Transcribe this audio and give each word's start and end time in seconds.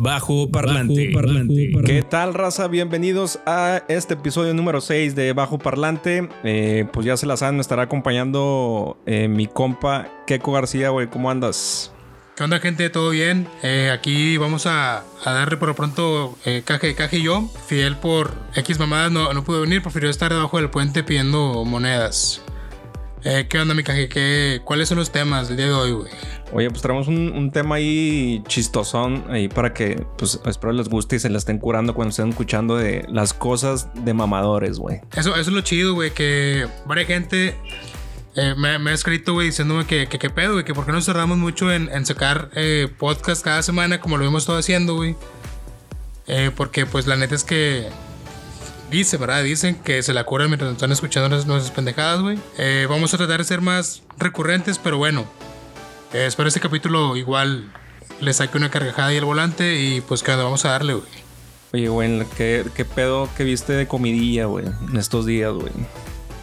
Bajo 0.00 0.50
Parlante. 0.50 1.12
¿Qué 1.84 2.02
tal, 2.08 2.34
raza? 2.34 2.68
Bienvenidos 2.68 3.40
a 3.44 3.82
este 3.88 4.14
episodio 4.14 4.54
número 4.54 4.80
6 4.80 5.14
de 5.14 5.32
Bajo 5.32 5.58
Parlante. 5.58 6.28
Eh, 6.44 6.86
pues 6.92 7.04
ya 7.04 7.16
se 7.16 7.26
la 7.26 7.36
saben, 7.36 7.56
me 7.56 7.60
estará 7.60 7.82
acompañando 7.82 8.96
eh, 9.06 9.28
mi 9.28 9.46
compa 9.46 10.08
Keco 10.26 10.52
García, 10.52 10.90
güey. 10.90 11.08
¿Cómo 11.08 11.30
andas? 11.30 11.92
¿Qué 12.38 12.44
onda, 12.44 12.60
gente? 12.60 12.88
¿Todo 12.88 13.10
bien? 13.10 13.48
Eh, 13.64 13.90
aquí 13.92 14.36
vamos 14.36 14.66
a, 14.66 15.02
darle 15.24 15.56
por 15.56 15.68
lo 15.68 15.74
pronto 15.74 16.38
eh, 16.44 16.62
Caje, 16.64 16.94
Caje 16.94 17.18
y 17.18 17.24
yo. 17.24 17.50
Fidel 17.66 17.96
por 17.96 18.32
X 18.54 18.78
mamadas 18.78 19.10
no, 19.10 19.34
no 19.34 19.42
pudo 19.42 19.62
venir, 19.62 19.82
prefirió 19.82 20.08
estar 20.08 20.32
debajo 20.32 20.58
del 20.58 20.70
puente 20.70 21.02
pidiendo 21.02 21.64
monedas. 21.64 22.40
Eh, 23.30 23.46
¿Qué 23.46 23.58
onda, 23.58 23.74
mi 23.74 23.82
Caje? 23.82 24.08
¿Qué, 24.08 24.62
¿Cuáles 24.64 24.88
son 24.88 24.96
los 24.96 25.12
temas 25.12 25.48
del 25.48 25.58
día 25.58 25.66
de 25.66 25.74
hoy, 25.74 25.92
güey? 25.92 26.10
Oye, 26.50 26.70
pues 26.70 26.80
traemos 26.80 27.08
un, 27.08 27.50
tema 27.50 27.74
ahí 27.74 28.42
chistosón 28.46 29.22
ahí 29.28 29.48
para 29.48 29.74
que, 29.74 30.02
pues, 30.16 30.40
espero 30.46 30.72
les 30.72 30.88
guste 30.88 31.16
y 31.16 31.18
se 31.18 31.28
la 31.28 31.36
estén 31.36 31.58
curando 31.58 31.92
cuando 31.92 32.08
estén 32.08 32.30
escuchando 32.30 32.76
de 32.76 33.04
las 33.06 33.34
cosas 33.34 33.88
de 33.92 34.14
mamadores, 34.14 34.78
güey. 34.78 35.02
Eso, 35.14 35.32
eso 35.32 35.40
es 35.40 35.48
lo 35.48 35.60
chido, 35.60 35.92
güey, 35.92 36.10
que 36.12 36.66
varias 36.86 37.06
gente 37.06 37.54
eh, 38.34 38.54
me, 38.56 38.70
ha 38.70 38.94
escrito, 38.94 39.34
güey, 39.34 39.48
diciéndome 39.48 39.84
que, 39.84 40.06
qué 40.06 40.30
pedo, 40.30 40.54
güey, 40.54 40.64
que 40.64 40.72
por 40.72 40.86
qué 40.86 40.92
nos 40.92 41.04
cerramos 41.04 41.36
mucho 41.36 41.70
en, 41.70 42.06
sacar 42.06 42.48
eh, 42.54 42.88
podcast 42.96 43.44
cada 43.44 43.62
semana 43.62 44.00
como 44.00 44.16
lo 44.16 44.24
hemos 44.24 44.44
estado 44.44 44.58
haciendo, 44.58 44.94
güey. 44.94 45.16
Eh, 46.28 46.50
porque, 46.56 46.86
pues, 46.86 47.06
la 47.06 47.16
neta 47.16 47.34
es 47.34 47.44
que 47.44 47.90
dice, 48.90 49.16
¿verdad? 49.16 49.42
Dicen 49.42 49.76
que 49.76 50.02
se 50.02 50.14
la 50.14 50.24
curan 50.24 50.48
mientras 50.48 50.72
están 50.72 50.92
escuchando 50.92 51.28
nuestras 51.28 51.70
pendejadas, 51.70 52.20
güey. 52.20 52.38
vamos 52.88 53.12
a 53.14 53.16
tratar 53.16 53.38
de 53.38 53.44
ser 53.44 53.60
más 53.60 54.02
recurrentes, 54.18 54.78
pero 54.78 54.98
bueno. 54.98 55.26
espero 56.12 56.48
este 56.48 56.60
capítulo 56.60 57.16
igual 57.16 57.72
le 58.20 58.32
saque 58.32 58.56
una 58.56 58.70
cargajada 58.70 59.12
y 59.12 59.16
el 59.16 59.24
volante 59.24 59.80
y 59.80 60.00
pues 60.00 60.22
que 60.22 60.34
vamos 60.34 60.64
a 60.64 60.70
darle, 60.70 60.94
güey. 60.94 61.28
Oye, 61.72 61.88
güey, 61.88 62.26
¿qué, 62.36 62.64
¿qué 62.74 62.84
pedo 62.84 63.28
que 63.36 63.44
viste 63.44 63.74
de 63.74 63.86
comidilla, 63.86 64.46
güey, 64.46 64.66
en 64.66 64.96
estos 64.96 65.26
días, 65.26 65.52
güey? 65.52 65.70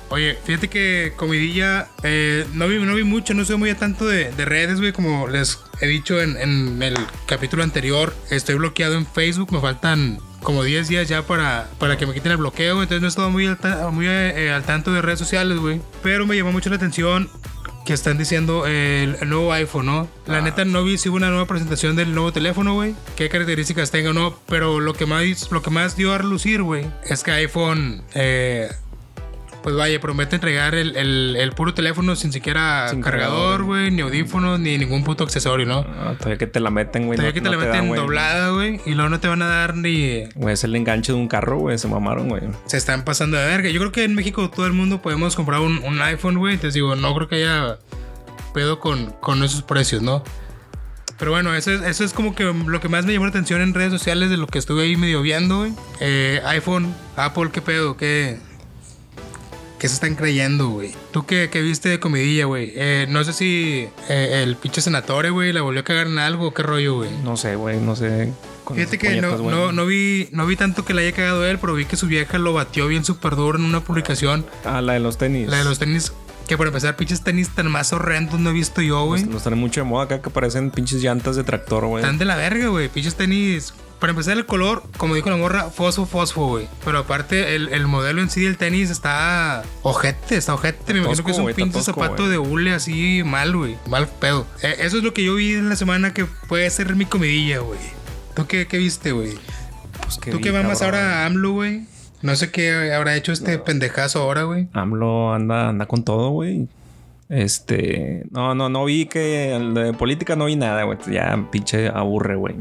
Oye, 0.09 0.37
fíjate 0.43 0.67
que 0.67 1.13
comidilla, 1.15 1.87
eh, 2.03 2.45
no, 2.53 2.67
vi, 2.67 2.77
no 2.77 2.93
vi 2.93 3.03
mucho, 3.03 3.33
no 3.33 3.43
soy 3.43 3.57
muy 3.57 3.71
a 3.71 3.77
tanto 3.77 4.05
de, 4.05 4.31
redes, 4.31 4.79
güey, 4.79 4.93
como 4.93 5.27
les 5.27 5.59
he 5.81 5.87
dicho 5.87 6.21
en, 6.21 6.81
el 6.81 6.95
capítulo 7.25 7.63
anterior, 7.63 8.15
estoy 8.29 8.55
bloqueado 8.55 8.95
en 8.95 9.07
Facebook, 9.07 9.51
me 9.51 9.59
faltan 9.59 10.19
como 10.45 10.63
10 10.63 10.87
días 10.87 11.09
ya 11.09 11.23
para, 11.23 11.67
para 11.79 11.97
que 11.97 12.05
me 12.05 12.13
quiten 12.13 12.31
el 12.31 12.37
bloqueo, 12.37 12.81
entonces 12.81 13.01
no 13.01 13.07
he 13.07 13.09
estado 13.09 13.29
muy, 13.31 13.47
al, 13.47 13.57
muy 13.91 14.07
eh, 14.07 14.53
al 14.53 14.63
tanto 14.63 14.93
de 14.93 15.01
redes 15.01 15.19
sociales, 15.19 15.57
güey. 15.57 15.81
Pero 16.01 16.25
me 16.25 16.37
llamó 16.37 16.53
mucho 16.53 16.69
la 16.69 16.77
atención 16.77 17.29
que 17.83 17.93
están 17.93 18.17
diciendo 18.17 18.65
el, 18.65 19.17
nuevo 19.27 19.51
iPhone, 19.53 19.85
¿no? 19.85 20.07
La 20.25 20.37
ah. 20.37 20.41
neta 20.41 20.63
no 20.63 20.83
vi 20.83 20.97
si 20.97 21.09
hubo 21.09 21.17
una 21.17 21.29
nueva 21.29 21.45
presentación 21.45 21.95
del 21.95 22.13
nuevo 22.13 22.31
teléfono, 22.31 22.73
güey. 22.73 22.95
Qué 23.15 23.27
características 23.27 23.91
tenga 23.91 24.11
o 24.11 24.13
no. 24.13 24.35
Pero 24.47 24.79
lo 24.79 24.93
que 24.93 25.05
más, 25.05 25.51
lo 25.51 25.61
que 25.61 25.69
más 25.69 25.95
dio 25.95 26.13
a 26.13 26.17
relucir, 26.17 26.61
güey, 26.61 26.85
es 27.03 27.23
que 27.23 27.31
iPhone 27.31 28.03
eh, 28.13 28.71
pues 29.65 29.75
vaya, 29.75 29.99
promete 29.99 30.35
entregar 30.35 30.75
el, 30.75 31.51
puro 31.55 31.73
teléfono 31.73 32.15
sin 32.15 32.31
siquiera 32.31 32.91
cargador, 33.01 33.63
güey, 33.63 33.89
ni 33.89 34.03
audífonos, 34.03 34.59
ni 34.59 34.77
ningún 34.77 35.03
puto 35.03 35.23
accesorio, 35.23 35.65
¿no? 35.65 35.79
Ah, 35.79 36.13
todavía 36.19 36.37
que 36.37 36.45
te 36.45 36.59
la 36.59 36.69
meten, 36.69 37.07
güey. 37.07 37.17
Todavía 37.17 37.33
que 37.33 37.41
te 37.41 37.49
la 37.49 37.57
meten 37.57 37.91
doblada, 37.91 38.51
güey, 38.51 38.79
y 38.85 38.93
luego 38.93 39.09
no 39.09 39.19
te 39.19 39.27
van 39.27 39.41
a 39.41 39.47
dar 39.47 39.75
ni. 39.75 40.25
Güey, 40.35 40.53
es 40.53 40.63
el 40.65 40.75
enganche 40.75 41.13
de 41.13 41.17
un 41.17 41.27
carro, 41.27 41.57
güey, 41.57 41.79
se 41.79 41.87
mamaron, 41.87 42.29
güey. 42.29 42.43
Se 42.67 42.77
están 42.77 43.03
pasando 43.05 43.37
de 43.37 43.47
verga. 43.47 43.71
Yo 43.71 43.79
creo 43.79 43.91
que 43.91 44.03
en 44.03 44.13
México 44.13 44.51
todo 44.51 44.67
el 44.67 44.73
mundo 44.73 45.01
podemos 45.01 45.35
comprar 45.35 45.61
un, 45.61 45.99
iPhone, 45.99 46.37
güey. 46.37 46.53
Entonces 46.53 46.75
digo, 46.75 46.95
no 46.95 47.15
creo 47.15 47.27
que 47.27 47.37
haya 47.37 47.79
pedo 48.53 48.79
con, 48.79 49.13
con 49.13 49.43
esos 49.43 49.63
precios, 49.63 50.03
¿no? 50.03 50.23
Pero 51.17 51.31
bueno, 51.31 51.55
eso 51.55 51.71
es, 51.71 51.81
eso 51.81 52.03
es 52.03 52.13
como 52.13 52.35
que 52.35 52.43
lo 52.43 52.79
que 52.79 52.87
más 52.87 53.07
me 53.07 53.13
llamó 53.13 53.25
la 53.25 53.29
atención 53.29 53.61
en 53.61 53.73
redes 53.73 53.91
sociales 53.91 54.29
de 54.29 54.37
lo 54.37 54.45
que 54.45 54.59
estuve 54.59 54.83
ahí 54.83 54.95
medio 54.95 55.23
viendo, 55.23 55.57
güey. 55.57 55.73
Eh, 56.01 56.39
iPhone, 56.45 56.93
Apple, 57.15 57.49
¿qué 57.51 57.63
pedo? 57.63 57.97
¿Qué, 57.97 58.37
¿Qué 59.85 59.89
se 59.89 59.93
están 59.93 60.15
creyendo, 60.15 60.69
güey? 60.69 60.95
¿Tú 61.11 61.27
qué, 61.27 61.47
viste 61.61 61.89
de 61.89 61.99
comidilla, 61.99 62.45
güey? 62.45 62.73
Eh, 62.75 63.05
no 63.07 63.23
sé 63.23 63.33
si 63.33 63.87
eh, 64.09 64.41
el 64.41 64.55
pinche 64.55 64.81
senatore, 64.81 65.29
güey, 65.29 65.53
la 65.53 65.61
volvió 65.61 65.81
a 65.81 65.83
cagar 65.83 66.07
en 66.07 66.17
algo. 66.17 66.55
¿Qué 66.55 66.63
rollo, 66.63 66.95
güey? 66.95 67.11
No 67.23 67.37
sé, 67.37 67.55
güey, 67.55 67.79
no 67.79 67.95
sé. 67.95 68.33
Fíjate 68.73 68.97
que 68.97 69.21
no, 69.21 69.71
no, 69.71 69.85
vi, 69.85 70.27
no 70.31 70.47
vi 70.47 70.55
tanto 70.55 70.83
que 70.85 70.95
le 70.95 71.03
haya 71.03 71.15
cagado 71.15 71.45
él, 71.45 71.59
pero 71.59 71.75
vi 71.75 71.85
que 71.85 71.97
su 71.97 72.07
vieja 72.07 72.39
lo 72.39 72.51
batió 72.51 72.87
bien 72.87 73.05
súper 73.05 73.35
duro 73.35 73.59
en 73.59 73.65
una 73.65 73.81
publicación. 73.81 74.43
Ah, 74.63 74.81
la 74.81 74.93
de 74.93 75.01
los 75.01 75.19
tenis. 75.19 75.47
La 75.49 75.59
de 75.59 75.65
los 75.65 75.77
tenis. 75.77 76.13
Que 76.47 76.57
por 76.57 76.67
empezar, 76.67 76.95
pinches 76.95 77.21
tenis 77.21 77.49
tan 77.49 77.71
más 77.71 77.91
horrendos 77.91 78.39
no 78.39 78.51
he 78.51 78.53
visto 78.53 78.81
yo, 78.81 79.05
güey. 79.05 79.25
Los 79.25 79.43
traen 79.43 79.59
mucho 79.59 79.81
de 79.81 79.85
moda 79.85 80.05
acá 80.05 80.21
que 80.21 80.29
parecen 80.29 80.71
pinches 80.71 81.01
llantas 81.01 81.35
de 81.35 81.43
tractor, 81.43 81.85
güey. 81.85 82.03
Están 82.03 82.17
de 82.17 82.25
la 82.25 82.35
verga, 82.35 82.67
güey. 82.67 82.89
Pinches 82.89 83.15
tenis 83.15 83.73
para 83.99 84.11
empezar, 84.11 84.37
el 84.37 84.45
color, 84.45 84.83
como 84.97 85.15
dijo 85.15 85.29
la 85.29 85.37
morra, 85.37 85.69
fosfo, 85.69 86.05
fosfo, 86.05 86.47
güey. 86.47 86.67
Pero 86.83 86.99
aparte, 86.99 87.55
el, 87.55 87.87
modelo 87.87 88.21
en 88.21 88.29
sí 88.29 88.41
del 88.41 88.57
tenis 88.57 88.89
está 88.89 89.63
ojete, 89.83 90.35
está 90.35 90.53
ojete. 90.53 90.93
Me 90.93 90.99
imagino 90.99 91.23
que 91.23 91.31
es 91.31 91.37
un 91.37 91.53
pinche 91.53 91.81
zapato 91.81 92.27
de 92.27 92.37
hule 92.37 92.73
así 92.73 93.23
mal, 93.25 93.55
güey. 93.55 93.77
Mal 93.87 94.07
pedo. 94.07 94.45
Eh, 94.61 94.75
eso 94.79 94.97
es 94.97 95.03
lo 95.03 95.13
que 95.13 95.23
yo 95.23 95.35
vi 95.35 95.53
en 95.53 95.69
la 95.69 95.75
semana 95.75 96.13
que 96.13 96.25
puede 96.25 96.69
ser 96.69 96.95
mi 96.95 97.05
comidilla, 97.05 97.59
güey. 97.59 97.79
¿Tú 98.35 98.45
qué, 98.47 98.67
viste, 98.73 99.13
güey? 99.13 99.39
Pues 100.03 100.19
¿Tú 100.19 100.41
qué 100.41 100.51
mamas 100.51 100.81
ahora 100.81 101.23
a 101.23 101.25
AMLO, 101.25 101.53
güey? 101.53 101.85
No 102.25 102.35
sé 102.35 102.49
qué 102.49 102.91
habrá 102.91 103.15
hecho 103.15 103.31
este 103.31 103.59
pendejazo 103.59 104.23
ahora, 104.23 104.43
güey. 104.43 104.67
AMLO 104.73 105.31
anda, 105.31 105.69
anda 105.69 105.85
con 105.85 106.03
todo, 106.03 106.31
güey. 106.31 106.67
Este, 107.29 108.25
no, 108.31 108.55
no, 108.55 108.67
no 108.67 108.83
vi 108.83 109.05
que 109.05 109.59
de 109.75 109.93
política 109.93 110.35
no 110.35 110.45
vi 110.45 110.55
nada, 110.55 110.83
güey. 110.85 110.97
Ya 111.11 111.47
pinche 111.51 111.87
aburre, 111.87 112.35
güey. 112.35 112.55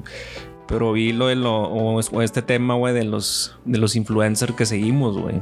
Pero 0.69 0.93
vi 0.93 1.15
lo 1.15 1.29
de 1.29 1.37
lo, 1.37 1.63
o, 1.63 2.21
este 2.21 2.43
tema, 2.43 2.75
güey, 2.75 2.93
de 2.93 3.05
los, 3.05 3.57
de 3.65 3.79
los 3.79 3.97
influencers 3.97 4.53
que 4.53 4.67
seguimos, 4.67 5.17
güey. 5.17 5.37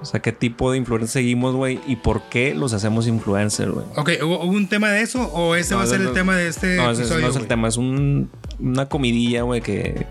O 0.00 0.04
sea, 0.04 0.20
¿qué 0.20 0.30
tipo 0.30 0.70
de 0.70 0.78
influencers 0.78 1.10
seguimos, 1.10 1.56
güey? 1.56 1.80
¿Y 1.88 1.96
por 1.96 2.22
qué 2.28 2.54
los 2.54 2.72
hacemos 2.72 3.08
influencers, 3.08 3.72
güey? 3.72 3.86
Ok, 3.96 4.10
¿hubo 4.22 4.44
un 4.44 4.68
tema 4.68 4.90
de 4.90 5.02
eso 5.02 5.28
o 5.32 5.56
ese 5.56 5.74
va 5.74 5.82
a 5.82 5.86
ser 5.86 6.02
el 6.02 6.12
tema 6.12 6.36
de 6.36 6.46
este 6.46 6.76
no, 6.76 6.92
episodio, 6.92 7.22
no 7.22 7.30
es 7.30 7.36
el 7.36 7.48
tema, 7.48 7.66
es 7.66 7.78
una 7.78 8.88
comidilla, 8.88 9.42
güey, 9.42 9.60
que 9.60 10.06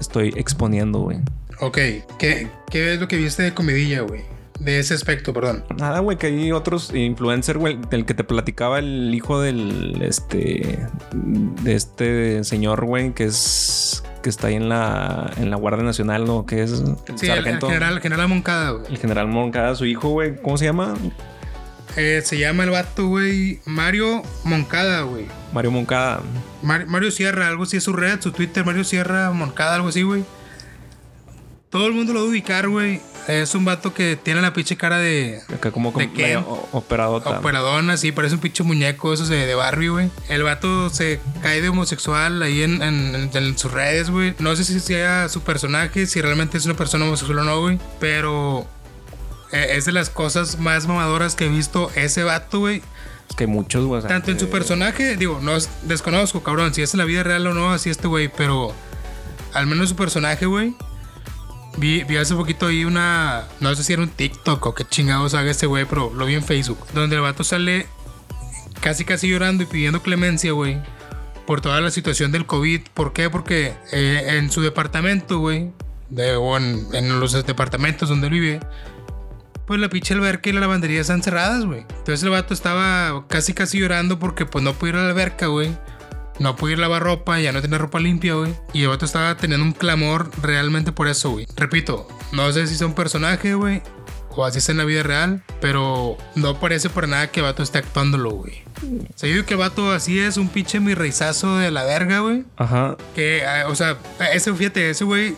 estoy 0.00 0.34
exponiendo, 0.36 0.98
güey. 1.02 1.18
Ok, 1.60 1.78
¿Qué, 2.18 2.48
¿qué 2.70 2.94
es 2.94 3.00
lo 3.00 3.08
que 3.08 3.16
viste 3.16 3.42
de 3.42 3.54
comidilla, 3.54 4.02
güey? 4.02 4.36
de 4.60 4.78
ese 4.78 4.94
aspecto, 4.94 5.32
perdón. 5.32 5.64
Nada, 5.76 6.00
güey, 6.00 6.16
que 6.16 6.28
hay 6.28 6.52
otros 6.52 6.92
influencers, 6.94 7.58
güey, 7.58 7.78
del 7.90 8.04
que 8.04 8.14
te 8.14 8.24
platicaba 8.24 8.78
el 8.78 9.14
hijo 9.14 9.40
del, 9.40 10.00
este, 10.02 10.78
de 11.12 11.74
este 11.74 12.44
señor, 12.44 12.84
güey, 12.84 13.12
que 13.12 13.24
es, 13.24 14.02
que 14.22 14.30
está 14.30 14.48
ahí 14.48 14.54
en 14.54 14.68
la, 14.68 15.30
en 15.36 15.50
la 15.50 15.56
Guardia 15.56 15.84
Nacional, 15.84 16.24
¿no? 16.24 16.46
Que 16.46 16.62
es 16.62 16.72
el 16.72 16.96
sí, 17.16 17.28
El, 17.28 17.44
general, 17.44 18.00
general 18.00 18.28
Moncada, 18.28 18.70
güey. 18.70 18.86
El 18.90 18.98
general 18.98 19.28
Moncada, 19.28 19.74
su 19.74 19.84
hijo, 19.84 20.08
güey, 20.10 20.36
¿cómo 20.40 20.56
se 20.56 20.64
llama? 20.64 20.94
Eh, 21.96 22.20
se 22.24 22.38
llama 22.38 22.64
el 22.64 22.70
vato, 22.70 23.06
güey, 23.06 23.60
Mario 23.64 24.22
Moncada, 24.44 25.02
güey. 25.02 25.26
Mario 25.52 25.70
Moncada. 25.70 26.20
Mario 26.62 27.10
Sierra, 27.10 27.48
algo 27.48 27.64
así 27.64 27.76
es 27.76 27.84
su 27.84 27.92
red, 27.92 28.20
su 28.20 28.32
Twitter, 28.32 28.64
Mario 28.64 28.84
Sierra 28.84 29.30
Moncada, 29.32 29.76
algo 29.76 29.88
así, 29.88 30.02
güey. 30.02 30.24
Todo 31.76 31.88
el 31.88 31.92
mundo 31.92 32.14
lo 32.14 32.20
va 32.20 32.24
a 32.24 32.28
ubicar, 32.30 32.68
güey. 32.70 33.02
Es 33.28 33.54
un 33.54 33.66
vato 33.66 33.92
que 33.92 34.16
tiene 34.16 34.40
la 34.40 34.54
pinche 34.54 34.78
cara 34.78 34.96
de. 34.96 35.42
Acá 35.54 35.70
como, 35.70 35.92
de 35.92 36.42
operadota. 36.72 37.38
Operadona, 37.38 37.98
sí, 37.98 38.12
parece 38.12 38.36
un 38.36 38.40
pinche 38.40 38.62
muñeco, 38.62 39.12
eso 39.12 39.26
de, 39.26 39.44
de 39.44 39.54
Barbie, 39.54 39.88
güey. 39.88 40.10
El 40.30 40.42
vato 40.42 40.88
se 40.88 41.20
cae 41.42 41.60
de 41.60 41.68
homosexual 41.68 42.40
ahí 42.40 42.62
en, 42.62 42.80
en, 42.80 43.58
sus 43.58 43.70
redes, 43.72 44.08
güey. 44.08 44.34
No 44.38 44.56
sé 44.56 44.64
si 44.64 44.80
sea 44.80 45.28
su 45.28 45.42
personaje, 45.42 46.06
si 46.06 46.22
realmente 46.22 46.56
es 46.56 46.64
una 46.64 46.76
persona 46.76 47.04
homosexual 47.04 47.40
o 47.40 47.44
no, 47.44 47.60
güey. 47.60 47.78
Pero 48.00 48.66
eh, 49.52 49.72
es 49.72 49.84
de 49.84 49.92
las 49.92 50.08
cosas 50.08 50.58
más 50.58 50.86
mamadoras 50.86 51.34
que 51.34 51.44
he 51.44 51.50
visto 51.50 51.90
ese 51.94 52.24
vato, 52.24 52.60
güey. 52.60 52.80
Es 53.28 53.36
que 53.36 53.46
muchos, 53.46 53.84
güey. 53.84 54.00
Tanto 54.00 54.30
en 54.30 54.40
su 54.40 54.48
personaje, 54.48 55.18
digo, 55.18 55.40
no 55.42 55.58
desconozco, 55.82 56.42
cabrón, 56.42 56.72
si 56.72 56.80
es 56.80 56.94
en 56.94 56.98
la 56.98 57.04
vida 57.04 57.22
real 57.22 57.46
o 57.48 57.52
no, 57.52 57.70
así 57.70 57.90
este 57.90 58.08
güey, 58.08 58.32
pero 58.34 58.72
al 59.52 59.66
menos 59.66 59.90
su 59.90 59.96
personaje, 59.96 60.46
güey 60.46 60.74
Vi, 61.76 62.04
hace 62.16 62.34
poquito 62.34 62.66
ahí 62.66 62.84
una. 62.84 63.44
No 63.60 63.74
sé 63.74 63.84
si 63.84 63.92
era 63.92 64.02
un 64.02 64.08
TikTok 64.08 64.64
o 64.64 64.74
qué 64.74 64.84
chingados 64.84 65.34
haga 65.34 65.50
este 65.50 65.66
güey, 65.66 65.84
pero 65.84 66.12
lo 66.14 66.26
vi 66.26 66.34
en 66.34 66.42
Facebook. 66.42 66.78
Donde 66.94 67.16
el 67.16 67.22
vato 67.22 67.44
sale 67.44 67.86
casi 68.80 69.04
casi 69.04 69.28
llorando 69.28 69.62
y 69.62 69.66
pidiendo 69.66 70.02
clemencia, 70.02 70.52
güey. 70.52 70.78
Por 71.46 71.60
toda 71.60 71.80
la 71.80 71.90
situación 71.90 72.32
del 72.32 72.46
COVID. 72.46 72.82
¿Por 72.94 73.12
qué? 73.12 73.30
Porque 73.30 73.74
eh, 73.92 74.38
en 74.38 74.50
su 74.50 74.62
departamento, 74.62 75.38
güey. 75.38 75.70
o 76.38 76.56
en, 76.56 77.20
los 77.20 77.32
departamentos 77.46 78.08
donde 78.08 78.28
él 78.28 78.32
vive. 78.32 78.60
Pues 79.66 79.80
la 79.80 79.88
pinche 79.88 80.14
alberca 80.14 80.48
y 80.48 80.52
la 80.52 80.60
lavandería 80.60 81.00
están 81.00 81.22
cerradas, 81.22 81.64
güey. 81.64 81.80
Entonces 81.80 82.22
el 82.22 82.30
vato 82.30 82.54
estaba 82.54 83.26
casi 83.28 83.52
casi 83.52 83.78
llorando 83.78 84.18
porque 84.18 84.46
pues 84.46 84.64
no 84.64 84.72
pudo 84.74 84.90
ir 84.90 84.96
a 84.96 85.02
la 85.02 85.08
alberca, 85.10 85.46
güey 85.46 85.76
no 86.38 86.50
a 86.50 86.76
lavar 86.76 87.02
ropa, 87.02 87.40
ya 87.40 87.52
no 87.52 87.62
tenía 87.62 87.78
ropa 87.78 87.98
limpia, 88.00 88.34
güey. 88.34 88.54
Y 88.72 88.82
el 88.82 88.88
vato 88.88 89.04
estaba 89.04 89.36
teniendo 89.36 89.64
un 89.64 89.72
clamor 89.72 90.30
realmente 90.42 90.92
por 90.92 91.08
eso, 91.08 91.30
güey. 91.30 91.46
Repito, 91.56 92.06
no 92.32 92.52
sé 92.52 92.66
si 92.66 92.74
es 92.74 92.80
un 92.82 92.94
personaje, 92.94 93.54
güey. 93.54 93.82
o 94.30 94.44
así 94.44 94.58
es 94.58 94.68
en 94.68 94.76
la 94.76 94.84
vida 94.84 95.02
real, 95.02 95.42
pero 95.62 96.18
no 96.34 96.60
parece 96.60 96.90
por 96.90 97.08
nada 97.08 97.30
que 97.30 97.40
el 97.40 97.44
vato 97.44 97.62
esté 97.62 97.78
actuándolo, 97.78 98.32
güey. 98.32 98.62
O 98.82 99.18
sea, 99.18 99.28
yo 99.28 99.36
digo 99.36 99.46
que 99.46 99.54
el 99.54 99.60
vato 99.60 99.90
así 99.92 100.18
es 100.18 100.36
un 100.36 100.48
pinche 100.50 100.78
mi 100.78 100.92
reizazo 100.92 101.56
de 101.56 101.70
la 101.70 101.84
verga, 101.84 102.18
güey. 102.18 102.44
Ajá. 102.56 102.96
Que, 103.14 103.38
eh, 103.38 103.64
o 103.66 103.74
sea, 103.74 103.96
ese, 104.32 104.52
fíjate, 104.52 104.90
ese 104.90 105.04
güey, 105.04 105.34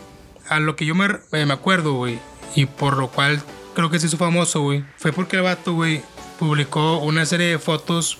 a 0.49 0.59
lo 0.59 0.75
que 0.75 0.85
yo 0.85 0.95
me, 0.95 1.05
eh, 1.31 1.45
me 1.45 1.53
acuerdo, 1.53 1.93
güey, 1.93 2.19
y 2.55 2.65
por 2.65 2.97
lo 2.97 3.07
cual 3.09 3.41
creo 3.73 3.89
que 3.89 3.99
se 3.99 4.07
hizo 4.07 4.17
famoso, 4.17 4.61
güey, 4.61 4.83
fue 4.97 5.13
porque 5.13 5.37
el 5.37 5.43
vato, 5.43 5.73
güey, 5.73 6.01
publicó 6.37 6.97
una 6.97 7.25
serie 7.25 7.47
de 7.47 7.59
fotos. 7.59 8.17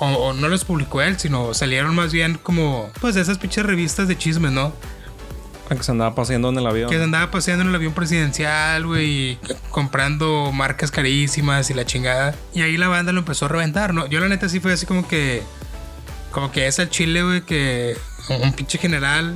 O, 0.00 0.06
o 0.06 0.32
no 0.32 0.48
los 0.48 0.64
publicó 0.64 1.02
él, 1.02 1.18
sino 1.18 1.54
salieron 1.54 1.94
más 1.94 2.12
bien 2.12 2.38
como, 2.42 2.90
pues, 3.00 3.14
de 3.14 3.20
esas 3.20 3.38
pinches 3.38 3.64
revistas 3.64 4.08
de 4.08 4.18
chismes, 4.18 4.50
¿no? 4.50 4.72
Que 5.68 5.84
se 5.84 5.92
andaba 5.92 6.16
paseando 6.16 6.48
en 6.48 6.58
el 6.58 6.66
avión. 6.66 6.90
Que 6.90 6.96
se 6.96 7.04
andaba 7.04 7.30
paseando 7.30 7.62
en 7.62 7.68
el 7.68 7.74
avión 7.76 7.92
presidencial, 7.92 8.86
güey, 8.86 9.38
comprando 9.70 10.50
marcas 10.52 10.90
carísimas 10.90 11.70
y 11.70 11.74
la 11.74 11.84
chingada. 11.84 12.34
Y 12.52 12.62
ahí 12.62 12.76
la 12.76 12.88
banda 12.88 13.12
lo 13.12 13.20
empezó 13.20 13.44
a 13.44 13.48
reventar, 13.48 13.94
¿no? 13.94 14.08
Yo 14.08 14.18
la 14.18 14.28
neta 14.28 14.48
sí 14.48 14.58
fue 14.58 14.72
así 14.72 14.86
como 14.86 15.06
que... 15.06 15.44
Como 16.32 16.50
que 16.50 16.66
es 16.66 16.78
el 16.80 16.90
chile, 16.90 17.22
güey, 17.22 17.42
que 17.42 17.96
un 18.28 18.52
pinche 18.52 18.78
general, 18.78 19.34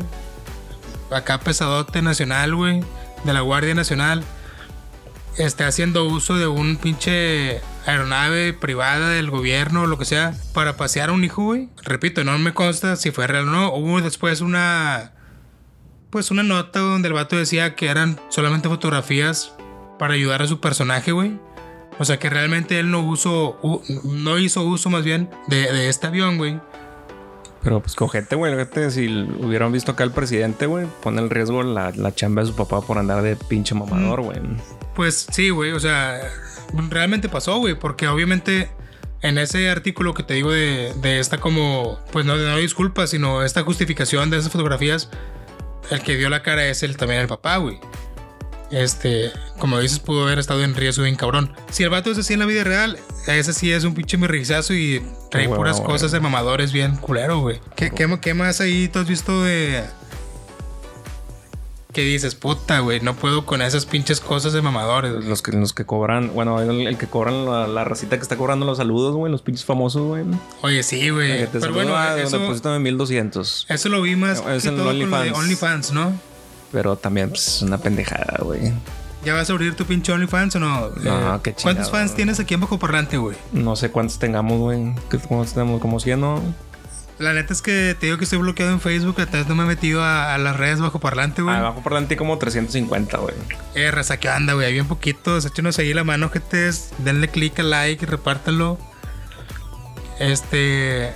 acá 1.10 1.38
pesadote 1.40 2.02
nacional, 2.02 2.54
güey, 2.54 2.82
de 3.24 3.32
la 3.32 3.40
Guardia 3.40 3.74
Nacional, 3.74 4.24
esté 5.36 5.64
haciendo 5.64 6.04
uso 6.04 6.36
de 6.36 6.46
un 6.46 6.76
pinche 6.76 7.60
aeronave 7.86 8.52
privada 8.52 9.10
del 9.10 9.30
gobierno 9.30 9.82
o 9.82 9.86
lo 9.86 9.98
que 9.98 10.04
sea 10.04 10.34
para 10.52 10.76
pasear 10.76 11.10
a 11.10 11.12
un 11.12 11.24
hijo, 11.24 11.44
güey. 11.44 11.68
Repito, 11.82 12.24
no 12.24 12.38
me 12.38 12.54
consta 12.54 12.96
si 12.96 13.10
fue 13.10 13.26
real 13.26 13.48
o 13.48 13.52
no. 13.52 13.74
Hubo 13.74 14.00
después 14.00 14.40
una 14.40 15.12
pues 16.10 16.30
una 16.30 16.44
nota 16.44 16.78
donde 16.78 17.08
el 17.08 17.14
vato 17.14 17.36
decía 17.36 17.74
que 17.74 17.88
eran 17.88 18.20
solamente 18.28 18.68
fotografías 18.68 19.52
para 19.98 20.14
ayudar 20.14 20.42
a 20.42 20.46
su 20.46 20.60
personaje, 20.60 21.10
güey. 21.10 21.40
O 21.98 22.04
sea 22.04 22.18
que 22.18 22.30
realmente 22.30 22.78
él 22.78 22.90
no 22.90 23.00
uso, 23.00 23.58
no 24.04 24.38
hizo 24.38 24.62
uso 24.62 24.90
más 24.90 25.04
bien 25.04 25.28
de, 25.48 25.88
este 25.88 26.06
avión, 26.06 26.38
güey. 26.38 26.60
Pero 27.64 27.80
pues 27.80 27.96
cojete, 27.96 28.36
güey. 28.36 28.54
Si 28.90 29.08
hubieran 29.40 29.72
visto 29.72 29.90
acá 29.90 30.04
al 30.04 30.12
presidente, 30.12 30.66
güey, 30.66 30.86
pone 31.02 31.20
en 31.20 31.30
riesgo 31.30 31.64
la, 31.64 31.90
la, 31.90 32.14
chamba 32.14 32.42
de 32.42 32.48
su 32.48 32.54
papá 32.54 32.80
por 32.80 32.98
andar 32.98 33.22
de 33.22 33.34
pinche 33.34 33.74
mamador, 33.74 34.22
güey. 34.22 34.38
Pues 34.94 35.26
sí, 35.32 35.50
güey. 35.50 35.72
O 35.72 35.80
sea, 35.80 36.20
realmente 36.90 37.28
pasó, 37.28 37.58
güey. 37.58 37.74
Porque 37.74 38.08
obviamente 38.08 38.70
en 39.22 39.38
ese 39.38 39.70
artículo 39.70 40.12
que 40.12 40.22
te 40.22 40.34
digo 40.34 40.52
de, 40.52 40.92
de 41.00 41.18
esta 41.18 41.38
como, 41.38 41.98
pues 42.12 42.26
no, 42.26 42.36
no 42.36 42.56
disculpa, 42.58 43.06
sino 43.06 43.42
esta 43.42 43.62
justificación 43.62 44.28
de 44.28 44.36
esas 44.36 44.52
fotografías, 44.52 45.08
el 45.90 46.02
que 46.02 46.16
dio 46.16 46.28
la 46.28 46.42
cara 46.42 46.66
es 46.66 46.82
el, 46.82 46.96
también 46.96 47.22
el 47.22 47.28
papá, 47.28 47.56
güey. 47.56 47.78
Este, 48.70 49.30
como 49.58 49.78
dices, 49.78 49.98
pudo 49.98 50.24
haber 50.24 50.38
estado 50.38 50.62
en 50.62 50.74
riesgo 50.74 51.04
bien 51.04 51.16
cabrón. 51.16 51.54
Si 51.70 51.84
el 51.84 51.90
vato 51.90 52.10
es 52.10 52.18
así 52.18 52.34
en 52.34 52.40
la 52.40 52.46
vida 52.46 52.64
real, 52.64 52.98
ese 53.26 53.52
sí 53.52 53.72
es 53.72 53.84
un 53.84 53.94
pinche 53.94 54.18
mirrizazo 54.18 54.74
y 54.74 55.02
trae 55.30 55.48
puras 55.48 55.80
cosas 55.80 56.12
de 56.12 56.20
mamadores 56.20 56.72
bien 56.72 56.96
culero, 56.96 57.38
güey. 57.38 57.60
¿Qué, 57.76 57.90
qué, 57.90 58.18
qué 58.20 58.34
más 58.34 58.60
ahí 58.60 58.88
tú 58.88 58.98
has 58.98 59.06
visto 59.06 59.42
de, 59.42 59.84
que 61.94 62.02
dices, 62.02 62.34
puta, 62.34 62.80
güey, 62.80 63.00
no 63.00 63.14
puedo 63.14 63.46
con 63.46 63.62
esas 63.62 63.86
pinches 63.86 64.20
cosas 64.20 64.52
de 64.52 64.60
mamadores. 64.60 65.24
Los 65.24 65.40
que, 65.40 65.52
los 65.52 65.72
que 65.72 65.86
cobran, 65.86 66.34
bueno, 66.34 66.60
el, 66.60 66.98
que 66.98 67.06
cobran 67.06 67.46
la, 67.74 67.84
racita 67.84 68.16
que 68.16 68.22
está 68.22 68.36
cobrando 68.36 68.66
los 68.66 68.76
saludos, 68.76 69.14
güey, 69.14 69.32
los 69.32 69.40
pinches 69.40 69.64
famosos, 69.64 70.02
güey. 70.02 70.24
Oye, 70.60 70.82
sí, 70.82 71.08
güey. 71.08 71.46
Pero 71.46 71.72
bueno, 71.72 71.96
eso, 72.16 72.38
de 72.38 72.78
1200. 72.78 73.66
Eso 73.70 73.88
lo 73.88 74.02
vi 74.02 74.16
más 74.16 74.44
es 74.46 74.64
que 74.64 74.70
todo 74.70 74.86
con 74.86 75.10
lo 75.10 75.22
de 75.22 75.30
OnlyFans, 75.30 75.92
¿no? 75.92 76.12
Pero 76.72 76.96
también 76.96 77.30
pues, 77.30 77.46
es 77.46 77.62
una 77.62 77.78
pendejada, 77.78 78.40
güey. 78.42 78.72
¿Ya 79.24 79.32
vas 79.32 79.48
a 79.48 79.52
abrir 79.54 79.74
tu 79.74 79.86
pinche 79.86 80.12
OnlyFans 80.12 80.56
o 80.56 80.60
no? 80.60 80.90
No, 80.90 81.42
qué 81.42 81.54
chido. 81.54 81.62
¿Cuántos 81.62 81.90
fans 81.90 82.14
tienes 82.14 82.40
aquí 82.40 82.52
en 82.52 82.60
Bajo 82.60 82.78
Parlante, 82.78 83.16
güey? 83.16 83.36
No 83.52 83.76
sé 83.76 83.90
cuántos 83.90 84.18
tengamos, 84.18 84.58
güey. 84.58 84.92
¿Cuántos 85.28 85.54
tenemos? 85.54 85.80
¿Como 85.80 86.00
100, 86.00 86.20
no? 86.20 86.42
La 87.18 87.32
neta 87.32 87.52
es 87.52 87.62
que 87.62 87.96
te 87.98 88.06
digo 88.06 88.18
que 88.18 88.24
estoy 88.24 88.40
bloqueado 88.40 88.72
en 88.72 88.80
Facebook. 88.80 89.20
Hasta 89.20 89.44
no 89.44 89.54
me 89.54 89.64
he 89.64 89.66
metido 89.66 90.02
a, 90.02 90.36
las 90.38 90.56
redes 90.56 90.80
bajo 90.80 90.98
parlante, 90.98 91.42
güey. 91.42 91.54
Ah, 91.54 91.62
bajo 91.62 91.82
parlante 91.82 92.16
como 92.16 92.38
350, 92.38 93.18
güey. 93.18 93.34
Eh, 93.74 93.90
raza, 93.90 94.18
¿qué 94.18 94.28
anda, 94.28 94.54
güey? 94.54 94.66
Hay 94.66 94.72
bien 94.72 94.86
poquitos. 94.86 95.44
Échenos 95.44 95.78
ahí 95.78 95.94
la 95.94 96.02
mano, 96.02 96.28
gente. 96.30 96.70
Denle 96.98 97.28
click 97.28 97.60
al 97.60 97.70
like 97.70 98.04
repártalo. 98.06 98.78
Este. 100.18 101.12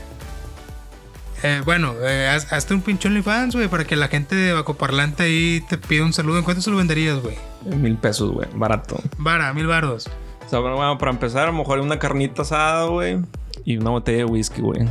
Eh, 1.43 1.62
bueno, 1.65 1.95
eh, 2.03 2.29
hazte 2.29 2.75
un 2.75 2.83
pinche 2.83 3.06
OnlyFans, 3.09 3.55
güey, 3.55 3.69
para 3.69 3.85
que 3.85 3.95
la 3.95 4.09
gente 4.09 4.35
de 4.35 4.53
Bajo 4.53 4.75
Parlante 4.75 5.23
ahí 5.23 5.65
te 5.69 5.79
pida 5.79 6.05
un 6.05 6.12
saludo. 6.12 6.39
¿En 6.39 6.45
cuánto 6.45 6.62
se 6.62 6.71
lo 6.71 6.77
venderías, 6.77 7.21
güey? 7.21 7.37
Mil 7.65 7.97
pesos, 7.97 8.31
güey. 8.31 8.49
Barato. 8.55 9.00
Vara, 9.19 9.53
mil 9.53 9.67
bardos. 9.67 10.09
O 10.47 10.49
sea, 10.49 10.61
bueno, 10.61 10.99
para 10.99 11.12
empezar, 11.12 11.45
a 11.45 11.53
lo 11.53 11.59
mejor 11.59 11.81
una 11.81 11.99
carnita 11.99 12.43
asada, 12.43 12.87
güey. 12.87 13.19
Y 13.65 13.77
una 13.77 13.91
botella 13.91 14.19
de 14.19 14.25
whisky, 14.25 14.62
güey. 14.62 14.89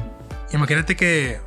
Imagínate 0.54 0.96
que. 0.96 1.40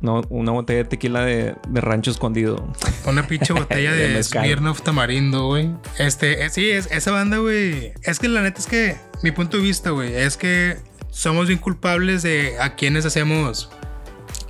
No, 0.00 0.22
una 0.30 0.50
botella 0.50 0.78
de 0.78 0.84
tequila 0.86 1.24
de, 1.24 1.54
rancho 1.72 2.10
escondido. 2.10 2.72
Una 3.06 3.26
pinche 3.26 3.52
botella 3.52 3.92
de, 3.92 4.08
de 4.08 4.74
Tamarindo, 4.82 5.46
güey. 5.46 5.70
Este, 5.98 6.44
eh, 6.44 6.50
sí, 6.50 6.70
es, 6.70 6.90
esa 6.90 7.12
banda, 7.12 7.38
güey. 7.38 7.92
Es 8.02 8.18
que 8.18 8.28
la 8.28 8.42
neta 8.42 8.58
es 8.58 8.66
que, 8.66 8.96
mi 9.22 9.30
punto 9.30 9.58
de 9.58 9.62
vista, 9.62 9.90
güey, 9.90 10.12
es 10.14 10.36
que 10.36 10.76
somos 11.10 11.46
bien 11.46 11.60
culpables 11.60 12.22
de 12.22 12.56
a 12.60 12.74
quienes 12.74 13.06
hacemos. 13.06 13.70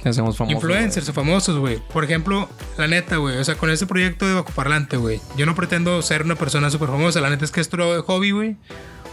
Hacemos 0.05 0.37
famosos. 0.37 0.63
Influencers 0.63 1.09
o 1.09 1.13
famosos, 1.13 1.59
güey. 1.59 1.81
Por 1.93 2.03
ejemplo, 2.03 2.49
la 2.77 2.89
neta, 2.89 3.17
güey. 3.17 3.37
O 3.37 3.45
sea, 3.45 3.55
con 3.57 3.71
ese 3.71 3.87
proyecto 3.87 4.27
de 4.27 4.35
Bacoparlante, 4.35 4.97
güey. 4.97 5.21
Yo 5.37 5.47
no 5.47 5.55
pretendo 5.55 6.01
ser 6.03 6.23
una 6.23 6.35
persona 6.35 6.71
súper 6.71 6.89
famosa. 6.89 7.21
La 7.21 7.31
neta 7.31 7.45
es 7.45 7.53
que 7.53 7.61
esto 7.61 7.77
lo 7.77 7.95
de 7.95 8.01
hobby, 8.01 8.33
güey. 8.33 8.57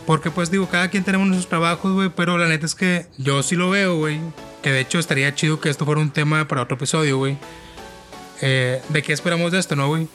Porque 0.08 0.32
pues 0.32 0.50
digo, 0.50 0.68
cada 0.68 0.90
quien 0.90 1.04
tenemos 1.04 1.28
nuestros 1.28 1.50
trabajos, 1.50 1.94
güey. 1.94 2.10
Pero 2.16 2.38
la 2.38 2.48
neta 2.48 2.66
es 2.66 2.74
que 2.74 3.06
yo 3.18 3.44
sí 3.44 3.56
lo 3.56 3.70
veo, 3.70 3.98
güey. 3.98 4.20
Que 4.62 4.72
de 4.72 4.82
hecho 4.82 5.00
estaría 5.00 5.34
chido 5.36 5.60
que 5.60 5.70
esto 5.70 5.86
fuera 5.86 6.02
un 6.02 6.12
tema 6.12 6.48
para 6.48 6.62
otro 6.64 6.76
episodio, 6.76 7.18
güey. 7.18 7.38
Eh, 8.42 8.82
¿De 8.90 9.02
qué 9.02 9.14
esperamos 9.14 9.52
de 9.52 9.60
esto, 9.60 9.76
no, 9.76 9.88
güey? 9.88 10.08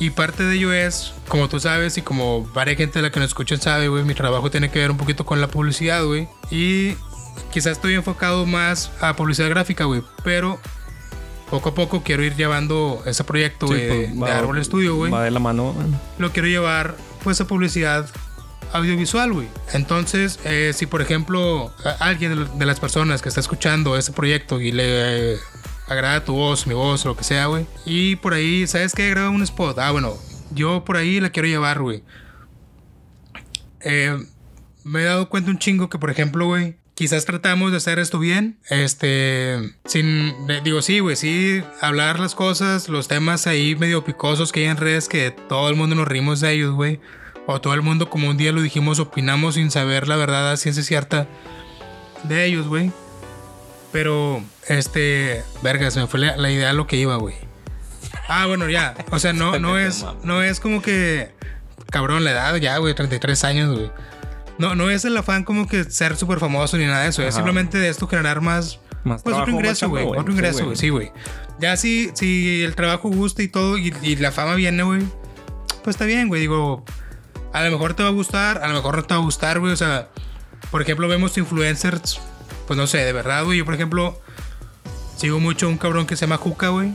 Y 0.00 0.10
parte 0.10 0.42
de 0.42 0.56
ello 0.56 0.72
es, 0.72 1.12
como 1.28 1.48
tú 1.48 1.60
sabes 1.60 1.96
y 1.98 2.02
como 2.02 2.44
varias 2.52 2.76
gente 2.76 2.98
de 2.98 3.02
la 3.02 3.10
que 3.10 3.20
nos 3.20 3.28
escuchan 3.28 3.60
sabe, 3.60 3.88
güey, 3.88 4.04
mi 4.04 4.14
trabajo 4.14 4.50
tiene 4.50 4.70
que 4.70 4.78
ver 4.78 4.90
un 4.90 4.96
poquito 4.96 5.24
con 5.24 5.40
la 5.40 5.48
publicidad, 5.48 6.04
güey. 6.04 6.28
Y 6.50 6.94
quizás 7.52 7.72
estoy 7.72 7.94
enfocado 7.94 8.44
más 8.46 8.90
a 9.00 9.14
publicidad 9.14 9.48
gráfica, 9.48 9.84
güey. 9.84 10.02
Pero 10.24 10.58
poco 11.50 11.68
a 11.70 11.74
poco 11.74 12.02
quiero 12.02 12.24
ir 12.24 12.34
llevando 12.34 13.02
ese 13.06 13.24
proyecto, 13.24 13.66
güey, 13.66 13.86
de, 13.86 14.12
pues, 14.18 14.32
Árbol 14.32 14.58
Estudio, 14.58 14.96
güey. 14.96 15.12
Va 15.12 15.22
de 15.22 15.30
la 15.30 15.40
mano. 15.40 15.74
Lo 16.18 16.32
quiero 16.32 16.48
llevar, 16.48 16.96
pues, 17.22 17.40
a 17.40 17.46
publicidad 17.46 18.08
audiovisual, 18.74 19.32
güey. 19.32 19.48
Entonces, 19.72 20.38
eh, 20.44 20.72
si 20.74 20.86
por 20.86 21.00
ejemplo 21.00 21.72
alguien 22.00 22.58
de 22.58 22.66
las 22.66 22.80
personas 22.80 23.22
que 23.22 23.28
está 23.28 23.40
escuchando 23.40 23.96
ese 23.96 24.12
proyecto 24.12 24.60
y 24.60 24.72
le 24.72 25.38
agrada 25.86 26.24
tu 26.24 26.34
voz, 26.34 26.66
mi 26.66 26.74
voz, 26.74 27.04
lo 27.04 27.16
que 27.16 27.24
sea, 27.24 27.46
güey, 27.46 27.66
y 27.86 28.16
por 28.16 28.34
ahí, 28.34 28.66
¿sabes 28.66 28.92
qué? 28.94 29.08
Graba 29.10 29.30
un 29.30 29.42
spot. 29.42 29.78
Ah, 29.78 29.92
bueno, 29.92 30.14
yo 30.50 30.84
por 30.84 30.96
ahí 30.96 31.20
la 31.20 31.30
quiero 31.30 31.48
llevar, 31.48 31.80
güey. 31.80 32.02
Eh, 33.80 34.18
me 34.82 35.02
he 35.02 35.04
dado 35.04 35.28
cuenta 35.28 35.50
un 35.50 35.58
chingo 35.58 35.88
que, 35.88 35.98
por 35.98 36.10
ejemplo, 36.10 36.46
güey, 36.46 36.76
quizás 36.94 37.24
tratamos 37.26 37.70
de 37.70 37.76
hacer 37.76 38.00
esto 38.00 38.18
bien. 38.18 38.58
Este, 38.70 39.76
sin, 39.84 40.34
digo, 40.64 40.82
sí, 40.82 40.98
güey, 40.98 41.16
sí, 41.16 41.62
hablar 41.80 42.18
las 42.18 42.34
cosas, 42.34 42.88
los 42.88 43.06
temas 43.06 43.46
ahí 43.46 43.76
medio 43.76 44.04
picosos 44.04 44.50
que 44.50 44.60
hay 44.60 44.66
en 44.66 44.78
redes 44.78 45.08
que 45.08 45.30
todo 45.30 45.68
el 45.68 45.76
mundo 45.76 45.94
nos 45.94 46.08
rimos 46.08 46.40
de 46.40 46.52
ellos, 46.52 46.74
güey 46.74 46.98
o 47.46 47.60
todo 47.60 47.74
el 47.74 47.82
mundo, 47.82 48.08
como 48.08 48.28
un 48.30 48.36
día 48.36 48.52
lo 48.52 48.62
dijimos, 48.62 48.98
opinamos 48.98 49.56
sin 49.56 49.70
saber 49.70 50.08
la 50.08 50.16
verdad 50.16 50.50
a 50.52 50.56
ciencia 50.56 50.82
cierta 50.82 51.26
de 52.24 52.44
ellos, 52.46 52.66
güey. 52.66 52.90
Pero, 53.92 54.42
este, 54.66 55.44
verga, 55.62 55.90
se 55.90 56.00
me 56.00 56.06
fue 56.06 56.20
la, 56.20 56.50
idea 56.50 56.68
de 56.68 56.74
lo 56.74 56.86
que 56.86 56.96
iba, 56.96 57.16
güey. 57.16 57.36
Ah, 58.28 58.46
bueno, 58.46 58.68
ya. 58.68 58.94
O 59.10 59.18
sea, 59.18 59.32
no, 59.32 59.58
no 59.58 59.78
es, 59.78 60.04
no 60.22 60.42
es 60.42 60.58
como 60.58 60.82
que, 60.82 61.32
cabrón, 61.90 62.24
la 62.24 62.32
edad 62.32 62.56
ya, 62.56 62.76
güey, 62.78 62.94
33 62.94 63.44
años, 63.44 63.76
güey. 63.76 63.90
No, 64.58 64.74
no 64.74 64.90
es 64.90 65.04
el 65.04 65.16
afán 65.16 65.44
como 65.44 65.68
que 65.68 65.84
ser 65.84 66.16
súper 66.16 66.38
famoso 66.38 66.76
ni 66.76 66.86
nada 66.86 67.02
de 67.02 67.08
eso. 67.08 67.22
Es 67.22 67.34
simplemente 67.34 67.78
de 67.78 67.88
esto 67.88 68.06
generar 68.06 68.40
más, 68.40 68.78
más 69.02 69.22
pues 69.22 69.36
otro 69.36 69.52
ingreso, 69.52 69.88
güey. 69.88 70.06
Otro 70.06 70.32
ingreso, 70.32 70.64
güey. 70.64 70.76
Sí, 70.76 70.90
güey. 70.90 71.12
ya 71.58 71.76
si, 71.76 72.10
si 72.14 72.62
el 72.62 72.76
trabajo 72.76 73.08
gusta 73.08 73.42
y 73.42 73.48
todo 73.48 73.78
y, 73.78 73.92
y 74.02 74.16
la 74.16 74.30
fama 74.30 74.54
viene, 74.54 74.84
güey, 74.84 75.02
pues 75.82 75.94
está 75.94 76.04
bien, 76.04 76.28
güey. 76.28 76.40
Digo, 76.40 76.84
a 77.54 77.62
lo 77.62 77.70
mejor 77.70 77.94
te 77.94 78.02
va 78.02 78.08
a 78.08 78.12
gustar, 78.12 78.64
a 78.64 78.68
lo 78.68 78.74
mejor 78.74 78.96
no 78.96 79.04
te 79.04 79.14
va 79.14 79.20
a 79.20 79.22
gustar, 79.22 79.60
güey. 79.60 79.72
O 79.72 79.76
sea, 79.76 80.08
por 80.72 80.82
ejemplo, 80.82 81.06
vemos 81.06 81.38
influencers, 81.38 82.20
pues 82.66 82.76
no 82.76 82.88
sé, 82.88 82.98
de 82.98 83.12
verdad, 83.12 83.44
güey. 83.44 83.58
Yo, 83.58 83.64
por 83.64 83.74
ejemplo, 83.74 84.20
sigo 85.16 85.38
mucho 85.38 85.66
a 85.66 85.68
un 85.68 85.78
cabrón 85.78 86.04
que 86.04 86.16
se 86.16 86.22
llama 86.22 86.36
Juca, 86.36 86.70
güey. 86.70 86.92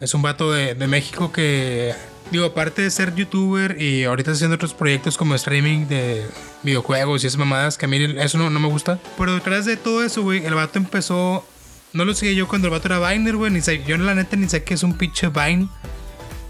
Es 0.00 0.14
un 0.14 0.22
vato 0.22 0.50
de, 0.50 0.74
México 0.88 1.30
que, 1.30 1.94
digo, 2.32 2.46
aparte 2.46 2.82
de 2.82 2.90
ser 2.90 3.14
youtuber 3.14 3.80
y 3.80 4.02
ahorita 4.02 4.32
haciendo 4.32 4.56
otros 4.56 4.74
proyectos 4.74 5.16
como 5.16 5.36
streaming 5.36 5.86
de 5.86 6.26
videojuegos 6.64 7.22
y 7.22 7.28
esas 7.28 7.38
mamadas, 7.38 7.78
que 7.78 7.86
a 7.86 7.88
mí 7.88 7.98
eso 8.18 8.36
no, 8.36 8.50
no 8.50 8.58
me 8.58 8.66
gusta. 8.66 8.98
Pero 9.16 9.34
detrás 9.34 9.64
de 9.64 9.76
todo 9.76 10.02
eso, 10.02 10.22
güey, 10.22 10.44
el 10.44 10.54
vato 10.54 10.80
empezó. 10.80 11.46
No 11.92 12.04
lo 12.04 12.14
seguí 12.14 12.34
yo 12.34 12.48
cuando 12.48 12.66
el 12.66 12.72
vato 12.72 12.88
era 12.88 12.98
Viner, 13.12 13.36
güey. 13.36 13.62
Yo 13.86 13.96
la 13.96 14.16
neta 14.16 14.36
ni 14.36 14.48
sé 14.48 14.64
qué 14.64 14.74
es 14.74 14.82
un 14.82 14.98
pinche 14.98 15.28
Vine. 15.28 15.68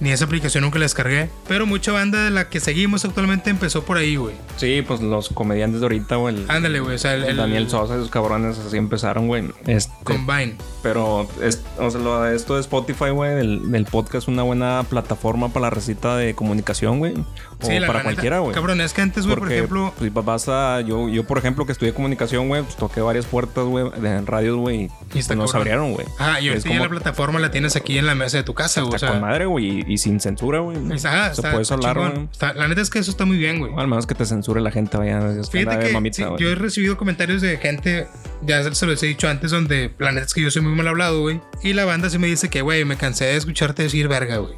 Ni 0.00 0.10
esa 0.10 0.24
aplicación 0.26 0.64
nunca 0.64 0.78
la 0.78 0.84
descargué. 0.84 1.30
Pero 1.48 1.66
mucha 1.66 1.92
banda 1.92 2.24
de 2.24 2.30
la 2.30 2.48
que 2.48 2.60
seguimos 2.60 3.04
actualmente 3.04 3.50
empezó 3.50 3.84
por 3.84 3.96
ahí, 3.96 4.16
güey. 4.16 4.34
Sí, 4.56 4.82
pues 4.86 5.00
los 5.00 5.28
comediantes 5.30 5.80
de 5.80 5.84
ahorita, 5.86 6.16
güey. 6.16 6.36
Ándale, 6.48 6.80
güey. 6.80 6.94
O 6.94 6.98
sea, 6.98 7.14
el, 7.14 7.24
el 7.24 7.30
el- 7.30 7.36
Daniel 7.36 7.68
Sosa, 7.70 7.94
esos 7.94 8.10
cabrones 8.10 8.58
así 8.58 8.76
empezaron, 8.76 9.26
güey. 9.26 9.44
Este, 9.66 9.92
Combine. 10.04 10.56
Pero 10.82 11.28
es, 11.42 11.62
o 11.78 11.90
sea, 11.90 12.00
lo 12.00 12.26
esto 12.28 12.54
de 12.54 12.60
Spotify, 12.60 13.10
güey, 13.10 13.34
del, 13.34 13.70
del 13.70 13.84
podcast 13.84 14.24
es 14.24 14.28
una 14.28 14.42
buena 14.42 14.84
plataforma 14.88 15.48
para 15.48 15.64
la 15.66 15.70
recita 15.70 16.16
de 16.16 16.34
comunicación, 16.34 16.98
güey. 16.98 17.14
O 17.60 17.66
Sí, 17.66 17.78
para 17.86 18.02
cualquiera, 18.04 18.38
güey. 18.38 18.54
Cabrón, 18.54 18.80
es 18.80 18.92
que 18.92 19.02
antes, 19.02 19.26
güey, 19.26 19.36
por 19.36 19.52
ejemplo. 19.52 19.92
pues, 19.98 20.12
vas 20.14 20.48
a, 20.48 20.80
yo, 20.82 21.08
yo, 21.08 21.24
por 21.24 21.38
ejemplo, 21.38 21.66
que 21.66 21.72
estudié 21.72 21.92
comunicación, 21.92 22.46
güey, 22.48 22.62
pues 22.62 22.76
toqué 22.76 23.00
varias 23.00 23.26
puertas, 23.26 23.64
güey, 23.64 23.90
de- 24.00 24.16
en 24.18 24.26
radios, 24.26 24.56
güey, 24.56 24.82
y 24.82 24.90
Y 25.14 25.18
nos 25.18 25.26
cabrón. 25.28 25.56
abrieron, 25.56 25.92
güey. 25.92 26.06
Ajá, 26.18 26.40
y 26.40 26.48
ahorita 26.48 26.68
ya 26.68 26.76
como- 26.76 26.84
la 26.84 26.90
plataforma 26.90 27.40
la 27.40 27.50
tienes 27.50 27.74
aquí 27.76 27.98
en 27.98 28.06
la 28.06 28.14
mesa 28.14 28.36
de 28.36 28.44
tu 28.44 28.54
casa, 28.54 28.82
güey. 28.82 28.94
O 28.94 28.98
sea, 28.98 29.10
con 29.10 29.20
madre, 29.20 29.46
güey, 29.46 29.84
y, 29.88 29.92
y 29.94 29.98
sin 29.98 30.20
censura, 30.20 30.60
güey. 30.60 30.76
Ajá, 30.76 31.26
Se 31.34 31.40
está- 31.40 31.52
puede 31.52 31.64
chingón. 31.64 32.28
güey. 32.40 32.54
La 32.56 32.68
neta 32.68 32.80
es 32.80 32.90
que 32.90 32.98
eso 32.98 33.10
está 33.10 33.24
muy 33.24 33.36
bien, 33.38 33.58
güey. 33.58 33.72
Al 33.76 33.88
menos 33.88 34.06
que 34.06 34.14
te 34.14 34.24
censure 34.24 34.60
la 34.60 34.70
gente, 34.70 34.96
vaya. 34.96 35.20
Fíjate 35.50 35.86
que 35.86 35.92
mamita, 35.92 36.16
sí, 36.16 36.22
yo 36.38 36.48
he 36.50 36.54
recibido 36.54 36.96
comentarios 36.96 37.42
de 37.42 37.56
gente, 37.58 38.06
ya 38.42 38.62
se 38.74 38.86
los 38.86 39.02
he 39.02 39.06
dicho 39.06 39.28
antes, 39.28 39.50
donde 39.50 39.92
la 39.98 40.12
neta 40.12 40.26
es 40.26 40.34
que 40.34 40.40
yo 40.42 40.50
soy 40.50 40.62
muy 40.62 40.72
mal 40.74 40.88
hablado, 40.88 41.20
güey. 41.20 41.40
Y 41.62 41.72
la 41.72 41.84
banda 41.84 42.10
sí 42.10 42.18
me 42.18 42.26
dice 42.26 42.48
que, 42.50 42.62
güey, 42.62 42.84
me 42.84 42.96
cansé 42.96 43.24
de 43.26 43.36
escucharte 43.36 43.82
decir 43.82 44.08
verga, 44.08 44.36
güey. 44.38 44.54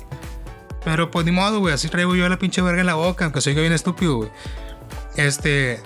Pero 0.84 1.10
pues 1.10 1.26
ni 1.26 1.32
modo, 1.32 1.58
güey, 1.60 1.74
así 1.74 1.88
traigo 1.88 2.14
yo 2.16 2.28
la 2.28 2.38
pinche 2.38 2.62
verga 2.62 2.80
en 2.80 2.86
la 2.86 2.94
boca, 2.94 3.24
aunque 3.24 3.40
soy 3.40 3.54
bien 3.54 3.72
estúpido, 3.72 4.16
güey. 4.16 4.30
Este. 5.16 5.80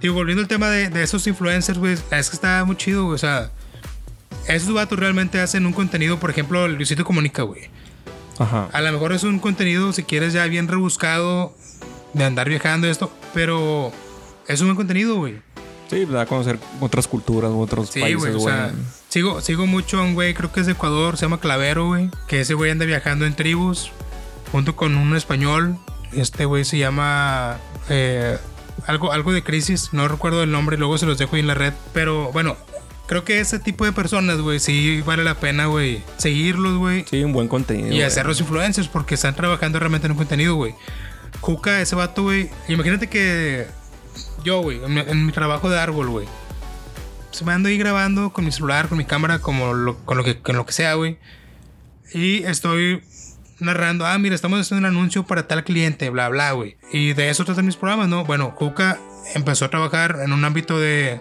Digo, 0.00 0.14
volviendo 0.14 0.40
al 0.42 0.48
tema 0.48 0.68
de, 0.70 0.88
de 0.88 1.02
esos 1.02 1.26
influencers, 1.26 1.78
güey, 1.78 1.92
es 1.92 2.30
que 2.30 2.34
está 2.36 2.64
muy 2.64 2.76
chido, 2.76 3.04
güey. 3.04 3.14
O 3.14 3.18
sea, 3.18 3.50
esos 4.48 4.72
vatos 4.72 4.98
realmente 4.98 5.40
hacen 5.40 5.66
un 5.66 5.72
contenido, 5.72 6.18
por 6.18 6.30
ejemplo, 6.30 6.66
Luisito 6.66 7.04
Comunica, 7.04 7.42
güey. 7.42 7.68
Ajá. 8.40 8.68
A 8.72 8.80
lo 8.80 8.90
mejor 8.90 9.12
es 9.12 9.22
un 9.22 9.38
contenido, 9.38 9.92
si 9.92 10.02
quieres, 10.02 10.32
ya 10.32 10.46
bien 10.46 10.66
rebuscado 10.66 11.54
de 12.14 12.24
andar 12.24 12.48
viajando 12.48 12.86
y 12.86 12.90
esto, 12.90 13.12
pero 13.34 13.92
es 14.48 14.60
un 14.60 14.68
buen 14.68 14.76
contenido, 14.76 15.14
güey. 15.16 15.40
Sí, 15.88 16.04
da 16.06 16.22
a 16.22 16.26
conocer 16.26 16.58
otras 16.80 17.06
culturas, 17.06 17.50
otros 17.54 17.90
Sí, 17.90 18.00
países, 18.00 18.34
güey. 18.34 18.34
O 18.34 18.40
sea, 18.40 18.72
sigo, 19.08 19.40
sigo 19.40 19.66
mucho 19.66 19.98
a 19.98 20.02
un 20.02 20.14
güey, 20.14 20.34
creo 20.34 20.52
que 20.52 20.60
es 20.60 20.66
de 20.66 20.72
Ecuador, 20.72 21.16
se 21.16 21.26
llama 21.26 21.38
Clavero, 21.40 21.86
güey. 21.88 22.10
Que 22.28 22.40
ese 22.40 22.54
güey 22.54 22.70
anda 22.70 22.84
viajando 22.86 23.26
en 23.26 23.34
tribus 23.34 23.90
junto 24.52 24.74
con 24.76 24.96
un 24.96 25.14
español. 25.16 25.76
Este 26.12 26.44
güey 26.44 26.64
se 26.64 26.78
llama 26.78 27.58
eh, 27.88 28.38
algo, 28.86 29.12
algo 29.12 29.32
de 29.32 29.42
crisis, 29.42 29.90
no 29.92 30.08
recuerdo 30.08 30.42
el 30.42 30.50
nombre, 30.50 30.76
luego 30.78 30.96
se 30.96 31.06
los 31.06 31.18
dejo 31.18 31.36
ahí 31.36 31.40
en 31.40 31.48
la 31.48 31.54
red. 31.54 31.72
Pero 31.92 32.32
bueno, 32.32 32.56
creo 33.10 33.24
que 33.24 33.40
ese 33.40 33.58
tipo 33.58 33.84
de 33.84 33.90
personas, 33.90 34.38
güey, 34.40 34.60
sí 34.60 35.02
vale 35.04 35.24
la 35.24 35.34
pena, 35.34 35.66
güey, 35.66 36.00
seguirlos, 36.16 36.78
güey. 36.78 37.04
Sí, 37.10 37.24
un 37.24 37.32
buen 37.32 37.48
contenido. 37.48 37.88
Y 37.88 37.96
güey. 37.96 38.02
hacerlos 38.02 38.40
influencers 38.40 38.86
porque 38.86 39.16
están 39.16 39.34
trabajando 39.34 39.80
realmente 39.80 40.06
en 40.06 40.12
un 40.12 40.16
contenido, 40.18 40.54
güey. 40.54 40.76
Juca, 41.40 41.80
ese 41.80 41.96
vato, 41.96 42.22
güey. 42.22 42.50
Imagínate 42.68 43.08
que 43.08 43.66
yo, 44.44 44.60
güey, 44.62 44.80
en, 44.84 44.94
mi- 44.94 45.00
en 45.00 45.26
mi 45.26 45.32
trabajo 45.32 45.68
de 45.68 45.80
árbol, 45.80 46.08
güey. 46.08 46.28
Se 47.32 47.44
me 47.44 47.52
ando 47.52 47.68
ahí 47.68 47.78
grabando 47.78 48.32
con 48.32 48.44
mi 48.44 48.52
celular, 48.52 48.86
con 48.88 48.96
mi 48.96 49.04
cámara, 49.04 49.40
como 49.40 49.74
lo- 49.74 49.96
con, 50.04 50.16
lo 50.16 50.22
que, 50.22 50.38
con 50.38 50.56
lo 50.56 50.64
que 50.64 50.72
sea, 50.72 50.94
güey. 50.94 51.18
Y 52.14 52.44
estoy 52.44 53.02
narrando, 53.58 54.06
ah, 54.06 54.16
mira, 54.18 54.36
estamos 54.36 54.60
haciendo 54.60 54.86
un 54.88 54.94
anuncio 54.96 55.24
para 55.26 55.48
tal 55.48 55.64
cliente, 55.64 56.10
bla, 56.10 56.28
bla, 56.28 56.52
güey. 56.52 56.76
Y 56.92 57.12
de 57.14 57.28
eso 57.28 57.44
tratan 57.44 57.66
mis 57.66 57.74
programas, 57.76 58.08
¿no? 58.08 58.24
Bueno, 58.24 58.52
Juca 58.56 58.98
empezó 59.34 59.64
a 59.64 59.68
trabajar 59.70 60.18
en 60.24 60.32
un 60.32 60.44
ámbito 60.44 60.78
de 60.78 61.20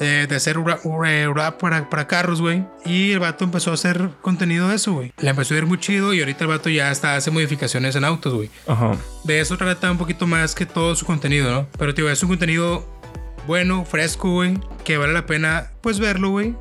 de, 0.00 0.26
de 0.26 0.34
hacer 0.34 0.58
rap, 0.58 0.80
rap 0.84 1.60
para, 1.60 1.88
para 1.88 2.06
carros, 2.08 2.40
güey. 2.40 2.64
Y 2.84 3.12
el 3.12 3.20
vato 3.20 3.44
empezó 3.44 3.70
a 3.70 3.74
hacer 3.74 4.10
contenido 4.22 4.68
de 4.68 4.76
eso, 4.76 4.94
güey. 4.94 5.12
Le 5.18 5.30
empezó 5.30 5.54
a 5.54 5.58
ir 5.58 5.66
muy 5.66 5.78
chido 5.78 6.12
y 6.12 6.20
ahorita 6.20 6.44
el 6.44 6.48
vato 6.48 6.68
ya 6.70 6.90
está, 6.90 7.14
hace 7.14 7.30
modificaciones 7.30 7.94
en 7.94 8.04
autos, 8.04 8.34
güey. 8.34 8.50
Ajá. 8.66 8.96
De 9.22 9.40
eso 9.40 9.56
trata 9.56 9.90
un 9.90 9.98
poquito 9.98 10.26
más 10.26 10.54
que 10.54 10.66
todo 10.66 10.96
su 10.96 11.06
contenido, 11.06 11.52
¿no? 11.52 11.68
Pero, 11.78 11.94
tío, 11.94 12.10
es 12.10 12.22
un 12.22 12.30
contenido 12.30 12.84
bueno, 13.46 13.84
fresco, 13.84 14.32
güey. 14.32 14.58
Que 14.84 14.96
vale 14.96 15.12
la 15.12 15.26
pena, 15.26 15.70
pues, 15.82 16.00
verlo, 16.00 16.30
güey. 16.30 16.56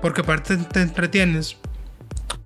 Porque 0.00 0.22
aparte 0.22 0.56
te 0.56 0.80
entretienes. 0.80 1.58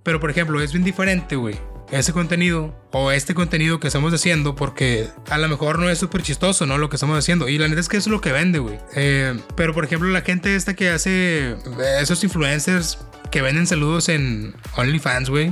Pero, 0.02 0.20
por 0.20 0.30
ejemplo, 0.30 0.60
es 0.60 0.72
bien 0.72 0.84
diferente, 0.84 1.36
güey. 1.36 1.56
Ese 1.94 2.12
contenido 2.12 2.74
o 2.90 3.12
este 3.12 3.34
contenido 3.34 3.78
que 3.78 3.86
estamos 3.86 4.12
haciendo, 4.12 4.56
porque 4.56 5.08
a 5.30 5.38
lo 5.38 5.48
mejor 5.48 5.78
no 5.78 5.88
es 5.88 5.98
súper 5.98 6.22
chistoso, 6.22 6.66
¿no? 6.66 6.76
Lo 6.76 6.88
que 6.88 6.96
estamos 6.96 7.16
haciendo. 7.16 7.48
Y 7.48 7.56
la 7.56 7.68
neta 7.68 7.80
es 7.80 7.88
que 7.88 7.96
eso 7.98 8.08
es 8.10 8.12
lo 8.12 8.20
que 8.20 8.32
vende, 8.32 8.58
güey. 8.58 8.78
Eh, 8.96 9.38
pero, 9.54 9.72
por 9.74 9.84
ejemplo, 9.84 10.08
la 10.08 10.22
gente 10.22 10.56
esta 10.56 10.74
que 10.74 10.90
hace 10.90 11.50
eh, 11.52 11.56
esos 12.00 12.24
influencers 12.24 12.98
que 13.30 13.42
venden 13.42 13.68
saludos 13.68 14.08
en 14.08 14.54
OnlyFans, 14.76 15.30
güey. 15.30 15.50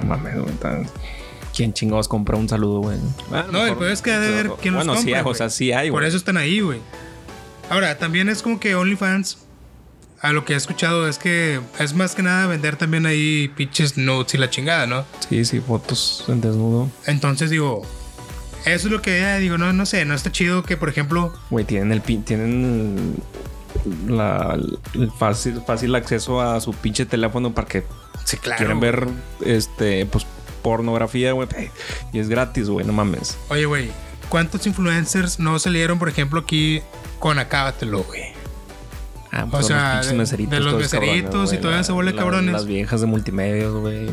No 0.00 0.06
mames, 0.06 0.38
güey. 0.38 0.54
¿Quién 1.56 1.72
chingados 1.72 2.06
compra 2.06 2.36
un 2.36 2.48
saludo, 2.48 2.78
güey? 2.82 2.98
Ah, 3.32 3.46
No, 3.50 3.66
el 3.66 3.74
peor 3.74 3.90
es 3.90 4.00
que 4.00 4.12
ha 4.12 4.20
de 4.20 4.30
ver 4.30 4.50
quién 4.62 4.74
los 4.74 4.86
Bueno, 4.86 5.00
sí, 5.02 5.10
compra, 5.10 5.28
o 5.30 5.34
sea, 5.34 5.50
sí 5.50 5.72
hay, 5.72 5.90
Por 5.90 6.00
güey. 6.02 6.08
eso 6.08 6.16
están 6.16 6.36
ahí, 6.36 6.60
güey. 6.60 6.78
Ahora, 7.68 7.98
también 7.98 8.28
es 8.28 8.42
como 8.42 8.60
que 8.60 8.76
OnlyFans, 8.76 9.38
a 10.20 10.32
lo 10.32 10.44
que 10.44 10.52
he 10.52 10.56
escuchado, 10.56 11.08
es 11.08 11.18
que 11.18 11.60
es 11.78 11.94
más 11.94 12.14
que 12.14 12.22
nada 12.22 12.46
vender 12.46 12.76
también 12.76 13.06
ahí 13.06 13.48
pinches 13.56 13.96
notes 13.96 14.34
y 14.34 14.38
la 14.38 14.50
chingada, 14.50 14.86
¿no? 14.86 15.04
Sí, 15.28 15.44
sí, 15.44 15.60
fotos 15.60 16.24
en 16.28 16.40
desnudo. 16.40 16.90
Entonces 17.06 17.50
digo, 17.50 17.82
eso 18.66 18.88
es 18.88 18.92
lo 18.92 19.00
que 19.00 19.20
eh, 19.20 19.38
digo, 19.38 19.56
no, 19.56 19.72
no 19.72 19.86
sé, 19.86 20.04
no 20.04 20.14
está 20.14 20.30
chido 20.30 20.62
que, 20.62 20.76
por 20.76 20.88
ejemplo, 20.88 21.32
Güey, 21.48 21.64
tienen 21.64 21.92
el 21.92 22.02
pin, 22.02 22.22
tienen 22.22 23.16
la, 24.06 24.58
el 24.94 25.10
fácil, 25.18 25.62
fácil 25.66 25.94
acceso 25.94 26.40
a 26.40 26.60
su 26.60 26.74
pinche 26.74 27.06
teléfono 27.06 27.54
para 27.54 27.66
que 27.66 27.84
si 28.24 28.36
claro. 28.36 28.58
quieren 28.58 28.80
ver 28.80 29.08
este 29.44 30.04
pues 30.04 30.26
pornografía, 30.62 31.32
güey. 31.32 31.48
Y 32.12 32.18
es 32.18 32.28
gratis, 32.28 32.68
güey, 32.68 32.86
no 32.86 32.92
mames. 32.92 33.38
Oye, 33.48 33.64
güey, 33.64 33.90
¿cuántos 34.28 34.66
influencers 34.66 35.38
no 35.38 35.58
salieron, 35.58 35.98
por 35.98 36.10
ejemplo, 36.10 36.40
aquí 36.40 36.82
con 37.18 37.38
Acábatelo, 37.38 38.02
güey? 38.04 38.39
Ah, 39.32 39.46
O 39.50 39.50
son 39.58 39.64
sea, 39.64 39.96
los 40.02 40.12
meseritos. 40.14 40.50
de 40.52 40.60
los 40.60 40.72
cabrones, 40.72 40.92
meseritos 40.92 41.44
y 41.52 41.56
güey, 41.56 41.60
toda 41.60 41.76
la- 41.76 41.82
de 41.82 42.12
la- 42.12 42.16
cabrones. 42.16 42.52
Las 42.52 42.66
viejas 42.66 43.00
de 43.00 43.06
multimedios, 43.06 43.72
güey. 43.80 44.08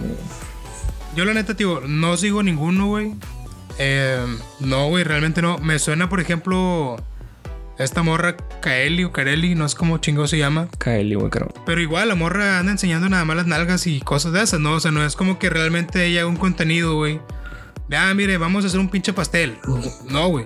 Yo 1.16 1.26
la 1.26 1.34
neta, 1.34 1.56
tío, 1.56 1.82
no 1.88 2.16
sigo 2.18 2.44
ninguno, 2.44 2.86
güey. 2.88 3.16
Eh, 3.80 4.24
no, 4.60 4.88
güey, 4.90 5.04
realmente 5.04 5.42
no. 5.42 5.58
Me 5.58 5.80
suena, 5.80 6.10
por 6.10 6.20
ejemplo, 6.20 6.98
esta 7.80 8.04
morra 8.04 8.38
Kaeli 8.62 9.04
o 9.06 9.12
Kareli, 9.12 9.56
no 9.56 9.68
sé 9.68 9.76
cómo 9.78 9.98
chingo 9.98 10.28
se 10.28 10.38
llama. 10.38 10.68
Kylie, 10.78 11.16
güey, 11.16 11.30
creo. 11.32 11.52
Pero 11.66 11.82
igual 11.82 12.08
la 12.10 12.16
morra 12.16 12.60
anda 12.60 12.72
enseñando 12.72 13.10
nada 13.10 13.26
más 13.26 13.36
las 13.38 13.48
nalgas 13.48 13.88
y 13.88 14.00
cosas 14.02 14.34
de 14.34 14.44
esas, 14.44 14.60
¿no? 14.60 14.74
O 14.74 14.80
sea, 14.80 14.92
no 14.92 15.04
es 15.04 15.16
como 15.16 15.40
que 15.40 15.50
realmente 15.50 16.06
ella 16.06 16.22
haga 16.22 16.30
un 16.30 16.38
contenido, 16.38 16.96
güey. 16.96 17.20
Ah, 17.96 18.14
mire, 18.16 18.38
vamos 18.38 18.64
a 18.64 18.68
hacer 18.68 18.80
un 18.80 18.90
pinche 18.90 19.14
pastel. 19.14 19.58
No, 20.10 20.28
güey. 20.28 20.46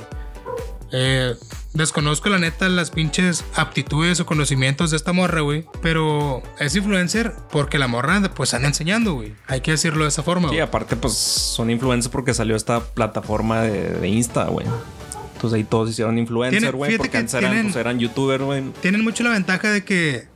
Eh, 0.94 1.34
desconozco 1.74 2.30
la 2.30 2.38
neta 2.40 2.68
las 2.70 2.92
pinches 2.92 3.44
aptitudes 3.56 4.20
o 4.20 4.26
conocimientos 4.26 4.92
de 4.92 4.98
esta 4.98 5.14
morra, 5.14 5.42
güey. 5.42 5.66
Pero 5.82 6.44
es 6.60 6.76
influencer 6.76 7.34
porque 7.52 7.80
la 7.80 7.88
morra 7.88 8.22
pues 8.36 8.54
anda 8.54 8.68
enseñando, 8.68 9.14
güey. 9.14 9.34
Hay 9.48 9.62
que 9.62 9.72
decirlo 9.72 10.04
de 10.04 10.10
esa 10.10 10.24
forma, 10.24 10.50
Sí, 10.50 10.56
güey. 10.56 10.62
aparte, 10.62 10.96
pues 10.96 11.14
son 11.14 11.70
influencers 11.70 12.12
porque 12.12 12.34
salió 12.34 12.56
esta 12.56 12.82
plataforma 12.82 13.62
de, 13.62 13.90
de 14.00 14.08
Insta, 14.08 14.46
güey. 14.46 14.68
Entonces 15.36 15.58
ahí 15.58 15.64
todos 15.64 15.90
hicieron 15.90 16.18
influencer, 16.20 16.76
güey. 16.76 16.98
Porque 16.98 17.12
que 17.12 17.18
antes 17.18 17.34
eran, 17.34 17.52
tienen- 17.52 17.66
pues, 17.72 17.76
eran 17.78 18.00
youtubers, 18.00 18.44
güey. 18.44 18.64
tienen 18.82 19.04
mucho 19.04 19.24
la 19.24 19.30
ventaja 19.32 19.70
de 19.70 19.84
que 19.84 20.28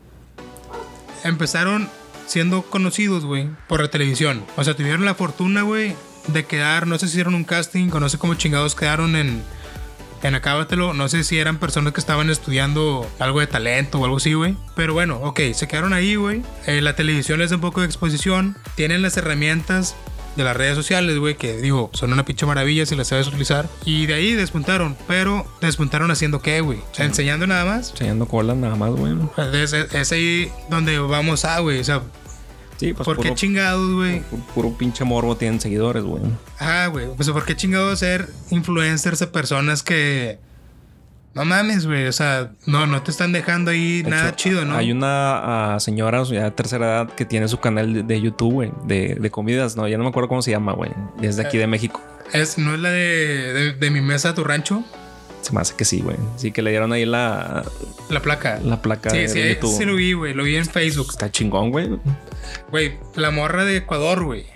empezaron 1.23 1.89
siendo 2.27 2.63
conocidos, 2.63 3.25
güey, 3.25 3.49
por 3.67 3.81
la 3.81 3.89
televisión. 3.89 4.43
O 4.57 4.63
sea, 4.63 4.75
tuvieron 4.75 5.05
la 5.05 5.13
fortuna, 5.15 5.61
güey, 5.61 5.95
de 6.27 6.45
quedar, 6.45 6.87
no 6.87 6.97
sé 6.97 7.05
si 7.07 7.11
hicieron 7.13 7.35
un 7.35 7.43
casting 7.43 7.89
o 7.93 7.99
no 7.99 8.09
sé 8.09 8.17
cómo 8.17 8.33
chingados 8.33 8.73
quedaron 8.73 9.15
en, 9.15 9.43
en 10.27 10.35
Acábatelo. 10.35 10.93
No 10.93 11.07
sé 11.09 11.23
si 11.23 11.37
eran 11.39 11.57
personas 11.57 11.93
que 11.93 11.99
estaban 11.99 12.29
estudiando 12.29 13.09
algo 13.19 13.39
de 13.39 13.47
talento 13.47 13.99
o 13.99 14.05
algo 14.05 14.17
así, 14.17 14.33
güey. 14.33 14.55
Pero 14.75 14.93
bueno, 14.93 15.19
ok, 15.23 15.39
se 15.53 15.67
quedaron 15.67 15.93
ahí, 15.93 16.15
güey. 16.15 16.41
Eh, 16.67 16.81
la 16.81 16.95
televisión 16.95 17.39
les 17.39 17.49
da 17.49 17.55
un 17.57 17.61
poco 17.61 17.81
de 17.81 17.87
exposición. 17.87 18.57
Tienen 18.75 19.01
las 19.01 19.17
herramientas 19.17 19.95
de 20.35 20.43
las 20.43 20.57
redes 20.57 20.75
sociales, 20.75 21.17
güey, 21.17 21.35
que 21.37 21.55
digo, 21.57 21.89
son 21.93 22.11
una 22.11 22.25
pinche 22.25 22.45
maravilla 22.45 22.85
si 22.85 22.95
las 22.97 23.07
sabes 23.07 23.27
utilizar. 23.27 23.69
Y 23.85 24.05
de 24.05 24.15
ahí 24.15 24.33
despuntaron. 24.33 24.97
Pero 25.07 25.45
despuntaron 25.61 26.11
haciendo 26.11 26.41
qué, 26.41 26.59
güey? 26.59 26.79
O 26.79 26.93
sea, 26.95 27.05
enseñando 27.05 27.47
nada 27.47 27.63
más. 27.63 27.91
Enseñando 27.91 28.25
cola 28.25 28.53
nada 28.53 28.75
más, 28.75 28.91
güey. 28.91 29.13
Es, 29.53 29.71
es- 29.73 29.93
es 29.93 30.11
ahí 30.11 30.51
donde 30.69 30.99
vamos 30.99 31.45
a, 31.45 31.59
güey. 31.59 31.79
O 31.79 31.83
sea, 31.85 32.01
Sí, 32.77 32.93
pues 32.93 33.05
¿por 33.05 33.19
qué 33.19 33.33
chingados, 33.33 33.93
güey? 33.93 34.19
pu- 34.19 34.43
puro 34.53 34.77
pinche 34.77 35.03
morbo 35.05 35.35
tienen 35.37 35.61
seguidores, 35.61 36.03
güey. 36.03 36.21
Ah, 36.59 36.87
güey. 36.91 37.07
Pues, 37.15 37.29
¿por 37.29 37.45
qué 37.45 37.55
chingados 37.55 37.99
ser 37.99 38.29
influencers 38.51 39.19
de 39.19 39.27
personas 39.27 39.81
que. 39.83 40.39
No 41.33 41.43
mames, 41.45 41.85
güey. 41.85 42.07
O 42.07 42.11
sea, 42.13 42.51
no, 42.65 42.87
no 42.87 43.01
te 43.01 43.11
están 43.11 43.31
dejando 43.33 43.71
ahí 43.71 44.01
De 44.01 44.09
nada 44.09 44.27
hecho, 44.29 44.35
chido, 44.37 44.65
¿no? 44.65 44.75
Hay 44.77 44.91
una 44.91 45.77
señora 45.79 46.23
sea, 46.25 46.43
de 46.45 46.51
tercera 46.51 46.85
edad 47.03 47.09
que 47.13 47.25
tiene 47.25 47.47
su 47.49 47.59
canal 47.59 47.93
de, 47.93 48.03
de 48.03 48.21
YouTube, 48.21 48.53
güey, 48.53 48.71
de, 48.85 49.15
de 49.15 49.31
comidas. 49.31 49.75
No, 49.75 49.87
ya 49.87 49.97
no 49.97 50.03
me 50.03 50.09
acuerdo 50.09 50.29
cómo 50.29 50.41
se 50.41 50.51
llama, 50.51 50.71
güey. 50.73 50.91
Desde 51.19 51.45
aquí 51.45 51.57
de 51.57 51.67
México. 51.67 52.01
Es, 52.33 52.57
¿No 52.57 52.73
es 52.73 52.79
la 52.79 52.89
de, 52.89 53.53
de, 53.53 53.73
de 53.73 53.89
mi 53.91 53.99
mesa 54.01 54.29
a 54.29 54.33
tu 54.33 54.43
rancho? 54.43 54.83
Se 55.45 55.53
me 55.53 55.61
hace 55.61 55.75
que 55.75 55.85
sí, 55.85 56.01
güey. 56.01 56.17
Sí 56.37 56.51
que 56.51 56.63
le 56.63 56.71
dieron 56.71 56.91
ahí 56.91 57.05
la, 57.05 57.63
La 58.09 58.19
placa. 58.19 58.59
la 58.63 58.81
placa 58.81 59.11
sí, 59.11 59.17
de, 59.19 59.29
sí, 59.29 59.39
de 59.39 59.59
sí 59.61 59.85
lo 59.85 59.93
vi, 59.93 60.13
güey. 60.13 60.33
Lo 60.33 60.43
vi 60.43 60.55
en 60.55 60.65
Facebook. 60.65 61.07
Está 61.11 61.29
chingón, 61.31 61.69
güey. 61.69 61.87
Güey, 62.71 62.97
la 63.13 63.29
morra 63.29 63.63
de 63.63 63.77
Ecuador, 63.77 64.23
güey. 64.23 64.47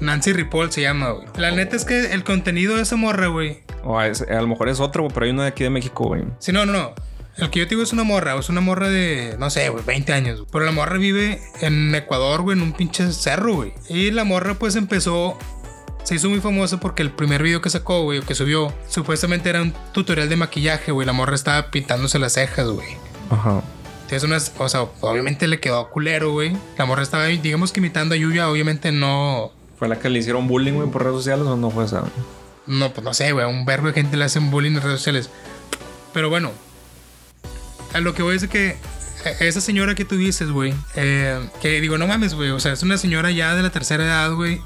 Nancy 0.00 0.32
Ripoll 0.32 0.72
se 0.72 0.80
llama, 0.80 1.10
güey. 1.10 1.28
La 1.36 1.52
neta 1.52 1.76
es 1.76 1.84
que 1.84 2.12
el 2.12 2.24
contenido 2.24 2.74
de 2.74 2.82
esa 2.82 2.96
morra, 2.96 3.28
güey. 3.28 3.60
O 3.84 3.96
a, 4.00 4.08
es- 4.08 4.22
a 4.22 4.40
lo 4.40 4.48
mejor 4.48 4.68
es 4.68 4.80
otro, 4.80 5.04
güey, 5.04 5.14
pero 5.14 5.26
hay 5.26 5.30
uno 5.30 5.42
de 5.42 5.48
aquí 5.48 5.62
de 5.62 5.70
México, 5.70 6.06
güey. 6.08 6.24
Sí, 6.40 6.50
no, 6.50 6.66
no, 6.66 6.72
no. 6.72 6.92
El 7.36 7.50
que 7.50 7.60
yo 7.60 7.66
te 7.66 7.70
digo 7.76 7.82
es 7.82 7.92
una 7.92 8.02
morra, 8.02 8.34
es 8.36 8.48
una 8.48 8.62
morra 8.62 8.88
de, 8.88 9.36
no 9.38 9.48
sé, 9.50 9.68
güey, 9.68 9.84
20 9.84 10.12
años. 10.12 10.44
Pero 10.50 10.64
la 10.64 10.72
morra 10.72 10.96
vive 10.98 11.40
en 11.60 11.94
Ecuador, 11.94 12.42
güey, 12.42 12.56
en 12.56 12.62
un 12.64 12.72
pinche 12.72 13.12
cerro, 13.12 13.54
güey. 13.54 13.74
Y 13.88 14.10
la 14.10 14.24
morra, 14.24 14.54
pues 14.54 14.74
empezó. 14.74 15.38
Se 16.06 16.14
hizo 16.14 16.30
muy 16.30 16.40
famosa 16.40 16.78
porque 16.78 17.02
el 17.02 17.10
primer 17.10 17.42
video 17.42 17.60
que 17.60 17.68
sacó, 17.68 18.04
güey, 18.04 18.20
o 18.20 18.22
que 18.22 18.36
subió, 18.36 18.72
supuestamente 18.88 19.48
era 19.48 19.60
un 19.60 19.74
tutorial 19.92 20.28
de 20.28 20.36
maquillaje, 20.36 20.92
güey. 20.92 21.04
La 21.04 21.12
morra 21.12 21.34
estaba 21.34 21.72
pintándose 21.72 22.20
las 22.20 22.34
cejas, 22.34 22.68
güey. 22.68 22.86
Ajá. 23.28 23.60
Entonces, 24.02 24.22
unas, 24.22 24.52
o 24.56 24.68
sea, 24.68 24.82
obviamente 25.00 25.48
le 25.48 25.58
quedó 25.58 25.90
culero, 25.90 26.30
güey. 26.30 26.56
La 26.78 26.84
morra 26.84 27.02
estaba, 27.02 27.24
digamos 27.24 27.72
que 27.72 27.80
imitando 27.80 28.14
a 28.14 28.18
Yuya, 28.18 28.48
obviamente 28.48 28.92
no. 28.92 29.50
¿Fue 29.80 29.88
la 29.88 29.98
que 29.98 30.08
le 30.08 30.20
hicieron 30.20 30.46
bullying, 30.46 30.74
güey, 30.74 30.88
por 30.88 31.02
redes 31.02 31.16
sociales 31.16 31.44
o 31.44 31.56
no 31.56 31.72
fue 31.72 31.86
esa? 31.86 32.04
No, 32.68 32.92
pues 32.92 33.04
no 33.04 33.12
sé, 33.12 33.32
güey. 33.32 33.44
A 33.44 33.48
un 33.48 33.64
verbo 33.64 33.88
de 33.88 33.94
gente 33.94 34.16
le 34.16 34.26
hacen 34.26 34.48
bullying 34.52 34.76
en 34.76 34.82
redes 34.82 34.98
sociales. 35.00 35.28
Pero 36.12 36.30
bueno, 36.30 36.52
a 37.94 37.98
lo 37.98 38.14
que 38.14 38.22
voy 38.22 38.36
es 38.36 38.42
de 38.42 38.48
que 38.48 38.76
eh, 39.24 39.36
esa 39.40 39.60
señora 39.60 39.96
que 39.96 40.04
tú 40.04 40.16
dices, 40.16 40.52
güey, 40.52 40.72
eh, 40.94 41.40
que 41.60 41.80
digo, 41.80 41.98
no 41.98 42.06
mames, 42.06 42.34
güey. 42.34 42.50
O 42.50 42.60
sea, 42.60 42.72
es 42.72 42.84
una 42.84 42.96
señora 42.96 43.32
ya 43.32 43.56
de 43.56 43.62
la 43.64 43.70
tercera 43.70 44.04
edad, 44.04 44.32
güey. 44.32 44.60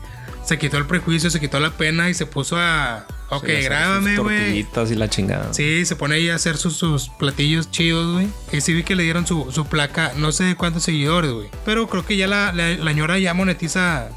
Se 0.50 0.58
quitó 0.58 0.78
el 0.78 0.84
prejuicio, 0.86 1.30
se 1.30 1.38
quitó 1.38 1.60
la 1.60 1.70
pena 1.70 2.10
y 2.10 2.14
se 2.14 2.26
puso 2.26 2.56
a. 2.58 3.06
Ok, 3.28 3.46
Sí, 3.46 3.62
grábame, 3.62 4.16
güey. 4.16 4.58
y 4.58 4.94
la 4.96 5.08
chingada. 5.08 5.54
Sí, 5.54 5.86
se 5.86 5.94
pone 5.94 6.16
ahí 6.16 6.28
a 6.28 6.34
hacer 6.34 6.56
sus, 6.56 6.76
sus 6.76 7.08
platillos 7.08 7.70
chidos, 7.70 8.14
güey. 8.14 8.26
Y 8.50 8.60
sí 8.60 8.72
vi 8.74 8.82
que 8.82 8.96
le 8.96 9.04
dieron 9.04 9.28
su, 9.28 9.52
su 9.52 9.68
placa, 9.68 10.10
no 10.16 10.32
sé 10.32 10.56
cuántos 10.56 10.82
seguidores, 10.82 11.30
güey. 11.30 11.48
Pero 11.64 11.86
creo 11.88 12.04
que 12.04 12.16
ya 12.16 12.26
la, 12.26 12.50
la, 12.52 12.70
la 12.70 12.90
señora 12.90 13.16
ya 13.20 13.32
monetiza 13.32 14.08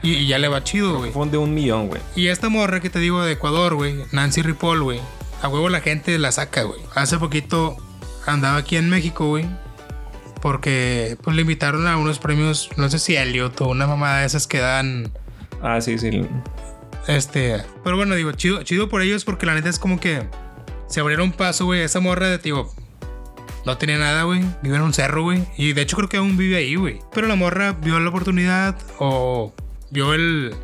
y, 0.00 0.12
y 0.12 0.26
ya 0.28 0.38
le 0.38 0.46
va 0.46 0.62
chido, 0.62 0.96
güey. 0.98 1.10
Fue 1.10 1.26
de 1.26 1.38
un 1.38 1.52
millón, 1.52 1.88
güey. 1.88 2.00
Y 2.14 2.28
esta 2.28 2.48
morra 2.48 2.78
que 2.78 2.88
te 2.88 3.00
digo 3.00 3.24
de 3.24 3.32
Ecuador, 3.32 3.74
güey, 3.74 3.96
Nancy 4.12 4.42
Ripoll, 4.42 4.80
güey. 4.84 5.00
A 5.42 5.48
huevo 5.48 5.68
la 5.70 5.80
gente 5.80 6.16
la 6.20 6.30
saca, 6.30 6.62
güey. 6.62 6.80
Hace 6.94 7.18
poquito 7.18 7.76
andaba 8.26 8.58
aquí 8.58 8.76
en 8.76 8.88
México, 8.88 9.26
güey. 9.26 9.44
Porque 10.40 11.16
pues 11.24 11.34
le 11.34 11.42
invitaron 11.42 11.88
a 11.88 11.96
unos 11.96 12.20
premios, 12.20 12.70
no 12.76 12.88
sé 12.88 13.00
si 13.00 13.16
Elliot 13.16 13.60
o 13.62 13.68
una 13.70 13.88
mamada 13.88 14.20
de 14.20 14.26
esas 14.26 14.46
que 14.46 14.58
dan. 14.58 15.10
Ah, 15.62 15.80
sí, 15.80 15.98
sí. 15.98 16.26
Este. 17.06 17.62
Pero 17.82 17.96
bueno, 17.96 18.14
digo, 18.14 18.32
chido, 18.32 18.62
chido 18.62 18.88
por 18.88 19.02
ellos 19.02 19.24
porque 19.24 19.46
la 19.46 19.54
neta 19.54 19.68
es 19.68 19.78
como 19.78 20.00
que 20.00 20.22
se 20.88 21.00
abrieron 21.00 21.32
paso, 21.32 21.66
güey. 21.66 21.82
Esa 21.82 22.00
morra 22.00 22.28
de, 22.28 22.38
digo, 22.38 22.72
no 23.66 23.78
tenía 23.78 23.98
nada, 23.98 24.24
güey. 24.24 24.42
Vive 24.62 24.76
en 24.76 24.82
un 24.82 24.94
cerro, 24.94 25.22
güey. 25.22 25.44
Y 25.56 25.72
de 25.72 25.82
hecho 25.82 25.96
creo 25.96 26.08
que 26.08 26.16
aún 26.18 26.36
vive 26.36 26.56
ahí, 26.56 26.76
güey. 26.76 27.00
Pero 27.12 27.26
la 27.26 27.34
morra 27.36 27.72
vio 27.72 27.98
la 28.00 28.08
oportunidad 28.08 28.76
o 28.98 29.52
vio 29.90 30.14
el. 30.14 30.54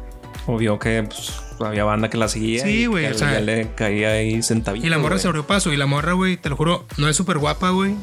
O 0.47 0.57
vio 0.57 0.79
que 0.79 1.03
pues, 1.03 1.41
había 1.61 1.85
banda 1.85 2.09
que 2.11 2.17
la 2.17 2.29
seguía. 2.29 2.63
Sí, 2.65 2.87
güey, 2.87 3.07
o 3.07 3.15
sea- 3.15 3.41
le 3.41 3.73
caía 3.75 4.13
ahí 4.13 4.43
sentadito. 4.43 4.87
Y 4.87 4.91
la 4.91 4.99
morra 4.99 5.19
se 5.19 5.29
abrió 5.29 5.47
paso. 5.47 5.73
Y 5.73 5.77
la 5.77 5.87
morra, 5.87 6.13
güey, 6.13 6.37
te 6.37 6.49
lo 6.49 6.57
juro, 6.57 6.87
no 6.97 7.09
es 7.09 7.17
súper 7.17 7.39
guapa, 7.39 7.71
güey. 7.71 7.95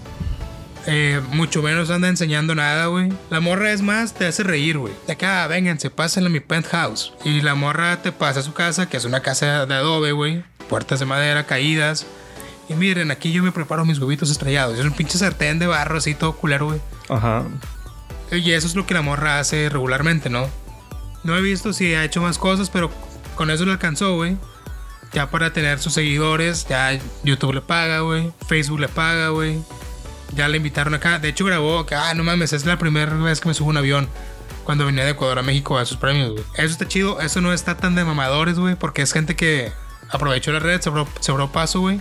Eh, 0.90 1.22
mucho 1.32 1.62
menos 1.62 1.90
anda 1.90 2.08
enseñando 2.08 2.56
nada, 2.56 2.86
güey. 2.86 3.12
La 3.30 3.42
morra 3.42 3.74
es 3.74 3.82
más, 3.82 4.14
te 4.14 4.26
hace 4.26 4.44
reír, 4.44 4.78
güey. 4.78 4.94
De 5.06 5.14
acá, 5.14 5.46
vénganse, 5.48 5.90
pásenle 5.90 6.30
a 6.30 6.32
mi 6.32 6.40
penthouse. 6.40 7.14
Y 7.26 7.42
la 7.42 7.56
morra 7.56 8.02
te 8.02 8.14
pasa 8.14 8.40
a 8.40 8.44
su 8.44 8.54
casa, 8.54 8.88
que 8.88 8.96
es 8.96 9.04
una 9.04 9.20
casa 9.20 9.66
de 9.66 9.74
adobe, 9.74 10.14
güey. 10.14 10.44
Puertas 10.70 11.00
de 11.00 11.06
madera 11.06 11.46
caídas. 11.46 12.08
Y 12.70 12.74
miren, 12.74 13.12
aquí 13.12 13.34
yo 13.34 13.44
me 13.44 13.52
preparo 13.52 13.84
mis 13.84 14.00
huevitos 14.00 14.30
estrellados. 14.30 14.80
Es 14.80 14.86
un 14.86 14.94
pinche 14.94 15.18
sartén 15.18 15.60
de 15.60 15.68
barro 15.68 15.98
así 15.98 16.16
todo 16.16 16.38
culero, 16.38 16.68
güey. 16.68 16.82
Ajá. 17.10 17.44
Y 18.32 18.52
eso 18.52 18.68
es 18.68 18.76
lo 18.76 18.86
que 18.86 18.94
la 18.94 19.02
morra 19.02 19.40
hace 19.40 19.68
regularmente, 19.70 20.30
¿no? 20.30 20.50
No 21.24 21.36
he 21.36 21.42
visto 21.42 21.74
si 21.74 21.96
ha 21.96 22.06
hecho 22.06 22.22
más 22.22 22.38
cosas, 22.38 22.70
pero 22.70 22.90
con 23.36 23.50
eso 23.50 23.66
le 23.66 23.74
alcanzó, 23.74 24.16
güey. 24.16 24.38
Ya 25.12 25.30
para 25.30 25.52
tener 25.52 25.80
sus 25.80 25.94
seguidores, 25.94 26.66
ya 26.70 26.98
YouTube 27.24 27.56
le 27.56 27.62
paga, 27.62 28.00
güey. 28.00 28.32
Facebook 28.48 28.80
le 28.80 28.88
paga, 28.88 29.30
güey. 29.30 29.60
Ya 30.36 30.48
le 30.48 30.58
invitaron 30.58 30.94
acá. 30.94 31.20
De 31.20 31.30
hecho, 31.30 31.46
grabó 31.46 31.86
que, 31.86 31.96
ah, 31.96 32.14
no 32.14 32.24
mames, 32.24 32.54
es 32.54 32.66
la 32.66 32.78
primera 32.78 33.14
vez 33.16 33.40
que 33.40 33.48
me 33.48 33.54
subo 33.54 33.70
un 33.70 33.78
avión. 33.78 34.10
Cuando 34.64 34.86
venía 34.86 35.06
de 35.06 35.12
Ecuador 35.12 35.40
a 35.40 35.44
México 35.44 35.78
a 35.78 35.86
sus 35.86 35.98
premios, 35.98 36.32
güey. 36.32 36.44
Eso 36.56 36.66
está 36.66 36.88
chido. 36.88 37.22
Eso 37.22 37.40
no 37.40 37.54
está 37.54 37.78
tan 37.78 37.96
de 37.96 38.04
mamadores, 38.04 38.60
güey. 38.60 38.76
Porque 38.76 39.02
es 39.02 39.14
gente 39.14 39.36
que 39.36 39.72
aprovechó 40.10 40.52
la 40.52 40.60
red, 40.60 40.82
se 40.82 41.32
abrió 41.32 41.52
paso, 41.52 41.80
güey. 41.80 42.00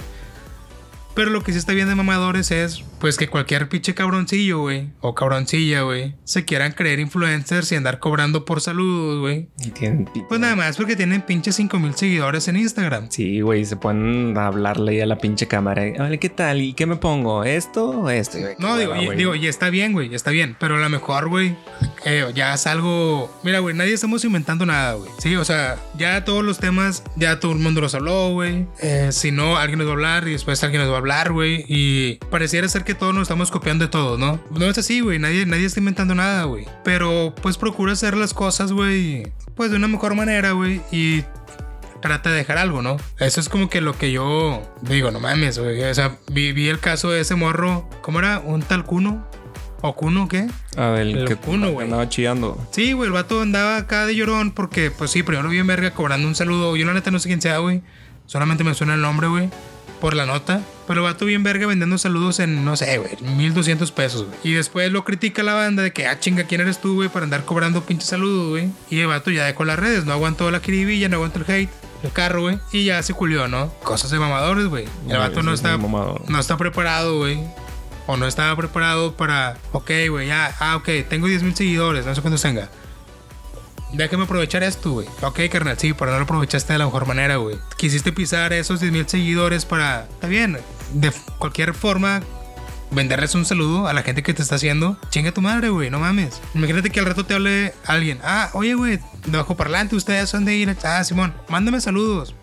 Pero 1.14 1.30
lo 1.30 1.42
que 1.42 1.52
sí 1.52 1.58
está 1.58 1.72
bien 1.72 1.88
de 1.88 1.94
mamadores 1.94 2.50
es, 2.50 2.84
pues, 3.00 3.16
que 3.16 3.28
cualquier 3.28 3.68
pinche 3.68 3.94
cabroncillo, 3.94 4.60
güey, 4.60 4.88
o 5.00 5.14
cabroncilla, 5.14 5.82
güey, 5.82 6.14
se 6.24 6.44
quieran 6.44 6.72
creer 6.72 7.00
influencers 7.00 7.70
y 7.72 7.76
andar 7.76 7.98
cobrando 7.98 8.44
por 8.44 8.60
saludos, 8.60 9.20
güey. 9.20 9.48
Y 9.60 9.70
tienen 9.70 10.08
Pues 10.28 10.40
nada 10.40 10.56
más 10.56 10.76
porque 10.76 10.96
tienen 10.96 11.22
pinches 11.22 11.56
5000 11.56 11.94
seguidores 11.94 12.48
en 12.48 12.56
Instagram. 12.56 13.08
Sí, 13.10 13.40
güey, 13.40 13.64
se 13.64 13.76
pueden 13.76 14.36
hablarle 14.36 14.92
ahí 14.92 15.00
a 15.00 15.06
la 15.06 15.18
pinche 15.18 15.46
cámara. 15.46 15.82
Hola, 15.98 16.16
¿qué 16.16 16.28
tal? 16.28 16.60
¿Y 16.60 16.72
qué 16.72 16.86
me 16.86 16.96
pongo? 16.96 17.44
¿Esto 17.44 17.90
o 17.90 18.10
esto? 18.10 18.38
No, 18.58 18.76
digo, 18.76 18.92
hueva, 18.92 19.14
y, 19.14 19.16
digo, 19.16 19.34
y 19.34 19.46
está 19.46 19.70
bien, 19.70 19.92
güey, 19.92 20.14
está 20.14 20.30
bien. 20.30 20.56
Pero 20.58 20.76
a 20.76 20.80
lo 20.80 20.88
mejor, 20.88 21.28
güey, 21.28 21.56
eh, 22.04 22.24
ya 22.34 22.54
es 22.54 22.66
algo. 22.66 23.36
Mira, 23.42 23.58
güey, 23.58 23.74
nadie 23.74 23.92
estamos 23.92 24.24
inventando 24.24 24.64
nada, 24.64 24.94
güey. 24.94 25.10
Sí, 25.18 25.36
o 25.36 25.44
sea, 25.44 25.76
ya 25.98 26.24
todos 26.24 26.44
los 26.44 26.58
temas, 26.58 27.02
ya 27.16 27.40
todo 27.40 27.52
el 27.52 27.58
mundo 27.58 27.80
los 27.80 27.94
habló, 27.94 28.32
güey. 28.32 28.66
Eh, 28.80 29.10
si 29.12 29.32
no, 29.32 29.56
alguien 29.56 29.78
nos 29.78 29.88
va 29.88 29.92
a 29.92 29.94
hablar 29.94 30.28
y 30.28 30.32
después 30.32 30.62
alguien 30.62 30.82
nos 30.82 30.90
va 30.90 30.96
a 30.96 30.98
hablar, 30.98 31.32
güey. 31.32 31.64
Y 31.68 32.14
pareciera 32.30 32.68
ser 32.68 32.84
que 32.86 32.94
todos 32.94 33.12
nos 33.12 33.22
estamos 33.22 33.50
copiando 33.50 33.84
de 33.84 33.90
todo, 33.90 34.16
¿no? 34.16 34.40
No 34.50 34.64
es 34.64 34.78
así, 34.78 35.00
güey. 35.00 35.18
Nadie, 35.18 35.44
nadie 35.44 35.66
está 35.66 35.80
inventando 35.80 36.14
nada, 36.14 36.44
güey. 36.44 36.66
Pero 36.84 37.34
pues 37.42 37.58
procura 37.58 37.92
hacer 37.92 38.16
las 38.16 38.32
cosas, 38.32 38.72
güey, 38.72 39.30
pues 39.54 39.70
de 39.70 39.76
una 39.76 39.88
mejor 39.88 40.14
manera, 40.14 40.52
güey. 40.52 40.80
Y 40.90 41.22
trata 42.00 42.30
de 42.30 42.36
dejar 42.36 42.56
algo, 42.58 42.80
¿no? 42.80 42.96
Eso 43.18 43.40
es 43.40 43.48
como 43.48 43.68
que 43.68 43.80
lo 43.82 43.98
que 43.98 44.12
yo 44.12 44.62
digo, 44.82 45.10
no 45.10 45.20
mames, 45.20 45.58
güey. 45.58 45.82
O 45.84 45.94
sea, 45.94 46.16
vi, 46.30 46.52
vi 46.52 46.68
el 46.68 46.78
caso 46.78 47.10
de 47.10 47.20
ese 47.20 47.34
morro. 47.34 47.90
¿Cómo 48.00 48.20
era? 48.20 48.38
¿Un 48.38 48.62
tal 48.62 48.84
Cuno? 48.84 49.26
¿O 49.82 49.94
Cuno 49.94 50.26
qué? 50.28 50.46
Ah, 50.76 50.96
el 50.98 51.18
el 51.18 51.28
que 51.28 51.36
cuno, 51.36 51.70
güey. 51.70 51.84
andaba 51.84 52.08
chillando. 52.08 52.58
Sí, 52.70 52.92
güey, 52.92 53.08
el 53.08 53.12
vato 53.12 53.42
andaba 53.42 53.76
acá 53.76 54.06
de 54.06 54.16
llorón 54.16 54.52
porque, 54.52 54.90
pues 54.90 55.10
sí, 55.10 55.22
primero 55.22 55.48
vi 55.48 55.58
en 55.58 55.66
verga 55.66 55.90
cobrando 55.92 56.26
un 56.26 56.34
saludo. 56.34 56.76
Yo 56.76 56.86
la 56.86 56.94
neta 56.94 57.10
no 57.10 57.18
sé 57.18 57.28
quién 57.28 57.42
sea, 57.42 57.58
güey. 57.58 57.82
Solamente 58.24 58.64
me 58.64 58.74
suena 58.74 58.94
el 58.94 59.02
nombre, 59.02 59.28
güey. 59.28 59.50
Por 60.00 60.14
la 60.14 60.26
nota. 60.26 60.60
Pero 60.86 61.00
el 61.00 61.12
vato 61.12 61.24
bien 61.24 61.42
verga 61.42 61.66
vendiendo 61.66 61.98
saludos 61.98 62.38
en, 62.38 62.64
no 62.64 62.76
sé, 62.76 62.98
güey, 62.98 63.16
1200 63.20 63.90
pesos, 63.92 64.26
güey. 64.26 64.38
Y 64.44 64.52
después 64.52 64.92
lo 64.92 65.04
critica 65.04 65.42
la 65.42 65.54
banda 65.54 65.82
de 65.82 65.92
que, 65.92 66.06
ah, 66.06 66.20
chinga, 66.20 66.44
¿quién 66.44 66.60
eres 66.60 66.80
tú, 66.80 66.94
güey, 66.94 67.08
para 67.08 67.24
andar 67.24 67.44
cobrando 67.44 67.82
pinche 67.82 68.06
saludos, 68.06 68.50
güey? 68.50 68.70
Y 68.88 69.00
el 69.00 69.08
vato 69.08 69.30
ya 69.30 69.44
dejó 69.44 69.64
las 69.64 69.78
redes, 69.78 70.04
no 70.04 70.12
aguantó 70.12 70.50
la 70.50 70.60
kiribilla, 70.60 71.08
no 71.08 71.16
aguantó 71.16 71.40
el 71.40 71.50
hate, 71.50 71.70
el 72.02 72.12
carro, 72.12 72.42
güey. 72.42 72.58
Y 72.72 72.84
ya 72.84 73.02
se 73.02 73.14
culió, 73.14 73.48
¿no? 73.48 73.72
Cosas 73.82 74.10
de 74.10 74.18
mamadores, 74.18 74.66
güey. 74.66 74.84
El 75.08 75.18
vato 75.18 75.42
no 75.42 75.52
está, 75.52 75.76
no 75.76 76.38
está 76.38 76.56
preparado, 76.56 77.18
güey. 77.18 77.40
O 78.06 78.16
no 78.16 78.28
estaba 78.28 78.54
preparado 78.54 79.14
para, 79.16 79.56
ok, 79.72 79.90
güey, 80.10 80.28
ya, 80.28 80.54
ah, 80.60 80.76
ok, 80.76 80.88
tengo 81.08 81.26
10 81.26 81.42
mil 81.42 81.56
seguidores, 81.56 82.06
no 82.06 82.14
sé 82.14 82.20
cuántos 82.20 82.42
tenga. 82.42 82.68
Déjame 83.92 84.24
aprovechar 84.24 84.62
esto, 84.62 84.92
güey. 84.92 85.06
Ok, 85.22 85.40
carnal, 85.50 85.78
sí, 85.78 85.92
pero 85.92 86.10
no 86.10 86.18
lo 86.18 86.24
aprovechaste 86.24 86.72
de 86.72 86.78
la 86.78 86.86
mejor 86.86 87.06
manera, 87.06 87.36
güey. 87.36 87.56
Quisiste 87.76 88.12
pisar 88.12 88.52
esos 88.52 88.80
10 88.80 88.92
mil 88.92 89.08
seguidores 89.08 89.64
para. 89.64 90.04
Está 90.04 90.26
bien, 90.26 90.58
de 90.92 91.12
cualquier 91.38 91.72
forma, 91.72 92.20
venderles 92.90 93.34
un 93.34 93.44
saludo 93.44 93.86
a 93.86 93.92
la 93.92 94.02
gente 94.02 94.22
que 94.22 94.34
te 94.34 94.42
está 94.42 94.56
haciendo. 94.56 94.98
Chinga 95.10 95.32
tu 95.32 95.40
madre, 95.40 95.68
güey, 95.68 95.90
no 95.90 96.00
mames. 96.00 96.40
Imagínate 96.54 96.90
que 96.90 97.00
al 97.00 97.06
rato 97.06 97.24
te 97.24 97.34
hable 97.34 97.74
alguien. 97.84 98.18
Ah, 98.22 98.50
oye, 98.54 98.74
güey, 98.74 98.98
de 99.26 99.36
bajo 99.38 99.56
parlante, 99.56 99.96
ustedes 99.96 100.28
son 100.28 100.44
de 100.44 100.56
ir. 100.56 100.76
Ah, 100.82 101.02
Simón, 101.04 101.34
mándame 101.48 101.80
saludos. 101.80 102.34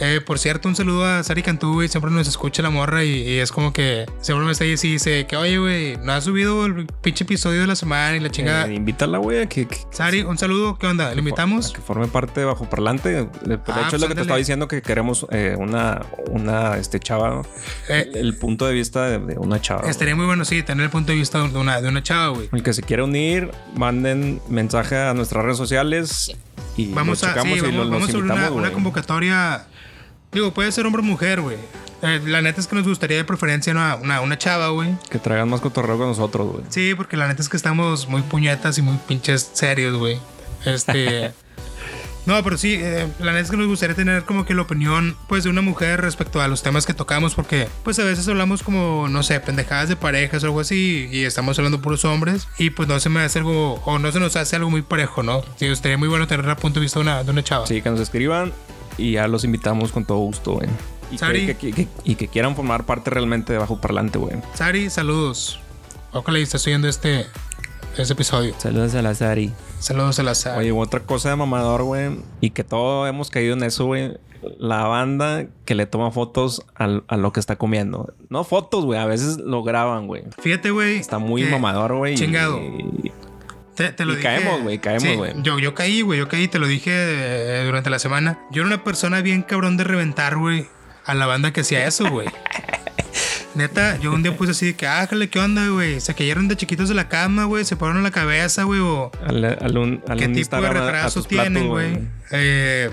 Eh, 0.00 0.20
por 0.24 0.38
cierto, 0.38 0.68
un 0.68 0.74
saludo 0.74 1.04
a 1.04 1.22
Sari 1.22 1.42
Cantú, 1.42 1.74
güey. 1.74 1.88
Siempre 1.88 2.10
nos 2.10 2.26
escucha 2.26 2.62
la 2.62 2.70
morra 2.70 3.04
y, 3.04 3.10
y 3.10 3.38
es 3.38 3.52
como 3.52 3.72
que 3.72 4.06
siempre 4.20 4.44
me 4.46 4.52
está 4.52 4.64
ahí 4.64 4.70
y 4.72 4.76
dice 4.92 5.26
que, 5.26 5.36
oye, 5.36 5.58
güey, 5.58 5.96
no 5.98 6.12
has 6.12 6.24
subido 6.24 6.64
el 6.66 6.86
pinche 7.02 7.24
episodio 7.24 7.60
de 7.60 7.66
la 7.66 7.76
semana 7.76 8.16
y 8.16 8.20
la 8.20 8.30
chingada. 8.30 8.66
Eh, 8.66 8.74
invítala, 8.74 9.18
güey, 9.18 9.42
a 9.42 9.46
que, 9.48 9.68
que- 9.68 9.76
Sari, 9.90 10.22
un 10.22 10.38
saludo, 10.38 10.78
¿qué 10.78 10.86
onda? 10.86 11.12
¿Le 11.14 11.18
invitamos? 11.18 11.70
a 11.70 11.74
que 11.74 11.80
forme 11.82 12.06
parte 12.08 12.40
de 12.40 12.46
Bajo 12.46 12.68
Parlante. 12.68 13.10
De, 13.10 13.24
de 13.24 13.58
Ah, 13.66 13.72
hecho, 13.72 13.80
es 13.80 13.86
pues 13.90 14.00
lo 14.00 14.08
que 14.08 14.14
te 14.14 14.20
estaba 14.22 14.38
diciendo 14.38 14.66
que 14.66 14.82
queremos 14.82 15.26
eh, 15.30 15.54
una, 15.58 16.00
una 16.30 16.78
este, 16.78 16.98
chava. 16.98 17.42
Eh, 17.88 18.10
el 18.14 18.36
punto 18.38 18.66
de 18.66 18.72
vista 18.74 19.06
de, 19.06 19.18
de 19.18 19.38
una 19.38 19.60
chava. 19.60 19.88
Estaría 19.90 20.16
muy 20.16 20.26
bueno, 20.26 20.44
sí, 20.44 20.62
tener 20.62 20.84
el 20.84 20.90
punto 20.90 21.12
de 21.12 21.18
vista 21.18 21.46
de 21.46 21.58
una, 21.58 21.80
de 21.80 21.88
una 21.88 22.02
chava, 22.02 22.28
güey. 22.28 22.48
El 22.52 22.62
que 22.62 22.72
se 22.72 22.82
quiera 22.82 23.04
unir, 23.04 23.50
manden 23.74 24.40
mensaje 24.48 24.96
a 24.96 25.12
nuestras 25.14 25.44
redes 25.44 25.58
sociales 25.58 26.34
y 26.76 26.92
Vamos 26.92 27.22
lo 27.22 27.28
a, 27.28 27.42
sí, 27.42 27.48
y 27.48 27.60
vamos, 27.60 27.86
los 27.86 27.90
vamos 27.90 28.14
a 28.14 28.50
una, 28.52 28.72
convocatoria. 28.72 29.66
Digo, 30.32 30.52
puede 30.52 30.72
ser 30.72 30.86
hombre 30.86 31.02
o 31.02 31.04
mujer, 31.04 31.40
güey. 31.40 31.58
Eh, 32.02 32.20
la 32.26 32.42
neta 32.42 32.60
es 32.60 32.66
que 32.66 32.74
nos 32.74 32.86
gustaría 32.86 33.16
de 33.16 33.24
preferencia 33.24 33.72
una, 33.72 33.96
una, 33.96 34.20
una 34.20 34.38
chava, 34.38 34.68
güey. 34.68 34.96
Que 35.10 35.18
traigan 35.18 35.48
más 35.48 35.60
cotorreo 35.60 35.98
con 35.98 36.08
nosotros, 36.08 36.50
güey. 36.50 36.64
Sí, 36.68 36.94
porque 36.96 37.16
la 37.16 37.28
neta 37.28 37.42
es 37.42 37.48
que 37.48 37.56
estamos 37.56 38.08
muy 38.08 38.22
puñetas 38.22 38.78
y 38.78 38.82
muy 38.82 38.96
pinches 39.06 39.50
serios, 39.52 39.96
güey. 39.96 40.18
Este. 40.64 41.32
No, 42.24 42.40
pero 42.44 42.56
sí, 42.56 42.74
eh, 42.80 43.08
la 43.18 43.32
neta 43.32 43.42
es 43.44 43.50
que 43.50 43.56
nos 43.56 43.66
gustaría 43.66 43.96
tener 43.96 44.24
como 44.24 44.44
que 44.44 44.54
la 44.54 44.62
opinión, 44.62 45.16
pues, 45.28 45.42
de 45.44 45.50
una 45.50 45.60
mujer 45.60 46.00
respecto 46.00 46.40
a 46.40 46.46
los 46.46 46.62
temas 46.62 46.86
que 46.86 46.94
tocamos, 46.94 47.34
porque, 47.34 47.66
pues, 47.82 47.98
a 47.98 48.04
veces 48.04 48.28
hablamos 48.28 48.62
como, 48.62 49.08
no 49.08 49.22
sé, 49.24 49.40
pendejadas 49.40 49.88
de 49.88 49.96
parejas 49.96 50.42
o 50.44 50.46
algo 50.46 50.60
así, 50.60 51.08
y 51.10 51.24
estamos 51.24 51.58
hablando 51.58 51.80
puros 51.82 52.04
hombres, 52.04 52.46
y 52.58 52.70
pues 52.70 52.88
no 52.88 53.00
se 53.00 53.08
me 53.08 53.20
hace 53.22 53.40
algo, 53.40 53.74
o 53.84 53.98
no 53.98 54.12
se 54.12 54.20
nos 54.20 54.36
hace 54.36 54.54
algo 54.54 54.70
muy 54.70 54.82
parejo, 54.82 55.22
¿no? 55.24 55.42
Sí, 55.56 55.66
estaría 55.66 55.98
muy 55.98 56.06
bueno 56.08 56.28
tener 56.28 56.46
el 56.48 56.56
punto 56.56 56.78
de 56.78 56.84
vista 56.84 57.00
de 57.00 57.02
una, 57.02 57.24
de 57.24 57.30
una 57.32 57.42
chava. 57.42 57.66
Sí, 57.66 57.82
que 57.82 57.90
nos 57.90 57.98
escriban 58.00 58.52
y 58.98 59.12
ya 59.12 59.26
los 59.26 59.42
invitamos 59.42 59.90
con 59.90 60.04
todo 60.04 60.18
gusto, 60.18 60.52
güey. 60.52 60.68
Y 61.10 61.18
Sari. 61.18 61.44
que, 61.46 61.56
que- 61.56 61.72
que- 61.72 61.88
y 62.04 62.14
que 62.14 62.28
quieran 62.28 62.54
formar 62.54 62.84
parte 62.86 63.10
realmente 63.10 63.52
de 63.52 63.58
Bajo 63.58 63.80
Parlante, 63.80 64.18
güey. 64.18 64.36
Sari, 64.54 64.88
saludos. 64.90 65.58
Ojalá 66.12 66.38
y 66.38 66.42
estés 66.42 66.66
oyendo 66.66 66.88
este, 66.88 67.26
este 67.96 68.12
episodio. 68.14 68.54
Saludos 68.58 68.94
a 68.94 69.02
la 69.02 69.14
Sari. 69.14 69.52
Saludos 69.78 70.18
a 70.18 70.22
la 70.22 70.34
Sari. 70.34 70.58
Oye, 70.70 70.72
otra 70.72 71.00
cosa 71.00 71.30
de 71.30 71.36
mamador, 71.36 71.82
güey. 71.84 72.16
Y 72.40 72.50
que 72.50 72.64
todos 72.64 73.08
hemos 73.08 73.30
caído 73.30 73.54
en 73.54 73.62
eso, 73.62 73.86
güey. 73.86 74.12
La 74.58 74.84
banda 74.84 75.46
que 75.64 75.74
le 75.76 75.86
toma 75.86 76.10
fotos 76.10 76.64
al- 76.74 77.04
a, 77.06 77.16
lo 77.16 77.32
que 77.32 77.38
está 77.40 77.56
comiendo. 77.56 78.12
No 78.28 78.42
fotos, 78.44 78.84
güey. 78.84 78.98
A 78.98 79.06
veces 79.06 79.38
lo 79.38 79.62
graban, 79.62 80.06
güey. 80.08 80.24
Fíjate, 80.40 80.70
güey. 80.70 80.96
Está 80.96 81.18
muy 81.18 81.44
mamador, 81.44 81.94
güey. 81.96 82.14
chingado. 82.16 82.58
y- 82.60 83.12
Te, 83.76 83.90
te 83.92 84.04
lo 84.04 84.12
Y 84.12 84.16
dije. 84.16 84.28
caemos, 84.28 84.62
güey, 84.62 84.78
caemos, 84.78 85.02
Sí, 85.04 85.14
güey. 85.14 85.32
yo, 85.42 85.58
yo 85.58 85.74
caí, 85.74 86.02
güey, 86.02 86.18
yo 86.18 86.28
caí, 86.28 86.46
te 86.46 86.58
lo 86.58 86.66
dije 86.66 86.90
eh, 86.92 87.62
durante 87.64 87.88
la 87.88 87.98
semana. 87.98 88.38
Yo 88.50 88.62
era 88.62 88.66
una 88.66 88.84
persona 88.84 89.22
bien 89.22 89.40
cabrón 89.42 89.78
de 89.78 89.84
reventar, 89.84 90.36
güey, 90.36 90.66
a 91.06 91.14
la 91.14 91.24
banda 91.26 91.52
que 91.54 91.62
hacía 91.62 91.86
eso, 91.86 92.10
güey. 92.10 92.28
Neta, 93.54 93.98
yo 93.98 94.12
un 94.12 94.22
día 94.22 94.34
puse 94.36 94.52
así 94.52 94.66
de 94.66 94.74
que, 94.74 94.86
ájale, 94.86 95.28
¿qué 95.28 95.38
onda, 95.38 95.68
güey? 95.68 96.00
Se 96.00 96.14
cayeron 96.14 96.48
de 96.48 96.56
chiquitos 96.56 96.88
de 96.88 96.94
la 96.94 97.08
cama, 97.08 97.44
güey, 97.44 97.64
se 97.64 97.76
pararon 97.76 98.02
la 98.02 98.10
cabeza, 98.10 98.62
güey, 98.62 98.80
o 98.80 99.10
al, 99.26 99.44
al 99.44 99.76
un, 99.78 100.02
al 100.08 100.18
qué 100.18 100.24
tipo 100.24 100.34
de 100.34 100.38
Instagram 100.40 100.76
a- 100.76 100.78
a 100.80 100.82
retraso 100.86 101.20
tus 101.20 101.26
platos, 101.28 101.52
tienen, 101.52 101.68
güey. 101.68 101.98
Eh, 102.30 102.90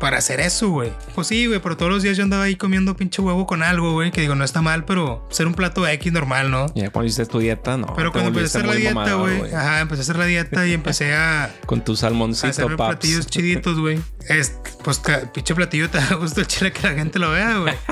para 0.00 0.18
hacer 0.18 0.38
eso, 0.40 0.68
güey. 0.70 0.92
Pues 1.14 1.26
sí, 1.26 1.46
güey, 1.46 1.60
pero 1.60 1.76
todos 1.76 1.90
los 1.90 2.02
días 2.04 2.16
yo 2.16 2.22
andaba 2.22 2.44
ahí 2.44 2.54
comiendo 2.56 2.96
pinche 2.96 3.20
huevo 3.20 3.46
con 3.46 3.62
algo, 3.64 3.92
güey, 3.92 4.10
que 4.12 4.20
digo, 4.20 4.34
no 4.36 4.44
está 4.44 4.62
mal, 4.62 4.84
pero 4.84 5.26
ser 5.30 5.46
un 5.48 5.54
plato 5.54 5.86
X 5.86 6.12
normal, 6.12 6.50
¿no? 6.52 6.66
Ya 6.74 6.88
cuando 6.90 7.06
hiciste 7.08 7.26
tu 7.26 7.40
dieta, 7.40 7.76
no. 7.76 7.92
Pero 7.96 8.10
cuando 8.12 8.28
empecé 8.28 8.58
a 8.58 8.60
hacer 8.60 8.66
la 8.70 8.76
dieta, 8.76 9.14
güey, 9.14 9.52
ajá, 9.52 9.80
empecé 9.80 10.00
a 10.00 10.04
hacer 10.04 10.16
la 10.16 10.24
dieta 10.24 10.66
y 10.66 10.72
empecé 10.72 11.14
a 11.14 11.50
Con 11.66 11.82
tu 11.84 11.94
a 11.94 11.96
salmoncito, 11.96 12.46
hacerme 12.48 12.76
paps. 12.76 12.90
platillos 12.96 13.26
chiditos, 13.26 13.78
güey. 13.80 13.98
Es, 14.28 14.54
pues, 14.84 15.02
pinche 15.34 15.54
platillo 15.54 15.90
te 15.90 15.98
da 15.98 16.14
gusto 16.14 16.40
el 16.40 16.46
chile 16.46 16.72
que 16.72 16.86
la 16.88 16.94
gente 16.94 17.18
lo 17.18 17.30
vea, 17.32 17.58
güey. 17.58 17.74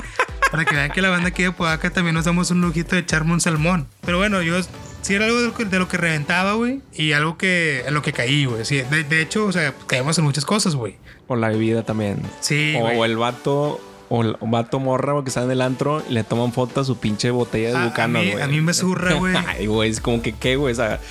Para 0.51 0.63
que 0.65 0.75
vean 0.75 0.91
que 0.91 1.01
la 1.01 1.09
banda 1.09 1.29
aquí 1.29 1.43
de 1.43 1.51
Podaca 1.51 1.89
también 1.89 2.15
nos 2.15 2.25
damos 2.25 2.51
un 2.51 2.61
lujito 2.61 2.95
de 2.95 3.01
echarme 3.01 3.33
un 3.33 3.41
salmón. 3.41 3.87
Pero 4.01 4.17
bueno, 4.17 4.41
yo 4.41 4.55
sí 5.01 5.13
era 5.13 5.25
algo 5.25 5.39
de 5.39 5.47
lo 5.47 5.53
que, 5.53 5.65
de 5.65 5.79
lo 5.79 5.87
que 5.87 5.97
reventaba, 5.97 6.53
güey. 6.53 6.81
Y 6.93 7.11
algo 7.11 7.37
que 7.37 7.83
en 7.85 7.93
lo 7.93 8.01
que 8.01 8.13
caí, 8.13 8.45
güey. 8.45 8.63
Sí, 8.65 8.77
de, 8.81 9.03
de 9.03 9.21
hecho, 9.21 9.45
o 9.45 9.51
sea, 9.51 9.73
caemos 9.87 10.17
en 10.17 10.23
muchas 10.23 10.45
cosas, 10.45 10.75
güey. 10.75 10.95
O 11.27 11.35
la 11.35 11.49
bebida 11.49 11.83
también. 11.83 12.21
Sí, 12.39 12.75
o, 12.81 13.03
el 13.03 13.17
vato. 13.17 13.81
O 14.09 14.21
el 14.21 14.37
vato 14.39 14.79
morra 14.79 15.11
güey, 15.11 15.25
que 15.25 15.29
está 15.29 15.43
en 15.43 15.51
el 15.51 15.59
antro 15.61 16.01
y 16.09 16.13
le 16.13 16.23
toman 16.23 16.53
foto 16.53 16.79
a 16.79 16.85
su 16.85 16.97
pinche 16.97 17.29
botella 17.29 17.71
de 17.71 17.75
A- 17.75 17.83
a 17.83 17.87
bucano, 17.87 18.19
güey. 18.19 18.41
a 18.41 18.47
mí 18.47 18.61
me 18.61 18.73
zurra, 18.73 19.13
güey. 19.19 19.35
Ay, 19.35 19.67
güey, 19.67 19.89
es 19.89 19.99
como 19.99 20.21
que 20.21 20.31
qué, 20.31 20.55
güey. 20.55 20.71
O 20.71 20.75
sea, 20.75 21.01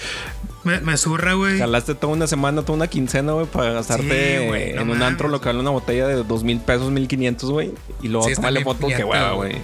Me, 0.67 0.81
me 0.81 0.97
zurra, 0.97 1.35
güey. 1.35 1.59
jalaste 1.59 1.95
toda 1.95 2.13
una 2.13 2.27
semana, 2.27 2.63
toda 2.63 2.77
una 2.77 2.89
quincena, 2.89 3.33
güey, 3.33 3.47
para 3.47 3.73
gastarte, 3.73 4.47
güey, 4.49 4.73
no 4.75 4.83
en 4.83 4.91
un 4.91 5.03
antro 5.03 5.29
lo 5.29 5.41
que 5.41 5.49
vale 5.49 5.61
una 5.61 5.71
botella 5.71 6.07
de 6.09 6.17
dos 6.25 6.43
mil 6.45 6.59
pesos, 6.61 6.91
mil 6.91 7.07
quinientos, 7.09 7.51
güey. 7.51 7.73
Y 8.03 8.09
luego 8.09 8.29
Sí, 8.29 8.35
tomarle 8.35 8.63
fotos, 8.65 8.81
qué 8.93 9.03
puñeta, 9.03 9.07
hueva, 9.07 9.33
güey. 9.33 9.57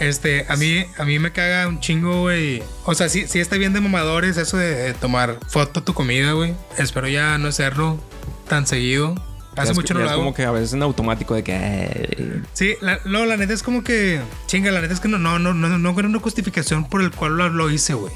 Este, 0.00 0.44
a 0.48 0.56
mí, 0.56 0.84
a 0.98 1.04
mí 1.04 1.18
me 1.20 1.30
caga 1.30 1.68
un 1.68 1.78
chingo, 1.78 2.22
güey. 2.22 2.62
O 2.84 2.94
sea, 2.94 3.08
sí, 3.08 3.26
sí 3.28 3.38
está 3.38 3.56
bien 3.56 3.72
de 3.72 3.80
mamadores 3.80 4.36
eso 4.36 4.56
de, 4.56 4.74
de 4.74 4.94
tomar 4.94 5.38
foto 5.48 5.80
a 5.80 5.84
tu 5.84 5.94
comida, 5.94 6.32
güey. 6.32 6.54
Espero 6.78 7.06
ya 7.06 7.38
no 7.38 7.48
hacerlo 7.48 7.98
tan 8.48 8.66
seguido. 8.66 9.14
Hace 9.56 9.70
es- 9.70 9.76
mucho 9.76 9.94
no 9.94 10.00
lo 10.00 10.06
es 10.06 10.10
hago. 10.12 10.20
como 10.22 10.34
que 10.34 10.42
a 10.44 10.50
veces 10.50 10.72
en 10.72 10.82
automático 10.82 11.36
de 11.36 11.44
que. 11.44 12.40
Sí, 12.54 12.74
la, 12.80 12.98
no, 13.04 13.24
la 13.24 13.36
neta 13.36 13.52
es 13.52 13.62
como 13.62 13.84
que. 13.84 14.20
Chinga, 14.46 14.72
la 14.72 14.80
neta 14.80 14.94
es 14.94 14.98
que 14.98 15.06
no, 15.06 15.18
no, 15.18 15.38
no, 15.38 15.54
no, 15.54 15.68
no 15.78 15.90
una 15.92 16.18
justificación 16.18 16.88
por 16.88 17.00
el 17.00 17.12
cual 17.12 17.36
lo, 17.36 17.48
lo 17.50 17.70
hice, 17.70 17.94
güey. 17.94 18.12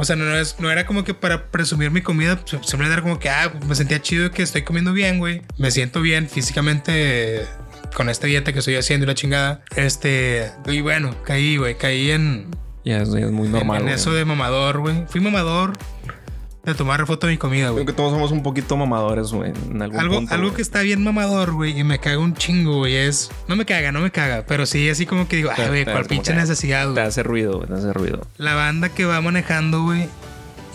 O 0.00 0.04
sea, 0.04 0.16
no, 0.16 0.34
es, 0.34 0.56
no 0.58 0.70
era 0.70 0.86
como 0.86 1.04
que 1.04 1.12
para 1.12 1.50
presumir 1.50 1.90
mi 1.90 2.00
comida, 2.00 2.40
simplemente 2.46 2.94
era 2.94 3.02
como 3.02 3.18
que, 3.18 3.28
ah, 3.28 3.52
me 3.68 3.74
sentía 3.74 4.00
chido 4.00 4.30
que 4.30 4.42
estoy 4.42 4.62
comiendo 4.62 4.94
bien, 4.94 5.18
güey. 5.18 5.42
Me 5.58 5.70
siento 5.70 6.00
bien 6.00 6.26
físicamente 6.26 7.44
con 7.94 8.08
esta 8.08 8.26
dieta 8.26 8.54
que 8.54 8.60
estoy 8.60 8.76
haciendo 8.76 9.04
y 9.04 9.08
la 9.08 9.14
chingada. 9.14 9.62
Este, 9.76 10.50
y 10.66 10.80
bueno, 10.80 11.14
caí, 11.22 11.58
güey, 11.58 11.76
caí 11.76 12.12
en, 12.12 12.46
Ya 12.82 13.02
ya 13.04 13.18
es 13.18 13.30
muy 13.30 13.48
normal. 13.50 13.76
en 13.80 13.82
güey. 13.82 13.94
eso 13.94 14.14
de 14.14 14.24
mamador, 14.24 14.78
güey. 14.78 15.04
Fui 15.06 15.20
mamador 15.20 15.74
de 16.64 16.74
tomar 16.74 17.06
foto 17.06 17.26
de 17.26 17.32
mi 17.34 17.38
comida, 17.38 17.70
güey. 17.70 17.84
Creo 17.84 17.94
que 17.94 17.96
todos 17.96 18.12
somos 18.12 18.32
un 18.32 18.42
poquito 18.42 18.76
mamadores, 18.76 19.32
güey. 19.32 19.52
En 19.70 19.80
algún 19.82 19.98
Algo, 20.00 20.14
punto, 20.16 20.34
algo 20.34 20.52
que 20.54 20.62
está 20.62 20.82
bien 20.82 21.02
mamador, 21.02 21.52
güey, 21.52 21.78
y 21.78 21.84
me 21.84 21.98
caga 21.98 22.18
un 22.18 22.34
chingo, 22.34 22.76
güey, 22.78 22.96
es... 22.96 23.30
No 23.48 23.56
me 23.56 23.64
caga, 23.64 23.92
no 23.92 24.00
me 24.00 24.10
caga, 24.10 24.44
pero 24.46 24.66
sí 24.66 24.88
así 24.90 25.06
como 25.06 25.26
que 25.26 25.36
digo, 25.36 25.50
Te- 25.56 25.62
ay, 25.62 25.68
güey, 25.68 25.84
te- 25.84 25.92
cuál 25.92 26.04
pinche 26.06 26.34
necesidad, 26.34 26.84
Te 26.86 26.92
güey. 26.92 27.04
hace 27.06 27.22
ruido, 27.22 27.56
güey. 27.56 27.68
Te 27.68 27.74
hace 27.74 27.92
ruido. 27.92 28.20
La 28.36 28.54
banda 28.54 28.88
que 28.90 29.04
va 29.06 29.20
manejando, 29.22 29.82
güey, 29.84 30.06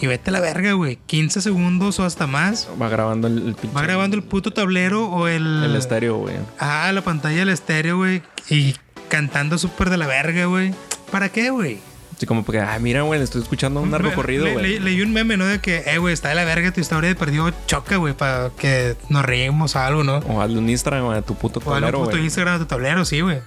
y 0.02 0.08
vete 0.08 0.30
a 0.32 0.34
la 0.34 0.40
verga, 0.42 0.74
güey, 0.74 0.98
15 1.06 1.40
segundos 1.42 2.00
o 2.00 2.04
hasta 2.04 2.26
más, 2.28 2.68
Va 2.82 2.90
grabando 2.90 3.28
el, 3.28 3.38
el 3.48 3.54
pinche. 3.56 3.76
va 3.76 3.82
grabando 3.84 4.18
el 4.18 4.24
puto 4.24 4.52
tablero 4.52 5.06
o 5.06 5.28
el... 5.28 5.64
El 5.64 5.76
estéreo, 5.76 6.18
güey. 6.18 6.36
Ah, 6.60 6.92
la 6.94 7.02
pantalla 7.02 7.38
del 7.40 7.50
estéreo, 7.50 7.98
güey, 7.98 8.24
y 8.50 8.76
cantando 9.08 9.58
súper 9.60 9.90
de 9.92 9.98
la 9.98 10.08
verga, 10.08 10.46
güey. 10.46 10.74
¿Para 11.12 11.30
qué, 11.30 11.52
güey? 11.52 11.78
Así 12.16 12.26
como 12.26 12.44
porque, 12.46 12.62
ah, 12.62 12.78
mira, 12.80 13.02
güey, 13.02 13.20
le 13.20 13.26
estoy 13.26 13.42
escuchando 13.42 13.82
un 13.82 13.92
largo 13.92 14.14
corrido, 14.14 14.50
güey. 14.50 14.62
le- 14.76 14.80
leí 14.80 15.02
un 15.02 15.12
meme, 15.12 15.36
¿no? 15.36 15.46
De 15.46 15.60
que, 15.60 15.84
eh, 15.86 15.98
güey, 15.98 16.14
está 16.14 16.30
de 16.30 16.36
la 16.36 16.46
verga 16.46 16.72
tu 16.72 16.80
historia 16.80 17.10
de 17.10 17.16
perdido 17.16 17.52
choca, 17.68 17.98
güey, 17.98 18.14
para 18.14 18.52
que 18.58 18.96
nos 19.10 19.26
reímos 19.26 19.76
o 19.76 19.80
algo, 19.80 20.04
¿no? 20.04 20.20
O 20.20 20.42
hazle 20.42 20.58
un 20.60 20.70
Instagram 20.70 21.10
a 21.10 21.22
tu 21.22 21.36
puto 21.36 21.60
O 21.60 21.72
tablero, 21.74 22.00
puto 22.00 22.12
güey. 22.12 22.24
Instagram 22.24 22.54
de 22.54 22.60
tu 22.60 22.66
tablero, 22.70 23.04
sí, 23.04 23.20
güey. 23.20 23.40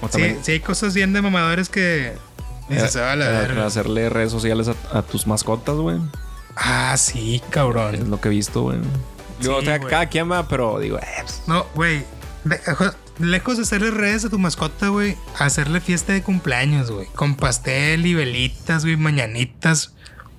O 0.00 0.08
Sí, 0.08 0.36
sí 0.42 0.52
hay 0.52 0.60
cosas 0.60 0.94
bien 0.94 1.12
de 1.12 1.20
mamadores 1.22 1.68
que... 1.68 2.14
Dices, 2.68 2.96
eh, 2.96 3.00
"Ah, 3.02 3.14
la 3.14 3.26
eh, 3.26 3.32
verga". 3.46 3.66
hacerle 3.66 4.08
redes 4.08 4.30
sociales 4.32 4.68
a, 4.68 4.98
a 4.98 5.02
tus 5.02 5.26
mascotas, 5.26 5.76
güey. 5.76 5.98
Ah, 6.56 6.96
sí, 6.96 7.36
Es 7.44 7.50
cabrón. 7.50 8.10
lo 8.10 8.20
que 8.20 8.28
he 8.28 8.30
visto, 8.30 8.62
güey. 8.62 8.78
Digo, 9.40 9.60
Sí, 9.60 9.66
o 9.66 9.70
sea, 9.70 9.78
cada 9.80 10.06
quien 10.06 10.30
va, 10.32 10.48
pero 10.48 10.78
digo, 10.80 10.98
eh, 10.98 11.02
pues, 11.22 11.42
No, 11.46 11.66
güey. 11.74 12.04
Lejos 13.18 13.56
de 13.56 13.62
hacerle 13.62 13.90
redes 13.90 14.24
a 14.26 14.30
tu 14.30 14.38
mascota, 14.38 14.88
güey, 14.88 15.16
hacerle 15.38 15.80
fiesta 15.80 16.12
de 16.12 16.22
cumpleaños, 16.22 16.90
güey. 16.90 17.06
Con 17.14 17.34
pastel 17.34 18.04
y 18.06 18.14
velitas, 18.14 18.84
güey, 18.84 18.96
mañanitas. 18.96 19.94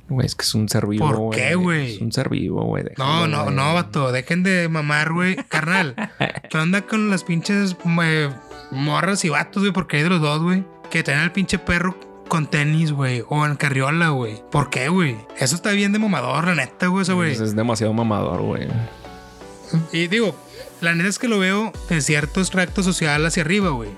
güey, 0.10 0.28
es 0.28 0.36
que 0.36 0.44
es 0.44 0.54
un 0.54 0.70
ser 0.70 0.86
vivo, 0.86 1.08
¿Por 1.08 1.18
güey. 1.18 1.40
qué, 1.40 1.56
güey? 1.56 1.96
Es 1.96 2.02
un 2.02 2.12
ser 2.12 2.30
vivo, 2.30 2.64
güey. 2.66 2.84
No, 2.98 3.28
no, 3.28 3.46
güey. 3.46 3.56
no, 3.56 3.74
vato. 3.74 4.12
Dejen 4.12 4.44
de 4.44 4.70
mamar, 4.70 5.12
güey. 5.12 5.36
Carnal, 5.50 5.96
¿qué 6.52 6.58
onda 6.58 6.84
con 6.84 7.10
las 7.10 7.24
pinches 7.24 7.76
eh, 8.04 8.30
morras 8.72 9.26
y 9.26 9.30
vatos, 9.30 9.64
güey? 9.64 9.74
Porque 9.74 9.98
hay 9.98 10.04
de 10.04 10.10
los 10.10 10.22
dos, 10.22 10.42
güey. 10.44 10.64
Que 10.92 11.02
traen 11.04 11.22
al 11.22 11.32
pinche 11.32 11.58
perro 11.58 12.00
con 12.28 12.46
tenis, 12.48 12.92
güey. 12.92 13.24
O 13.28 13.44
en 13.46 13.56
carriola, 13.56 14.10
güey. 14.10 14.42
¿Por 14.52 14.70
qué, 14.70 14.90
güey? 14.90 15.18
Eso 15.40 15.56
está 15.56 15.72
bien 15.72 15.94
de 15.94 16.00
mamador, 16.00 16.46
la 16.46 16.54
neta, 16.56 16.88
güey. 16.88 17.02
Eso, 17.02 17.16
güey. 17.16 17.32
Pues 17.36 17.42
es 17.50 17.56
demasiado 17.56 17.92
mamador, 17.94 18.42
güey. 18.44 18.68
Y 19.92 20.08
digo, 20.08 20.34
la 20.82 20.94
neta 20.96 21.10
es 21.10 21.20
que 21.20 21.28
lo 21.28 21.40
veo 21.40 21.72
de 21.90 22.02
cierto 22.02 22.40
extracto 22.42 22.84
social 22.84 23.26
hacia 23.26 23.44
arriba, 23.44 23.70
güey. 23.70 23.90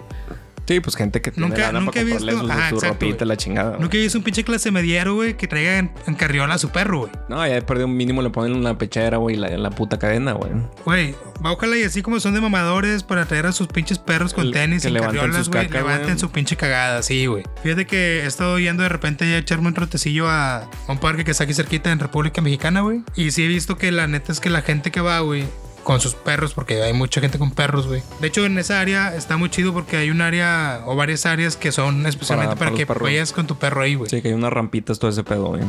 Sí, 0.68 0.80
pues 0.82 0.96
gente 0.96 1.20
que 1.20 1.32
tiene 1.32 1.50
Nunca- 1.50 1.64
lana 1.64 1.80
nunca 1.80 2.00
he 2.00 2.04
para 2.04 2.18
comprarle 2.20 2.32
visto- 2.34 2.46
su, 2.46 2.52
Ajá, 2.60 2.70
su 2.70 2.76
exacto, 2.76 3.06
ropita, 3.06 3.26
la 3.26 3.38
chingada. 3.38 3.78
Nunca 3.80 3.98
he 3.98 4.02
visto 4.02 4.20
un 4.20 4.24
pinche 4.24 4.44
clase 4.44 4.70
mediero, 4.70 5.16
güey, 5.16 5.36
que 5.36 5.48
traiga 5.48 5.80
en, 5.80 5.92
en 6.06 6.14
carriola 6.14 6.54
a 6.54 6.58
su 6.60 6.70
perro, 6.70 7.00
güey. 7.00 7.12
No, 7.28 7.38
ya 7.48 7.56
de 7.56 7.64
perdido 7.64 7.88
un 7.88 7.98
mínimo 7.98 8.22
le 8.22 8.30
ponen 8.30 8.54
una 8.56 8.78
pechera, 8.78 9.18
güey, 9.18 9.36
la, 9.36 9.50
la 9.50 9.72
puta 9.72 9.98
cadena, 9.98 10.34
güey. 10.34 10.52
Güey, 10.86 11.16
ojalá 11.42 11.76
y 11.76 11.82
así 11.86 12.04
como 12.04 12.20
son 12.20 12.36
de 12.36 12.42
mamadores 12.42 13.02
para 13.02 13.26
traer 13.26 13.48
a 13.48 13.52
sus 13.52 13.66
pinches 13.66 13.98
perros 13.98 14.32
con 14.36 14.52
tenis 14.52 14.86
y 14.86 14.94
carriolas, 14.94 15.50
güey. 15.50 15.68
Levanten 15.70 16.04
güey. 16.06 16.20
su 16.20 16.30
pinche 16.30 16.56
cagada, 16.56 17.02
sí, 17.02 17.26
güey. 17.26 17.46
Fíjate 17.64 17.88
que 17.88 18.20
he 18.20 18.26
estado 18.28 18.60
yendo 18.60 18.84
de 18.84 18.90
repente 18.90 19.26
a 19.26 19.40
echarme 19.40 19.70
un 19.70 19.74
trotecillo 19.74 20.30
a 20.30 20.70
un 20.88 21.00
parque 21.00 21.26
que 21.26 21.32
está 21.32 21.46
aquí 21.46 21.56
cerquita 21.56 21.92
en 21.92 21.98
República 21.98 22.44
Mexicana, 22.44 22.82
güey. 22.82 23.02
Y 23.16 23.32
sí 23.32 23.44
he 23.44 23.48
visto 23.48 23.76
que 23.80 23.92
la 23.92 24.06
neta 24.06 24.32
es 24.32 24.40
que 24.40 24.52
la 24.52 24.62
gente 24.62 24.92
que 24.92 25.02
va, 25.02 25.20
güey, 25.22 25.46
con 25.90 26.00
sus 26.00 26.14
perros, 26.14 26.54
porque 26.54 26.84
hay 26.84 26.94
mucha 26.94 27.20
gente 27.20 27.40
con 27.40 27.50
perros, 27.50 27.88
güey. 27.88 28.04
De 28.22 28.28
hecho, 28.28 28.46
en 28.46 28.60
esa 28.60 28.80
área 28.80 29.16
está 29.16 29.38
muy 29.38 29.50
chido 29.50 29.74
porque 29.74 29.98
hay 29.98 30.12
un 30.12 30.22
área 30.22 30.84
o 30.86 30.96
varias 30.96 31.26
áreas 31.26 31.56
que 31.58 31.72
son 31.72 32.06
especialmente 32.06 32.50
Para- 32.56 32.60
para, 32.60 32.70
para 32.72 32.78
que 32.78 32.86
perros. 32.86 33.02
vayas 33.02 33.32
con 33.34 33.48
tu 33.48 33.58
perro 33.58 33.82
ahí, 33.82 33.96
güey. 33.96 34.08
Sí, 34.08 34.22
que 34.22 34.28
hay 34.28 34.36
unas 34.36 34.54
rampitas, 34.54 35.00
todo 35.00 35.10
ese 35.10 35.24
pedo, 35.24 35.48
güey. 35.48 35.64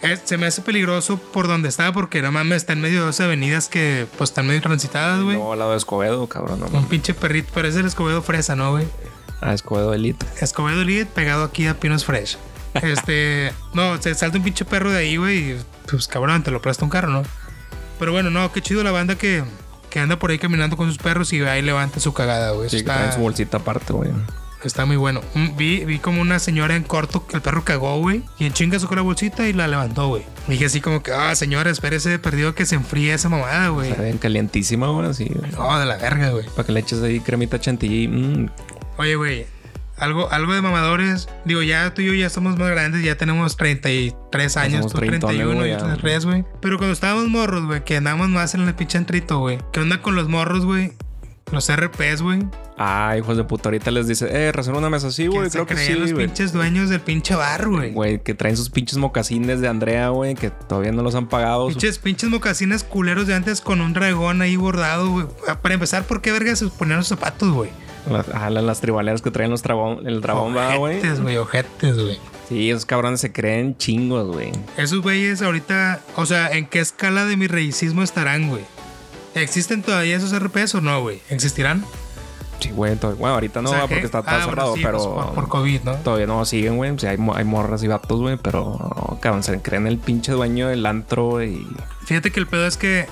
Es- 0.00 0.22
se 0.24 0.38
me 0.38 0.46
hace 0.46 0.62
peligroso 0.62 1.18
por 1.18 1.46
donde 1.46 1.68
está 1.68 1.92
porque 1.92 2.22
no 2.22 2.32
mames, 2.32 2.56
está 2.56 2.72
en 2.72 2.80
medio 2.80 3.00
de 3.00 3.04
dos 3.06 3.20
avenidas 3.20 3.68
que 3.68 4.06
pues 4.16 4.30
están 4.30 4.46
medio 4.46 4.62
transitadas, 4.62 5.20
güey. 5.22 5.36
Luego 5.36 5.52
al 5.52 5.58
lado 5.58 5.72
de 5.72 5.76
Escobedo, 5.76 6.26
cabrón, 6.26 6.60
no 6.60 6.66
Un 6.78 6.86
pinche 6.86 7.12
perrito, 7.12 7.52
parece 7.52 7.80
el 7.80 7.86
Escobedo 7.86 8.22
Fresa, 8.22 8.56
¿no, 8.56 8.70
güey? 8.70 8.86
Ah, 9.42 9.52
Escobedo 9.52 9.92
Elite. 9.92 10.24
Escobedo 10.40 10.80
Elite 10.80 11.04
pegado 11.04 11.44
aquí 11.44 11.66
a 11.66 11.78
Pinos 11.78 12.06
Fresh. 12.06 12.38
Este, 12.82 13.52
no, 13.74 14.00
se 14.00 14.14
salta 14.14 14.38
un 14.38 14.44
pinche 14.44 14.64
perro 14.64 14.90
de 14.90 14.98
ahí, 15.00 15.16
güey, 15.16 15.38
y 15.52 15.56
pues 15.90 16.06
cabrón, 16.08 16.42
te 16.44 16.50
lo 16.50 16.62
presta 16.62 16.84
un 16.84 16.90
carro, 16.90 17.08
¿no? 17.10 17.22
Pero 18.00 18.10
bueno, 18.10 18.30
no, 18.30 18.50
qué 18.52 18.60
chido 18.60 18.82
la 18.82 18.90
banda 18.90 19.14
que, 19.16 19.44
que 19.90 20.00
anda 20.00 20.18
por 20.18 20.32
ahí 20.32 20.38
caminando 20.40 20.76
con 20.76 20.88
sus 20.88 20.98
perros 20.98 21.32
y 21.32 21.38
va 21.40 21.56
y 21.56 21.62
levanta 21.62 22.00
su 22.00 22.12
cagada, 22.12 22.50
güey. 22.50 22.68
Sí, 22.68 22.76
que 22.76 22.80
está- 22.80 22.94
traen 22.96 23.12
su 23.12 23.20
bolsita 23.20 23.58
aparte, 23.58 23.92
güey. 23.92 24.10
Está 24.64 24.84
muy 24.84 24.96
bueno. 24.96 25.22
Mm, 25.34 25.56
Vi, 25.56 25.84
vi 25.86 25.98
como 26.00 26.20
una 26.20 26.38
señora 26.38 26.76
en 26.76 26.82
corto 26.82 27.26
que 27.26 27.36
el 27.36 27.40
perro 27.40 27.64
cagó, 27.64 27.98
güey. 27.98 28.22
Y 28.38 28.44
en 28.44 28.52
chinga 28.52 28.78
sacó 28.78 28.94
la 28.94 29.00
bolsita 29.00 29.48
y 29.48 29.54
la 29.54 29.66
levantó, 29.68 30.08
güey. 30.08 30.22
Dije 30.48 30.66
así 30.66 30.82
como 30.82 31.02
que, 31.02 31.12
ah, 31.12 31.34
señora, 31.34 31.70
espérese, 31.70 32.18
perdido 32.18 32.54
que 32.54 32.66
se 32.66 32.74
enfríe 32.74 33.14
esa 33.14 33.30
mamada, 33.30 33.68
güey. 33.68 33.90
Está 33.90 34.02
bien 34.02 34.18
calientísima, 34.18 34.88
güey, 34.88 35.08
así. 35.08 35.30
No, 35.56 35.78
de 35.80 35.86
la 35.86 35.96
verga, 35.96 36.30
güey. 36.30 36.44
Para 36.54 36.64
que 36.66 36.72
le 36.72 36.80
eches 36.80 37.02
ahí 37.02 37.20
cremita 37.20 37.58
chantilly. 37.58 38.08
mm, 38.08 38.48
Oye, 38.98 39.14
güey. 39.16 39.46
Algo, 40.00 40.30
algo 40.32 40.54
de 40.54 40.62
mamadores. 40.62 41.28
Digo, 41.44 41.62
ya 41.62 41.92
tú 41.94 42.02
y 42.02 42.06
yo 42.06 42.14
ya 42.14 42.30
somos 42.30 42.58
más 42.58 42.70
grandes, 42.70 43.02
ya 43.04 43.16
tenemos 43.16 43.56
33 43.56 44.56
años, 44.56 44.86
tú 44.86 44.98
treintones, 44.98 45.36
31, 45.36 45.54
güey, 45.54 45.70
yo 45.70 45.76
ya. 45.76 45.84
33, 45.84 46.24
güey. 46.26 46.44
Pero 46.60 46.78
cuando 46.78 46.92
estábamos 46.92 47.28
morros, 47.28 47.66
güey, 47.66 47.84
que 47.84 47.96
andábamos 47.96 48.30
más 48.30 48.54
en 48.54 48.62
el 48.62 48.74
pinche 48.74 48.98
entrito, 48.98 49.38
güey. 49.38 49.58
¿Qué 49.72 49.80
onda 49.80 50.00
con 50.00 50.14
los 50.16 50.28
morros, 50.28 50.64
güey? 50.64 50.92
Los 51.52 51.68
RPs, 51.70 52.22
güey. 52.22 52.46
Ah, 52.78 53.16
hijos 53.18 53.36
de 53.36 53.44
puta, 53.44 53.68
ahorita 53.68 53.90
les 53.90 54.06
dice, 54.06 54.28
eh, 54.30 54.52
reserva 54.52 54.78
una 54.78 54.88
mesa 54.88 55.08
así, 55.08 55.26
güey. 55.26 55.50
Creo 55.50 55.66
que 55.66 55.76
sí, 55.76 55.94
los 55.94 56.12
güey. 56.12 56.26
pinches 56.26 56.52
dueños 56.52 56.88
del 56.88 57.00
pinche 57.00 57.34
bar, 57.34 57.68
güey. 57.68 57.92
Güey, 57.92 58.22
que 58.22 58.34
traen 58.34 58.56
sus 58.56 58.70
pinches 58.70 58.96
mocasines 58.98 59.60
de 59.60 59.68
Andrea, 59.68 60.10
güey, 60.10 60.34
que 60.34 60.50
todavía 60.50 60.92
no 60.92 61.02
los 61.02 61.14
han 61.14 61.28
pagado. 61.28 61.68
Pinches, 61.68 61.98
pinches 61.98 62.30
mocasines 62.30 62.84
culeros 62.84 63.26
de 63.26 63.34
antes 63.34 63.60
con 63.60 63.80
un 63.80 63.92
dragón 63.92 64.40
ahí 64.40 64.56
bordado, 64.56 65.10
güey. 65.10 65.26
Para 65.60 65.74
empezar, 65.74 66.04
¿por 66.04 66.22
qué 66.22 66.30
verga 66.32 66.54
se 66.56 66.68
ponían 66.68 66.98
los 66.98 67.08
zapatos, 67.08 67.50
güey? 67.50 67.70
Las, 68.08 68.26
ah, 68.34 68.50
las- 68.50 68.64
las 68.64 68.80
tribaleras 68.80 69.20
que 69.22 69.30
traen 69.30 69.50
los 69.50 69.62
dragón, 69.62 70.06
el 70.06 70.24
va, 70.26 70.76
güey. 70.76 70.98
Ojetes, 70.98 71.20
güey, 71.20 71.36
ojetes, 71.36 71.98
güey. 71.98 72.18
Sí, 72.48 72.70
esos 72.70 72.86
cabrones 72.86 73.20
se 73.20 73.32
creen 73.32 73.76
chingos, 73.76 74.26
güey. 74.28 74.52
Esos 74.76 75.00
güeyes 75.02 75.42
ahorita, 75.42 76.00
o 76.16 76.26
sea, 76.26 76.48
¿en 76.50 76.66
qué 76.66 76.80
escala 76.80 77.24
de 77.26 77.36
mi 77.36 77.46
reicismo 77.46 78.02
estarán, 78.02 78.48
güey? 78.48 78.62
¿Existen 79.34 79.82
todavía 79.82 80.16
esos 80.16 80.32
RPs 80.32 80.74
o 80.74 80.80
no, 80.80 81.00
güey? 81.02 81.20
¿Existirán? 81.30 81.84
Sí, 82.58 82.70
güey. 82.70 82.94
Bueno, 82.96 83.34
ahorita 83.34 83.62
no, 83.62 83.70
O 83.70 83.72
sea, 83.72 83.82
porque 83.82 84.00
que- 84.00 84.06
está, 84.06 84.18
está 84.18 84.42
ah, 84.42 84.44
cerrado, 84.44 84.74
sí, 84.74 84.82
pero. 84.84 84.98
pues, 85.14 85.26
por, 85.26 85.34
por 85.34 85.48
COVID, 85.48 85.80
¿no? 85.82 85.94
Todavía 85.96 86.26
no 86.26 86.44
siguen, 86.44 86.76
güey. 86.76 86.90
O 86.90 86.98
sea, 86.98 87.10
hay, 87.12 87.18
hay 87.34 87.44
morras 87.44 87.82
y 87.82 87.86
vatos, 87.88 88.20
güey, 88.20 88.36
pero 88.36 88.76
no, 88.78 89.18
cabrón, 89.20 89.42
se 89.42 89.62
creen 89.62 89.86
el 89.86 89.98
pinche 89.98 90.32
dueño 90.32 90.68
del 90.68 90.84
antro 90.84 91.42
y. 91.42 91.66
Fíjate 92.04 92.32
que 92.32 92.40
el 92.40 92.46
pedo 92.46 92.66
es 92.66 92.76
que, 92.76 93.06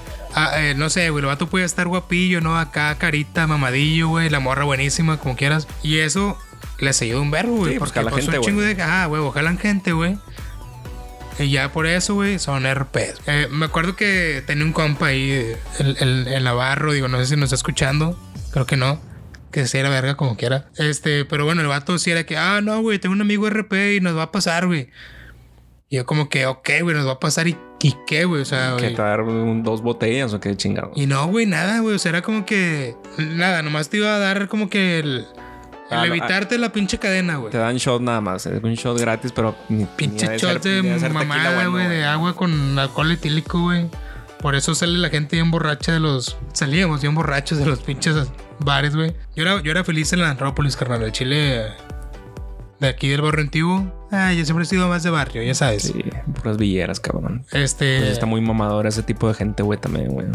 ah, 0.45 0.53
eh, 0.63 0.75
no 0.75 0.91
sé, 0.91 1.11
güey, 1.11 1.23
el 1.23 1.27
vato 1.27 1.49
puede 1.49 1.65
estar 1.65 1.87
guapillo, 1.89 2.41
¿no? 2.41 2.59
Acá 2.59 2.97
carita, 2.97 3.47
mamadillo, 3.47 4.09
güey, 4.09 4.31
la 4.31 4.41
morra 4.41 4.65
buenísima, 4.65 5.19
como 5.19 5.37
quieras. 5.37 5.67
Y 5.83 5.99
eso 5.99 6.39
les 6.79 7.01
ayuda 7.03 7.21
un 7.21 7.31
verbo, 7.31 7.57
güey. 7.57 7.73
Sí, 7.73 7.79
pues, 7.79 7.91
porque 7.91 8.01
jala 8.01 8.11
pues, 8.11 8.25
gente, 8.25 8.39
un 8.39 8.45
chingo 8.45 8.61
de... 8.61 8.81
Ah, 8.83 9.07
güey, 9.07 9.23
jalan 9.33 9.59
gente, 9.59 9.93
güey. 9.93 10.19
Y 11.39 11.51
ya 11.51 11.73
por 11.73 11.87
eso, 11.87 12.15
güey, 12.15 12.39
son 12.39 12.65
RPs. 12.65 13.21
Eh, 13.27 13.49
me 13.51 13.67
acuerdo 13.67 13.95
que 13.95 14.43
tenía 14.47 14.65
un 14.65 14.73
compa 14.73 15.07
ahí, 15.07 15.55
el, 15.79 15.97
el, 16.01 16.29
el 16.29 16.45
Navarro, 16.45 16.93
digo, 16.93 17.07
no 17.09 17.19
sé 17.19 17.27
si 17.27 17.37
nos 17.37 17.45
está 17.45 17.57
escuchando. 17.57 18.19
Creo 18.51 18.67
que 18.67 18.77
no. 18.77 19.01
Que 19.53 19.67
sea 19.67 19.83
la 19.83 19.89
verga 19.89 20.17
como 20.17 20.37
quiera. 20.37 20.69
Este, 20.77 21.25
pero 21.25 21.45
bueno, 21.45 21.63
el 21.63 21.69
vato 21.69 21.99
sí 21.99 22.11
era 22.11 22.25
que, 22.25 22.37
ah, 22.37 22.61
no, 22.61 22.81
güey, 22.81 22.99
tengo 22.99 23.15
un 23.15 23.21
amigo 23.21 23.49
RP 23.49 23.97
y 23.97 24.01
nos 24.01 24.17
va 24.17 24.25
a 24.25 24.33
pasar, 24.33 24.67
güey. 24.67 24.91
Y 25.89 25.97
yo 25.97 26.07
como 26.07 26.29
que, 26.29 26.47
ok, 26.47 26.69
güey, 26.83 26.95
nos 26.97 27.07
va 27.07 27.13
a 27.13 27.21
pasar 27.21 27.49
y, 27.49 27.57
y 27.81 27.95
qué, 28.07 28.25
güey. 28.25 28.43
O 28.43 28.45
sea, 28.45 28.75
Que 28.77 28.83
güey. 28.83 28.95
te 28.95 29.03
va 29.03 29.09
a 29.09 29.11
dar 29.11 29.21
un- 29.23 29.63
dos 29.63 29.83
botellas 29.83 30.33
o 30.35 30.41
qué 30.41 30.57
chingado. 30.57 30.91
Y 30.95 31.07
no, 31.07 31.27
güey, 31.29 31.47
nada, 31.47 31.81
güey. 31.81 31.95
O 31.95 31.99
sea, 31.99 32.11
era 32.11 32.23
como 32.23 32.45
que. 32.45 32.97
Nada, 33.19 33.63
nomás 33.63 33.89
te 33.89 33.99
iba 33.99 34.15
a 34.15 34.19
dar 34.19 34.49
como 34.49 34.69
que 34.69 34.99
el. 34.99 35.27
El 35.91 35.97
Ah, 35.99 36.07
evitarte 36.07 36.59
la 36.59 36.71
pinche 36.71 36.99
cadena, 36.99 37.37
güey. 37.37 37.51
Te 37.51 37.57
dan 37.57 37.77
shot 37.77 38.03
nada 38.03 38.21
más. 38.21 38.45
Es 38.45 38.63
un 38.63 38.75
shot 38.75 38.99
gratis, 39.01 39.33
pero 39.33 39.57
ni 39.71 39.79
ni 39.79 39.85
Pinche 39.87 40.27
ha 40.27 40.31
de 40.33 40.39
shot 40.39 40.63
ser- 40.63 40.83
de 40.83 40.83
ni 40.83 41.09
mamada, 41.09 41.55
bueno, 41.55 41.71
güey, 41.71 41.89
de 41.89 42.05
agua 42.05 42.35
con 42.37 42.79
alcohol 42.79 43.11
etílico, 43.11 43.59
güey. 43.63 43.87
Por 44.43 44.55
eso 44.55 44.75
sale 44.75 44.99
la 44.99 45.09
gente 45.09 45.37
bien 45.37 45.51
borracha 45.51 45.93
de 45.93 46.01
los. 46.01 46.37
Salíamos 46.53 47.01
bien 47.01 47.15
borrachos 47.15 47.57
de 47.59 47.65
los 47.65 47.79
pinches 47.81 48.15
bares, 48.59 48.95
güey. 48.95 49.15
Yo 49.35 49.45
era, 49.45 49.63
yo 49.63 49.71
era 49.71 49.83
feliz 49.83 50.13
en 50.13 50.21
la 50.21 50.29
Antrópolis, 50.31 50.77
carnal. 50.77 51.03
El 51.05 51.13
Chile. 51.13 51.65
De 52.81 52.89
aquí 52.89 53.09
del 53.09 53.23
barrio 53.23 53.43
antiguo. 53.43 53.93
Ah, 54.13 54.33
yo 54.33 54.45
siempre 54.45 54.63
he 54.65 54.67
sido 54.67 54.89
más 54.89 55.03
de 55.03 55.11
barrio, 55.11 55.43
ya 55.43 55.55
sabes. 55.55 55.83
Sí, 55.83 55.95
puras 56.37 56.57
villeras, 56.57 57.01
cabrón. 57.01 57.45
Este. 57.53 57.99
Pues 57.99 58.11
está 58.13 58.27
muy 58.27 58.41
mamador 58.41 58.87
ese 58.87 59.03
tipo 59.03 59.27
de 59.29 59.35
gente, 59.35 59.63
güey, 59.65 59.81
también, 59.81 60.09
güey. 60.09 60.27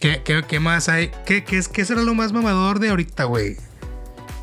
¿qué, 0.00 0.22
qué, 0.24 0.44
qué 0.46 0.60
más 0.60 0.88
hay? 0.88 1.10
¿Qué, 1.26 1.42
qué, 1.44 1.58
es- 1.58 1.68
¿Qué 1.68 1.84
será 1.84 2.02
lo 2.02 2.14
más 2.14 2.32
mamador 2.32 2.78
de 2.78 2.90
ahorita, 2.90 3.24
güey? 3.24 3.56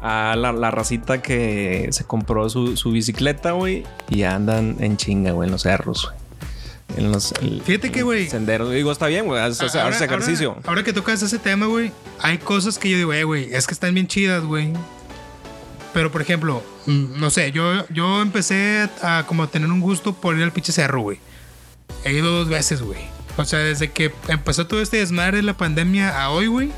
A 0.01 0.35
la, 0.37 0.51
la 0.51 0.69
racita 0.71 1.21
que 1.21 1.87
se 1.91 2.03
compró 2.03 2.49
su, 2.49 2.75
su 2.77 2.91
bicicleta, 2.91 3.53
güey, 3.53 3.83
y 4.09 4.23
andan 4.23 4.75
en 4.79 4.97
chinga, 4.97 5.31
güey, 5.31 5.47
en 5.47 5.51
los 5.53 5.63
cerros, 5.63 6.05
güey. 6.11 6.25
En 6.99 7.11
los 7.11 7.31
el- 7.41 7.61
Fíjate 7.63 7.91
que, 7.91 8.03
güey, 8.03 8.27
senderos. 8.29 8.71
Digo, 8.71 8.91
está 8.91 9.07
bien, 9.07 9.25
güey, 9.25 9.41
haces 9.41 9.73
ejercicio. 9.73 10.49
Ahora, 10.51 10.61
ahora 10.67 10.83
que 10.83 10.93
tocas 10.93 11.23
ese 11.23 11.39
tema, 11.39 11.65
güey, 11.65 11.91
hay 12.21 12.37
cosas 12.37 12.77
que 12.77 12.89
yo 12.91 12.97
digo, 12.97 13.13
eh, 13.13 13.23
güey, 13.23 13.51
es 13.53 13.65
que 13.65 13.73
están 13.73 13.93
bien 13.93 14.05
chidas, 14.07 14.43
güey. 14.43 14.73
Pero, 15.95 16.11
por 16.11 16.21
ejemplo, 16.21 16.61
mm, 16.87 17.21
no 17.21 17.29
sé, 17.29 17.53
yo, 17.53 17.87
yo 17.87 18.21
empecé 18.21 18.89
a 19.01 19.23
como 19.25 19.47
tener 19.47 19.71
un 19.71 19.79
gusto 19.79 20.11
por 20.11 20.35
ir 20.35 20.43
al 20.43 20.51
pinche 20.51 20.73
cerro, 20.73 20.99
güey. 20.99 21.19
He 22.03 22.11
ido 22.11 22.29
dos 22.31 22.49
veces, 22.49 22.81
güey. 22.81 22.99
O 23.37 23.45
sea, 23.45 23.59
desde 23.59 23.89
que 23.91 24.11
empezó 24.27 24.67
todo 24.67 24.81
este 24.81 24.97
desmadre 24.97 25.37
de 25.37 25.43
la 25.43 25.55
pandemia 25.55 26.21
a 26.21 26.31
hoy, 26.31 26.47
güey. 26.47 26.71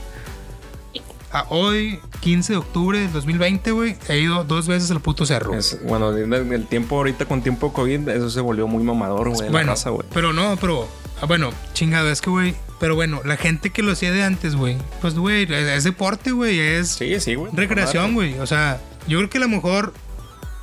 A 1.31 1.47
hoy, 1.49 1.99
15 2.19 2.53
de 2.53 2.57
octubre 2.59 2.99
del 2.99 3.11
2020, 3.11 3.71
güey, 3.71 3.95
he 4.07 4.19
ido 4.19 4.43
dos 4.43 4.67
veces 4.67 4.91
al 4.91 5.01
puto 5.01 5.25
cerro. 5.25 5.55
Es- 5.55 5.79
bueno, 5.83 6.15
el, 6.15 6.67
tiempo 6.67 6.97
ahorita 6.97 7.25
con 7.25 7.41
tiempo 7.41 7.73
COVID, 7.73 8.07
eso 8.09 8.29
se 8.29 8.39
volvió 8.39 8.67
muy 8.67 8.83
mamador, 8.83 9.29
güey, 9.31 9.49
bueno, 9.49 9.71
raza, 9.71 9.89
güey. 9.89 10.07
pero 10.13 10.31
no, 10.31 10.57
pero 10.61 10.87
ah, 11.21 11.25
bueno, 11.25 11.49
chingado, 11.73 12.11
es 12.11 12.21
que, 12.21 12.29
güey, 12.29 12.53
pero 12.79 12.93
bueno, 12.93 13.21
la 13.25 13.35
gente 13.35 13.71
que 13.71 13.81
lo 13.81 13.93
hacía 13.93 14.11
de 14.11 14.21
antes, 14.21 14.55
güey, 14.55 14.77
pues, 15.01 15.15
güey, 15.15 15.43
es, 15.43 15.49
es 15.49 15.83
deporte, 15.83 16.31
güey, 16.31 16.59
es 16.59 16.89
Sí, 16.89 17.19
sí, 17.19 17.33
güey. 17.33 17.51
recreación, 17.55 18.13
güey. 18.13 18.37
O 18.37 18.45
sea, 18.45 18.79
yo 19.07 19.17
creo 19.19 19.29
que 19.29 19.37
a 19.37 19.41
lo 19.41 19.49
mejor 19.49 19.93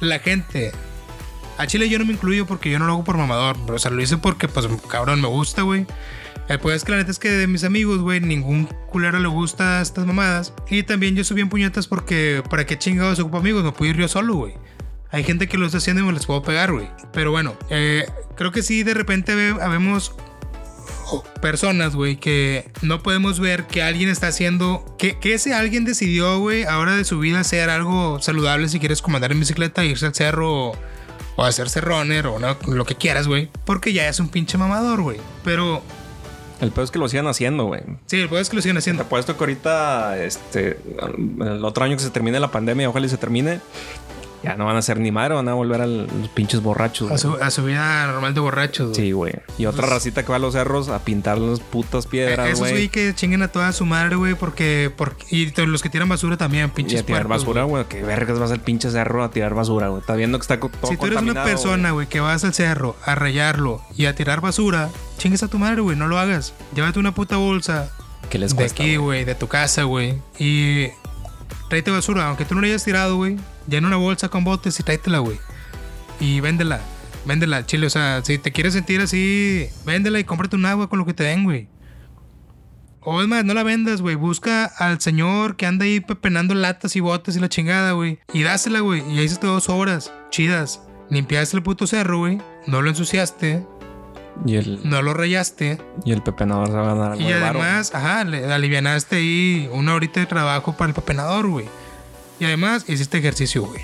la 0.01 0.19
gente. 0.19 0.73
A 1.57 1.67
Chile 1.67 1.89
yo 1.89 1.99
no 1.99 2.05
me 2.05 2.13
incluyo 2.13 2.47
porque 2.47 2.71
yo 2.71 2.79
no 2.79 2.87
lo 2.87 2.93
hago 2.95 3.05
por 3.05 3.17
mamador. 3.17 3.57
Pero, 3.65 3.77
o 3.77 3.79
sea, 3.79 3.91
lo 3.91 4.03
hice 4.03 4.17
porque, 4.19 4.49
pues, 4.49 4.67
cabrón, 4.89 5.21
me 5.21 5.29
gusta, 5.29 5.63
güey. 5.63 5.87
El 6.49 6.59
pues 6.59 6.77
es 6.77 6.85
que 6.85 6.93
la 6.93 6.99
neta 6.99 7.11
es 7.11 7.19
que 7.19 7.31
de 7.31 7.47
mis 7.47 7.65
amigos, 7.65 8.01
güey, 8.01 8.21
ningún 8.21 8.67
culero 8.91 9.19
le 9.19 9.29
gusta 9.29 9.81
estas 9.81 10.05
mamadas. 10.05 10.53
Y 10.69 10.83
también 10.83 11.15
yo 11.17 11.25
subí 11.25 11.41
en 11.41 11.49
puñetas 11.49 11.87
porque, 11.87 12.43
¿para 12.51 12.67
qué 12.67 12.77
chingados 12.79 13.19
ocupo 13.21 13.39
amigos? 13.39 13.65
Me 13.65 13.73
puedo 13.73 13.91
ir 13.93 13.97
yo 13.97 14.09
solo, 14.09 14.35
güey. 14.35 14.55
Hay 15.11 15.23
gente 15.25 15.47
que 15.49 15.57
lo 15.57 15.65
está 15.65 15.79
haciendo 15.79 16.03
y 16.03 16.07
me 16.07 16.13
les 16.13 16.27
puedo 16.27 16.43
pegar, 16.43 16.73
güey. 16.73 16.91
Pero 17.13 17.31
bueno, 17.31 17.55
eh, 17.71 18.05
creo 18.37 18.51
que 18.53 18.63
sí, 18.63 18.83
de 18.83 18.93
repente 18.95 19.35
ve- 19.37 19.57
habemos 19.63 20.11
o 20.11 20.24
personas, 21.41 21.95
güey, 21.95 22.17
que 22.17 22.69
no 22.83 23.03
podemos 23.03 23.41
ver 23.41 23.67
que 23.67 23.83
alguien 23.83 24.09
está 24.09 24.29
haciendo, 24.29 24.85
que, 24.99 25.19
que 25.19 25.35
ese 25.35 25.55
alguien 25.55 25.85
decidió, 25.85 26.39
güey, 26.39 26.65
ahora 26.65 26.97
de 26.97 27.05
su 27.05 27.19
vida 27.19 27.41
hacer 27.41 27.71
algo 27.71 28.21
saludable 28.21 28.69
si 28.69 28.79
quieres 28.81 29.03
como 29.03 29.17
andar 29.17 29.33
en 29.33 29.41
bicicleta, 29.41 29.85
irse 29.85 30.07
al 30.07 30.15
cerro 30.15 30.71
o, 30.71 30.77
o 31.37 31.45
hacerse 31.45 31.81
runner 31.81 32.27
o 32.27 32.39
no, 32.39 32.57
lo 32.69 32.85
que 32.87 32.95
quieras, 32.95 33.27
güey, 33.29 33.51
porque 33.65 33.93
ya 33.93 34.09
es 34.09 34.21
un 34.21 34.29
pinche 34.29 34.57
mamador, 34.59 35.03
güey. 35.03 35.19
Pero 35.45 35.83
El 36.61 36.71
peor 36.71 36.85
es 36.85 36.91
que 36.91 36.99
lo 36.99 37.09
sigan 37.09 37.27
haciendo, 37.27 37.65
güey. 37.67 37.83
sí, 38.07 38.17
el 38.21 38.29
peor 38.29 38.41
es 38.41 38.49
que 38.49 38.57
lo 38.57 38.63
siguen 38.63 38.77
Te 38.77 38.81
haciendo. 38.81 39.03
apuesto 39.03 39.37
que 39.37 39.43
ahorita, 39.45 40.23
este, 40.25 40.79
el 41.41 41.65
otro 41.65 41.85
año 41.85 41.97
que 41.97 42.03
se 42.03 42.11
termine 42.11 42.41
la 42.41 42.51
pandemia, 42.51 42.89
ojalá 42.89 43.07
y 43.07 43.09
se 43.11 43.19
termine, 43.19 43.61
ya 44.45 44.57
no 44.57 44.67
van 44.67 44.77
a 44.77 44.83
ser 44.83 45.01
ni 45.01 45.11
madre, 45.11 45.35
van 45.35 45.49
a 45.49 45.55
volver 45.55 45.81
a 45.81 45.87
los 45.87 46.29
pinches 46.35 46.61
borrachos. 46.63 47.11
A 47.11 47.19
su, 47.19 47.35
a 47.35 47.51
su 47.51 47.65
vida 47.65 48.07
normal 48.07 48.35
de 48.35 48.41
borrachos, 48.41 48.91
güey. 48.91 48.95
Sí, 49.01 49.13
güey. 49.13 49.33
Y 49.59 49.67
otra 49.67 49.87
racita 49.87 50.23
que 50.23 50.29
va 50.29 50.37
a 50.37 50.39
los 50.39 50.53
cerros 50.53 50.89
a 50.91 50.99
pintar 51.01 51.39
las 51.39 51.61
putas 51.61 52.07
piedras, 52.07 52.47
Eh, 52.47 52.51
Esos 52.51 52.61
güey 52.61 52.73
güey. 52.73 52.89
que 52.91 53.15
chinguen 53.15 53.43
a 53.43 53.49
toda 53.49 53.73
su 53.73 53.87
madre, 53.87 54.17
güey, 54.17 54.35
porque, 54.35 54.93
porque. 54.95 55.25
Y 55.31 55.53
los 55.67 55.83
que 55.83 55.89
tiran 55.89 56.09
basura 56.09 56.37
también, 56.37 56.67
Y 56.67 56.69
pinches 56.69 57.01
a 57.01 57.07
tirar 57.07 57.27
basura, 57.27 57.65
güey. 57.65 57.85
Que 57.87 58.03
vergas 58.03 58.39
vas 58.39 58.51
al 58.51 58.61
pinche 58.61 58.91
cerro 58.91 59.25
a 59.25 59.31
tirar 59.31 59.55
basura, 59.55 59.89
güey. 59.89 60.01
Está 60.01 60.15
viendo 60.15 60.39
que 60.39 60.43
está 60.43 60.61
todo 60.61 60.71
Si 60.89 60.97
tú 60.97 61.07
eres 61.07 61.23
una 61.23 61.43
persona, 61.45 61.91
güey, 61.93 62.07
que 62.07 62.21
vas 62.21 62.45
al 62.45 62.55
cerro 62.55 62.97
a 63.05 63.15
rayarlo 63.15 63.81
y 63.97 64.07
a 64.07 64.15
tirar 64.15 64.41
basura, 64.41 64.91
chingues 65.19 65.43
a 65.43 65.49
tu 65.49 65.59
madre, 65.59 65.81
güey, 65.81 65.97
no 65.97 66.07
lo 66.07 66.19
hagas. 66.19 66.53
Llévate 66.75 66.99
una 66.99 67.15
puta 67.15 67.37
bolsa. 67.37 67.91
¿Qué 68.31 68.39
de 68.39 68.65
aquí, 68.65 68.97
güey? 68.97 68.97
güey, 68.97 69.25
de 69.25 69.35
tu 69.35 69.49
casa, 69.49 69.85
güey, 69.85 70.19
y 70.39 70.89
tráete 71.69 71.91
basura, 71.91 72.27
aunque 72.29 72.45
tú 72.45 72.55
no 72.55 72.63
la 72.63 72.69
hayas 72.69 72.83
tirado, 72.85 73.17
güey, 73.17 73.37
llena 73.69 73.89
una 73.89 73.97
bolsa 73.97 74.29
con 74.29 74.45
botes 74.45 74.79
y 74.79 74.83
tráetela, 74.83 75.19
güey. 75.19 75.39
Y 76.21 76.41
véndela, 76.41 76.81
véndela 77.27 77.67
chile, 77.67 77.87
o 77.87 77.91
sea, 77.91 78.21
si 78.25 78.39
te 78.39 78.53
quieres 78.53 78.75
sentir 78.75 79.01
así, 79.01 79.69
véndela 79.85 80.19
y 80.21 80.25
cómprate 80.25 80.57
un 80.57 80.67
agua 80.67 80.89
con 80.89 80.99
lo 80.99 81.07
que 81.07 81.15
te 81.15 81.25
den, 81.25 81.45
güey. 81.45 81.69
O 83.07 83.21
es 83.21 83.29
más, 83.29 83.45
no 83.45 83.53
la 83.53 83.63
vendas, 83.63 84.01
güey. 84.01 84.15
Busca 84.15 84.65
al 84.65 84.99
señor 85.01 85.57
que 85.57 85.67
anda 85.67 85.85
ahí 85.85 86.01
pepenando 86.01 86.55
latas 86.55 86.97
y 86.97 87.01
botes 87.01 87.37
y 87.37 87.41
la 87.41 87.51
chingada, 87.51 87.93
güey. 87.93 88.19
Y 88.33 88.43
dásela, 88.45 88.81
güey. 88.81 89.03
Y 89.13 89.19
ahí 89.19 89.25
hiciste 89.27 89.47
dos 89.47 89.69
horas 89.69 90.11
chidas. 90.31 90.81
Limpiaste 91.11 91.55
el 91.59 91.63
puto 91.63 91.87
cerro, 91.87 92.21
güey. 92.21 92.39
No 92.67 92.81
lo 92.81 92.89
ensuciaste. 92.89 93.67
Y 94.47 94.57
el, 94.57 94.81
No 94.89 95.03
lo 95.03 95.13
rayaste. 95.13 95.79
y 96.05 96.13
el 96.13 96.23
pepenador 96.23 96.69
se 96.69 96.73
va 96.73 96.93
a 96.93 96.95
ganar 96.95 97.13
algo 97.13 97.23
Y 97.23 97.31
además, 97.31 97.95
ajá, 97.95 98.25
le 98.25 98.51
alivianaste 98.53 99.17
ahí 99.17 99.69
una 99.73 99.95
horita 99.95 100.21
de 100.21 100.27
trabajo 100.27 100.75
para 100.75 100.89
el 100.89 100.95
pepenador, 100.95 101.47
güey. 101.47 101.67
Y 102.41 102.45
además 102.45 102.85
hiciste 102.89 103.19
ejercicio, 103.19 103.63
güey. 103.63 103.83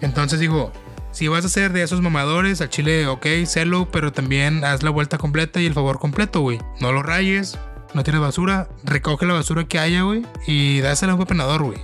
Entonces 0.00 0.40
digo, 0.40 0.72
si 1.12 1.28
vas 1.28 1.44
a 1.44 1.48
ser 1.48 1.72
de 1.72 1.82
esos 1.82 2.00
mamadores, 2.00 2.60
al 2.60 2.70
chile, 2.70 3.06
ok, 3.06 3.26
celo, 3.46 3.88
pero 3.90 4.12
también 4.12 4.64
haz 4.64 4.82
la 4.82 4.90
vuelta 4.90 5.18
completa 5.18 5.60
y 5.60 5.66
el 5.66 5.74
favor 5.74 5.98
completo, 5.98 6.40
güey. 6.40 6.60
No 6.80 6.92
lo 6.92 7.02
rayes, 7.02 7.58
no 7.94 8.04
tires 8.04 8.20
basura, 8.20 8.68
recoge 8.84 9.26
la 9.26 9.34
basura 9.34 9.64
que 9.64 9.78
haya, 9.78 10.02
güey, 10.02 10.24
y 10.46 10.80
dásela 10.80 11.12
a 11.12 11.14
un 11.16 11.20
pepenador, 11.20 11.62
güey. 11.62 11.78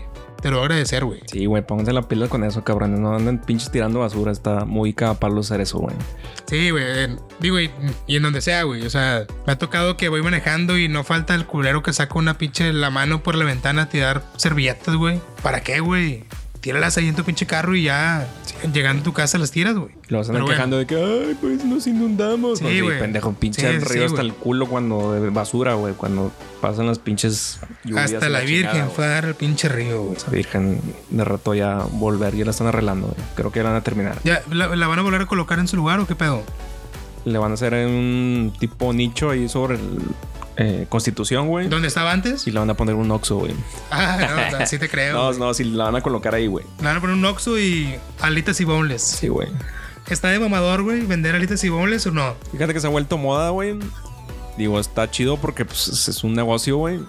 Te 0.45 0.51
lo 0.51 0.57
voy 0.57 0.65
a 0.65 0.67
agradecer, 0.67 1.07
güey. 1.07 1.23
Sí, 1.25 1.47
güey, 1.47 1.67
pónganse 1.67 1.95
la 1.95 2.03
pila 2.03 2.29
con 2.29 2.45
eso, 2.45 2.63
cabrones. 2.63 3.01
No 3.01 3.17
anden 3.17 3.39
pinches 3.39 3.71
tirando 3.71 4.01
basura. 4.01 4.31
Está 4.31 4.67
muy 4.67 4.93
capaz 4.93 5.33
hacer 5.39 5.63
eso, 5.63 5.79
güey. 5.79 5.97
Sí, 6.45 6.69
güey. 6.69 6.85
Digo, 7.41 7.59
y, 7.59 7.71
y 8.07 8.17
en 8.17 8.25
donde 8.25 8.43
sea, 8.43 8.65
güey. 8.65 8.85
O 8.85 8.91
sea, 8.91 9.25
me 9.47 9.55
ha 9.55 9.59
tocado 9.59 9.97
que 9.97 10.11
voy 10.11 10.21
manejando 10.21 10.77
y 10.77 10.87
no 10.87 11.03
falta 11.03 11.35
el 11.35 11.47
culero 11.47 11.83
que 11.83 11.95
saca 11.95 12.19
una 12.19 12.37
pinche 12.37 12.75
la 12.75 12.91
mano 12.91 13.23
por 13.23 13.37
la 13.37 13.47
ventana 13.47 13.85
a 13.85 13.89
tirar 13.89 14.23
servilletas, 14.37 14.97
güey. 14.97 15.19
¿Para 15.43 15.63
qué, 15.63 15.81
güey? 15.81 16.25
Tíralas 16.65 16.97
ahí 16.97 17.09
en 17.09 17.15
tu 17.15 17.25
pinche 17.25 17.45
carro 17.45 17.77
y 17.77 17.83
ya 17.83 18.27
llegando 18.73 19.03
a 19.03 19.05
tu 19.05 19.13
casa 19.13 19.37
las 19.37 19.51
tiras, 19.51 19.75
güey. 19.75 19.91
Lo 20.09 20.17
vas 20.17 20.31
a 20.31 20.33
bueno. 20.33 20.47
quejando 20.47 20.79
de 20.79 20.87
que, 20.87 20.97
ay, 20.97 21.37
pues 21.39 21.63
nos 21.63 21.87
inundamos. 21.87 22.61
Sí, 22.61 22.81
güey. 22.81 22.99
pendejo, 22.99 23.35
pinche 23.35 23.61
Sí, 23.61 23.81
sí, 23.81 23.93
río 23.93 24.07
hasta 24.07 24.23
el 24.23 24.33
culo 24.33 24.67
cuando 24.67 25.13
de 25.13 25.29
basura, 25.29 25.75
güey. 25.75 25.93
Cuando 25.93 26.33
pasan 26.63 26.87
las 26.87 26.99
pinches 26.99 27.61
lluvias. 27.85 28.15
Hasta 28.15 28.31
la 28.31 28.41
Virgen 28.41 28.71
chingada, 28.71 28.89
fue 28.89 29.05
a 29.05 29.09
dar 29.09 29.27
al 29.27 29.35
pinche 29.35 29.69
río, 29.69 30.05
güey. 30.05 30.17
Esa 30.17 30.31
virgen 30.31 30.81
de 31.11 31.23
rato 31.23 31.53
ya 31.53 31.85
volver, 31.93 32.35
ya 32.35 32.47
la 32.47 32.53
están 32.53 32.69
arreglando, 32.69 33.09
güey. 33.09 33.19
Creo 33.35 33.53
que 33.53 33.59
ya 33.59 33.65
la 33.65 33.69
van 33.69 33.81
a 33.81 33.85
terminar. 33.85 34.17
¿Ya 34.25 34.43
la, 34.51 34.75
la 34.75 34.87
van 34.87 35.01
a 35.01 35.03
volver 35.03 35.21
a 35.21 35.27
colocar 35.27 35.59
en 35.59 35.69
su 35.69 35.77
lugar 35.77 36.01
o 36.01 36.07
qué 36.07 36.15
pedo? 36.15 36.43
Le 37.27 37.37
van 37.37 37.51
a 37.51 37.55
hacer 37.57 37.75
un 37.75 38.55
tipo 38.59 38.91
nicho 38.95 39.29
ahí 39.29 39.51
sobre 39.51 39.75
el 39.75 40.01
eh, 40.57 40.87
Constitución, 40.89 41.49
güey. 41.49 41.69
¿Dónde 41.69 41.89
estaba 41.89 42.13
antes? 42.13 42.47
Y 42.47 42.51
le 42.53 42.59
van 42.61 42.71
a 42.71 42.75
poner 42.75 42.95
un 42.95 43.11
Oxxo, 43.11 43.37
güey. 43.39 43.53
Ah, 43.91 44.49
no, 44.53 44.59
así 44.59 44.79
te 44.79 44.89
creo. 44.89 45.15
No, 45.15 45.33
no, 45.33 45.55
si 45.55 45.65
la 45.65 45.85
van 45.85 45.97
a 45.97 46.01
colocar 46.01 46.35
ahí, 46.35 46.47
güey. 46.47 46.65
Le 46.79 46.85
van 46.85 46.97
a 46.97 47.01
poner 47.01 47.17
un 47.17 47.25
Oxxo 47.25 47.59
y 47.59 47.95
alitas 48.21 48.61
y 48.61 48.65
boneless. 48.65 49.03
Sí, 49.03 49.29
güey. 49.29 49.49
¿Está 50.09 50.29
de 50.29 50.39
mamador, 50.39 50.83
güey, 50.83 51.01
vender 51.07 51.35
alitas 51.35 51.65
y 51.65 51.69
boneless 51.71 52.07
o 52.07 52.11
no? 52.11 52.35
Fíjate 52.53 52.75
que 52.75 52.81
se 52.81 52.87
ha 52.87 52.91
vuelto 52.91 53.17
moda, 53.19 53.51
güey. 53.51 53.79
Digo, 54.59 54.79
está 54.79 55.11
chido 55.11 55.39
porque 55.39 55.65
pues, 55.65 55.89
es- 55.89 56.09
es 56.09 56.23
un 56.25 56.35
negocio, 56.35 56.77
güey. 56.77 57.01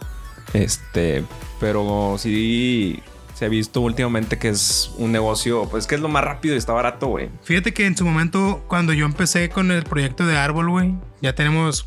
Este, 0.53 1.23
pero 1.59 2.15
sí 2.17 3.01
se 3.33 3.43
ha 3.45 3.49
visto 3.49 3.81
últimamente 3.81 4.37
que 4.39 4.47
es 4.47 4.91
un 4.97 5.11
negocio, 5.11 5.67
pues 5.69 5.87
que 5.87 5.95
es 5.95 6.01
lo 6.01 6.07
más 6.07 6.23
rápido 6.23 6.55
y 6.55 6.57
está 6.57 6.71
barato, 6.71 7.07
güey. 7.07 7.29
Fíjate 7.43 7.73
que 7.73 7.85
en 7.85 7.97
su 7.97 8.05
momento, 8.05 8.63
cuando 8.69 8.93
yo 8.93 9.05
empecé 9.05 9.49
con 9.49 9.71
el 9.71 9.83
proyecto 9.83 10.25
de 10.25 10.37
árbol, 10.37 10.69
güey, 10.69 10.95
ya 11.21 11.35
tenemos 11.35 11.85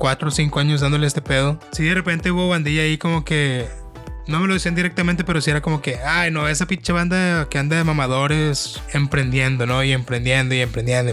cuatro 0.00 0.28
o 0.28 0.30
cinco 0.30 0.58
años 0.60 0.80
dándole 0.80 1.06
este 1.06 1.20
pedo. 1.20 1.60
Sí, 1.72 1.84
de 1.84 1.94
repente 1.94 2.30
hubo 2.30 2.48
bandilla 2.48 2.82
ahí 2.82 2.96
como 2.96 3.22
que. 3.22 3.68
No 4.26 4.38
me 4.40 4.46
lo 4.46 4.54
decían 4.54 4.74
directamente, 4.76 5.24
pero 5.24 5.40
sí 5.40 5.50
era 5.50 5.60
como 5.60 5.82
que, 5.82 5.96
ay, 6.06 6.30
no, 6.30 6.46
esa 6.48 6.66
pinche 6.66 6.92
banda 6.92 7.48
que 7.50 7.58
anda 7.58 7.76
de 7.76 7.82
mamadores 7.84 8.80
emprendiendo, 8.92 9.66
¿no? 9.66 9.82
Y 9.82 9.92
emprendiendo 9.92 10.54
y 10.54 10.60
emprendiendo. 10.60 11.12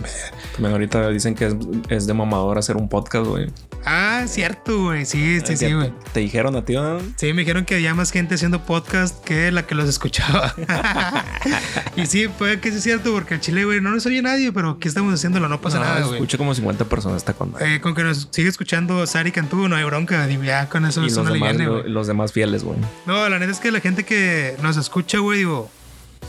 y- 0.59 0.65
ahorita 0.65 1.09
dicen 1.09 1.33
que 1.35 1.47
es, 1.47 1.55
es 1.89 2.05
de 2.07 2.13
mamador 2.13 2.57
hacer 2.59 2.77
un 2.77 2.87
podcast, 2.87 3.25
güey. 3.25 3.47
Ah, 3.89 4.25
cierto, 4.27 4.83
güey. 4.83 5.05
Sí, 5.05 5.39
sí, 5.39 5.55
sí, 5.55 5.65
¿Te- 5.65 5.73
güey. 5.75 5.93
Te 6.11 6.19
dijeron 6.19 6.55
a 6.57 6.65
ti, 6.65 6.73
¿no? 6.73 6.99
Sí, 7.15 7.31
me 7.33 7.41
dijeron 7.43 7.63
que 7.63 7.75
había 7.75 7.93
más 7.95 8.11
gente 8.11 8.35
haciendo 8.35 8.63
podcast 8.65 9.23
que 9.23 9.49
la 9.51 9.65
que 9.65 9.75
los 9.75 9.87
escuchaba. 9.87 10.53
y 11.95 12.05
sí, 12.05 12.27
puede 12.27 12.59
que 12.59 12.71
sí 12.71 12.77
es 12.77 12.83
cierto, 12.83 13.11
porque 13.13 13.35
el 13.35 13.39
chile, 13.41 13.63
güey, 13.65 13.79
no 13.81 13.91
nos 13.91 14.05
oye 14.05 14.21
nadie, 14.21 14.51
pero 14.51 14.71
aquí 14.71 14.87
estamos 14.87 15.13
haciéndolo, 15.13 15.47
no 15.47 15.61
pasa 15.61 15.79
No, 15.79 15.85
nada, 15.85 16.01
güey. 16.01 16.15
Escucho 16.15 16.37
como 16.37 16.53
50 16.53 16.85
personas 16.85 17.17
esta 17.17 17.33
con 17.33 17.53
Eh, 17.61 17.79
con 17.81 17.95
que 17.95 18.03
nos 18.03 18.27
sigue 18.31 18.49
escuchando 18.49 19.05
Sari 19.07 19.31
Cantú, 19.31 19.67
no 19.69 19.75
hay 19.77 19.83
bronca. 19.85 20.27
Digo, 20.27 20.43
ya 20.43 20.67
con 20.69 20.85
eso 20.85 21.01
Y 21.01 21.09
los 21.09 21.25
demás, 21.31 21.55
lo- 21.57 21.83
los 21.87 22.07
demás 22.07 22.31
fieles, 22.33 22.63
güey. 22.63 22.77
No, 23.05 23.27
la 23.29 23.39
neta 23.39 23.51
es 23.51 23.59
que 23.59 23.71
la 23.71 23.79
gente 23.79 24.03
que 24.03 24.55
nos 24.61 24.75
escucha, 24.77 25.19
güey, 25.19 25.39
digo, 25.39 25.69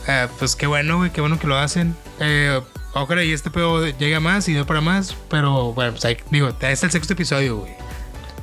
eh, 0.07 0.27
pues 0.39 0.55
qué 0.55 0.65
bueno, 0.67 0.97
güey, 0.97 1.11
qué 1.11 1.19
bueno 1.21 1.37
que 1.39 1.47
lo 1.47 1.57
hacen. 1.57 1.95
Eh, 2.21 2.61
ojalá 2.93 3.23
y 3.23 3.31
este 3.33 3.49
pedo 3.51 3.85
llegue 3.87 4.15
a 4.15 4.19
más 4.19 4.47
y 4.47 4.53
dé 4.53 4.65
para 4.65 4.81
más, 4.81 5.15
pero 5.29 5.73
bueno, 5.73 5.91
pues 5.91 6.05
hay- 6.05 6.17
digo, 6.31 6.49
este 6.49 6.71
es 6.71 6.83
el 6.83 6.91
sexto 6.91 7.13
episodio, 7.13 7.57
güey. 7.57 7.73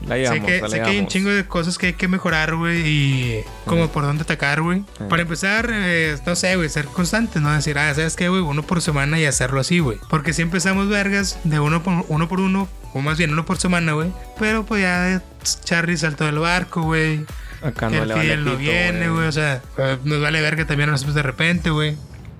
La 0.07 0.15
Sé 0.15 0.21
llevamos, 0.21 0.47
que, 0.47 0.61
la 0.61 0.69
sé 0.69 0.77
que 0.77 0.83
hay 0.85 0.99
un 1.01 1.09
chingo 1.09 1.31
de 1.31 1.47
cosas 1.47 1.79
que 1.79 1.87
hay 1.87 1.93
que 1.95 2.07
mejorar, 2.07 2.55
güey, 2.55 2.81
y 2.87 3.41
como 3.65 3.89
por 3.89 4.05
dónde 4.05 4.23
atacar, 4.23 4.61
güey. 4.61 4.85
Para 5.09 5.23
empezar, 5.23 5.69
eh, 5.73 6.17
no 6.25 6.37
sé, 6.37 6.55
güey, 6.55 6.69
ser 6.69 6.85
constante, 6.85 7.41
¿no? 7.41 7.51
Decir, 7.53 7.77
ah, 7.79 7.93
¿sabes 7.93 8.15
qué, 8.15 8.29
güey? 8.29 8.41
Uno 8.43 8.63
por 8.63 8.81
semana 8.83 9.19
y 9.19 9.25
hacerlo 9.25 9.59
así, 9.59 9.81
güey. 9.81 9.99
Porque 10.09 10.33
si 10.33 10.43
empezamos 10.43 10.89
vergas 10.89 11.39
de 11.45 11.59
uno 11.59 11.83
por 11.83 12.05
uno, 12.09 12.29
por 12.29 12.41
uno 12.41 12.69
o 12.95 13.01
más 13.01 13.19
bien 13.19 13.33
uno 13.33 13.45
por 13.47 13.57
semana, 13.59 13.95
güey. 13.95 14.13
Pero 14.39 14.65
pues 14.65 14.83
ya 14.83 15.23
Charlie 15.65 15.97
saltó 15.97 16.25
del 16.27 16.39
barco, 16.39 16.83
güey. 16.83 17.25
Acá 17.63 17.89
que 17.89 17.97
no 17.97 18.03
el 18.03 18.09
le 18.09 18.15
vale 18.15 18.37
no 18.37 18.57
viene, 18.57 19.09
güey. 19.09 19.27
O 19.27 19.33
sea, 19.33 19.61
eh, 19.79 19.99
nos 20.05 20.21
vale 20.21 20.41
verga 20.41 20.67
también 20.67 20.91
a 20.91 20.93
nosotros 20.93 21.17
de 21.17 21.23
repente, 21.23 21.71
güey. 21.71 21.97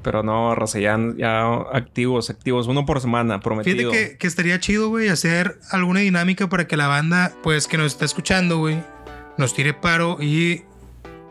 Pero 0.07 0.23
no, 0.23 0.55
raza, 0.55 0.79
ya, 0.79 0.97
ya 1.17 1.53
activos, 1.73 2.31
activos. 2.31 2.69
Uno 2.69 2.87
por 2.87 3.01
semana, 3.01 3.41
prometido. 3.41 3.91
Fíjate 3.91 4.11
que, 4.11 4.19
que 4.19 4.27
estaría 4.29 4.61
chido, 4.61 4.89
güey, 4.89 5.09
hacer 5.09 5.59
alguna 5.73 5.99
dinámica 5.99 6.49
para 6.49 6.69
que 6.69 6.77
la 6.77 6.87
banda, 6.87 7.33
pues, 7.43 7.67
que 7.67 7.77
nos 7.77 7.87
está 7.87 8.05
escuchando, 8.05 8.59
güey, 8.59 8.81
nos 9.37 9.53
tire 9.53 9.75
paro 9.75 10.19
y 10.21 10.63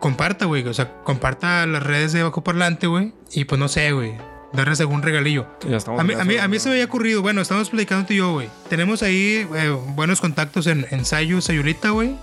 comparta, 0.01 0.43
güey. 0.43 0.67
O 0.67 0.73
sea, 0.73 0.91
comparta 1.05 1.65
las 1.65 1.83
redes 1.83 2.11
de 2.11 2.23
Bajo 2.23 2.43
Parlante, 2.43 2.87
güey. 2.87 3.13
Y 3.31 3.45
pues 3.45 3.57
no 3.57 3.69
sé, 3.69 3.93
güey. 3.93 4.11
Darles 4.51 4.81
algún 4.81 5.03
regalillo. 5.03 5.47
Ya 5.69 5.77
estamos 5.77 6.01
A 6.01 6.03
mí, 6.03 6.13
a, 6.13 6.25
mí, 6.25 6.35
a 6.35 6.45
mí 6.49 6.59
se 6.59 6.67
me 6.67 6.75
había 6.75 6.85
ocurrido, 6.85 7.21
bueno, 7.21 7.39
estamos 7.39 7.69
platicando 7.69 8.05
tú 8.05 8.11
y 8.11 8.17
yo, 8.17 8.33
güey. 8.33 8.49
Tenemos 8.67 9.03
ahí 9.03 9.47
eh, 9.55 9.69
buenos 9.95 10.19
contactos 10.19 10.67
en, 10.67 10.85
en 10.91 11.05
Sayu, 11.05 11.39
Sayulita, 11.39 11.91
güey. 11.91 12.17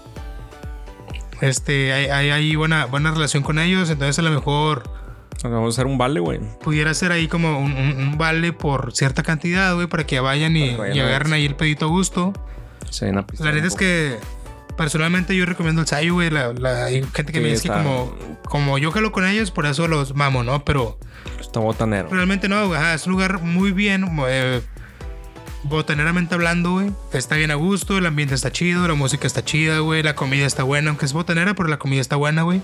Este, 1.41 1.95
hay, 1.95 2.09
hay, 2.09 2.29
hay 2.29 2.57
buena, 2.57 2.85
buena 2.85 3.11
relación 3.11 3.43
con 3.43 3.59
ellos, 3.59 3.89
entonces 3.89 4.19
a 4.19 4.23
lo 4.23 4.31
mejor 4.31 5.02
Vamos 5.43 5.75
a 5.75 5.81
hacer 5.81 5.87
un 5.87 5.99
vale, 5.99 6.21
güey. 6.21 6.41
pudiera 6.63 6.93
ser 6.95 7.11
ahí 7.13 7.27
como 7.29 7.59
un, 7.59 7.73
un- 7.73 7.97
un 7.99 8.19
vale 8.19 8.53
por 8.53 8.95
cierta 8.95 9.23
cantidad, 9.23 9.75
güey, 9.75 9.87
para 9.89 10.05
que 10.07 10.21
vayan 10.21 10.57
y, 10.57 10.77
que 10.77 10.95
y 10.95 11.01
agarren 11.01 11.33
ahí 11.33 11.45
el 11.47 11.57
pedito 11.57 11.87
a 11.87 11.89
gusto. 11.89 12.33
Se 12.91 13.07
ven 13.07 13.19
a 13.19 13.27
pistear 13.27 13.49
La 13.49 13.55
neta 13.55 13.67
es 13.69 13.75
que 13.75 14.17
personalmente 14.77 15.35
yo 15.37 15.45
recomiendo 15.47 15.81
el 15.81 15.87
Sayu, 15.89 16.15
güey. 16.15 16.31
La, 16.31 16.53
la- 16.53 16.85
hay 16.85 17.03
gente 17.15 17.33
que 17.33 17.39
Sí, 17.39 17.45
me 17.45 17.49
dice 17.51 17.63
que 17.63 17.69
está- 17.69 17.83
como, 17.83 18.15
como 18.45 18.79
yo 18.79 18.91
jalo 18.93 19.11
con 19.13 19.27
ellos, 19.27 19.51
por 19.51 19.67
eso 19.67 19.89
los 19.89 20.15
mamo, 20.15 20.43
¿no? 20.45 20.65
Pero 20.65 20.99
Está 21.41 21.61
botanero. 21.61 22.09
realmente 22.11 22.49
no, 22.49 22.69
güey. 22.69 22.79
Ajá, 22.79 22.95
es 22.95 23.07
un 23.07 23.13
lugar 23.13 23.41
muy 23.41 23.73
bien, 23.73 24.07
eh, 24.29 24.61
botaneramente 25.65 26.35
hablando, 26.35 26.73
güey. 26.73 26.91
Está 27.13 27.37
bien 27.37 27.51
a 27.51 27.55
gusto, 27.55 27.99
el 27.99 28.07
ambiente 28.07 28.35
está 28.35 28.51
chido, 28.53 28.87
la 28.89 28.95
música 28.95 29.27
está 29.27 29.45
chida, 29.45 29.79
güey. 29.79 30.03
La 30.03 30.15
comida 30.15 30.47
está 30.47 30.63
buena, 30.63 30.91
aunque 30.91 31.05
es 31.07 31.13
botanera, 31.13 31.55
pero 31.55 31.69
la 31.69 31.79
comida 31.79 32.01
está 32.01 32.17
buena, 32.17 32.43
güey. 32.43 32.61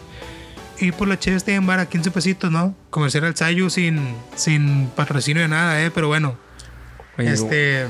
Y 0.81 0.93
por 0.93 1.09
la 1.09 1.15
está 1.15 1.53
en 1.53 1.67
bar 1.67 1.79
a 1.81 1.87
15 1.87 2.11
pesitos, 2.11 2.51
¿no? 2.51 2.75
Comercial 2.91 3.25
al 3.25 3.37
Sayu 3.37 3.69
sin, 3.71 4.15
sin 4.37 4.89
patrocinio 4.95 5.43
de 5.43 5.49
nada, 5.49 5.83
¿eh? 5.83 5.91
Pero 5.91 6.09
bueno. 6.09 6.37
Oye, 7.19 7.33
Este. 7.33 7.87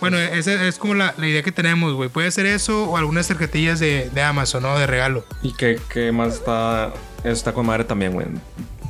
Bueno, 0.00 0.18
esa 0.18 0.62
es 0.66 0.76
como 0.78 0.94
la, 0.94 1.14
la 1.16 1.26
idea 1.26 1.42
que 1.42 1.52
tenemos, 1.52 1.94
güey. 1.94 2.10
Puede 2.10 2.30
ser 2.30 2.44
eso 2.44 2.84
o 2.84 2.96
algunas 2.98 3.28
tarjetillas 3.28 3.80
de, 3.80 4.10
de 4.10 4.22
Amazon, 4.22 4.62
¿no? 4.62 4.78
De 4.78 4.86
regalo. 4.86 5.24
¿Y 5.42 5.52
qué, 5.54 5.80
qué 5.90 6.12
más 6.12 6.34
está? 6.34 6.92
Eso 7.24 7.32
está 7.32 7.52
con 7.54 7.64
madre 7.66 7.84
también, 7.84 8.12
güey. 8.12 8.26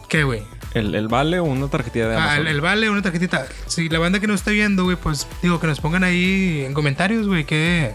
¿Qué, 0.09 0.25
güey? 0.25 0.43
El, 0.75 0.95
el 0.97 1.07
vale 1.09 1.39
o 1.39 1.45
una 1.45 1.69
tarjetilla 1.69 2.09
de 2.09 2.17
Ah, 2.17 2.25
Amazon. 2.25 2.41
el, 2.41 2.47
el 2.49 2.61
vale, 2.61 2.91
una 2.91 3.03
tarjetita. 3.03 3.47
Si 3.67 3.89
la 3.89 3.99
banda 4.01 4.19
que 4.19 4.27
nos 4.27 4.41
está 4.41 4.51
viendo, 4.51 4.83
güey, 4.85 4.97
pues 4.97 5.29
digo 5.43 5.61
que 5.61 5.69
nos 5.69 5.81
pongan 5.81 6.03
ahí 6.05 6.65
en 6.67 6.75
comentarios, 6.75 7.27
güey, 7.29 7.45
que. 7.45 7.95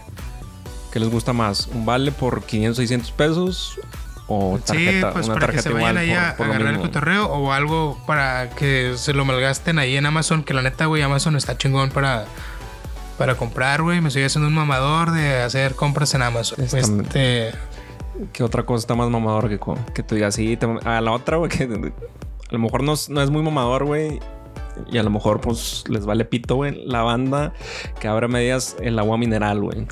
¿Qué 0.90 0.98
les 0.98 1.08
gusta 1.10 1.32
más? 1.34 1.68
¿Un 1.68 1.84
vale 1.86 2.12
por 2.12 2.44
500, 2.44 2.76
600 2.78 3.10
pesos? 3.12 3.78
¿O 4.34 4.58
tarjeta? 4.58 5.08
sí, 5.08 5.12
pues 5.12 5.26
una 5.26 5.34
para 5.34 5.52
que 5.52 5.60
se 5.62 5.68
vayan 5.70 5.96
ahí 5.98 6.12
a 6.12 6.30
agarrar 6.30 6.74
el 6.74 6.80
cotorreo 6.80 7.26
o 7.26 7.52
algo 7.52 7.98
para 8.06 8.50
que 8.50 8.94
se 8.96 9.12
lo 9.12 9.24
malgasten 9.24 9.78
ahí 9.78 9.96
en 9.96 10.06
Amazon. 10.06 10.42
Que 10.44 10.54
la 10.54 10.62
neta, 10.62 10.86
güey, 10.86 11.02
Amazon 11.02 11.36
está 11.36 11.56
chingón 11.58 11.90
para. 11.90 12.24
Para 13.18 13.34
comprar, 13.36 13.82
güey. 13.82 14.00
Me 14.00 14.08
estoy 14.08 14.24
haciendo 14.24 14.48
un 14.48 14.54
mamador 14.54 15.12
de 15.12 15.42
hacer 15.42 15.74
compras 15.74 16.14
en 16.14 16.22
Amazon. 16.22 16.60
Este, 16.64 17.52
¿Qué 18.32 18.42
otra 18.42 18.64
cosa 18.64 18.80
está 18.80 18.94
más 18.94 19.10
mamador 19.10 19.48
que, 19.48 19.60
que 19.94 20.02
tú 20.02 20.14
digas? 20.14 20.34
Sí, 20.34 20.56
te- 20.56 20.66
a 20.84 21.00
la 21.00 21.12
otra, 21.12 21.36
güey, 21.36 21.50
que 21.50 21.64
a 21.64 21.68
lo 22.52 22.58
mejor 22.58 22.82
no, 22.82 22.94
no 23.08 23.22
es 23.22 23.30
muy 23.30 23.42
mamador, 23.42 23.84
güey. 23.84 24.18
Y 24.90 24.98
a 24.98 25.02
lo 25.02 25.10
mejor, 25.10 25.40
pues, 25.40 25.84
les 25.88 26.06
vale 26.06 26.24
pito, 26.24 26.56
güey. 26.56 26.84
La 26.86 27.02
banda 27.02 27.52
que 28.00 28.08
abre 28.08 28.26
a 28.26 28.28
medias 28.28 28.76
el 28.80 28.98
agua 28.98 29.18
mineral, 29.18 29.60
güey. 29.60 29.86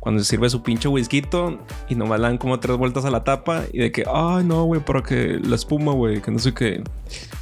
Cuando 0.00 0.22
se 0.22 0.30
sirve 0.30 0.50
su 0.50 0.62
pinche 0.62 0.88
whisky 0.88 1.22
y 1.88 1.94
nomás 1.94 2.20
le 2.20 2.26
dan 2.26 2.38
como 2.38 2.60
tres 2.60 2.76
vueltas 2.76 3.04
a 3.04 3.10
la 3.10 3.24
tapa 3.24 3.64
y 3.72 3.78
de 3.78 3.92
que, 3.92 4.04
ay, 4.12 4.44
no, 4.44 4.64
güey, 4.64 4.80
para 4.80 5.02
que 5.02 5.38
la 5.42 5.56
espuma, 5.56 5.92
güey, 5.92 6.20
que 6.20 6.30
no 6.30 6.38
sé 6.38 6.52
qué. 6.54 6.82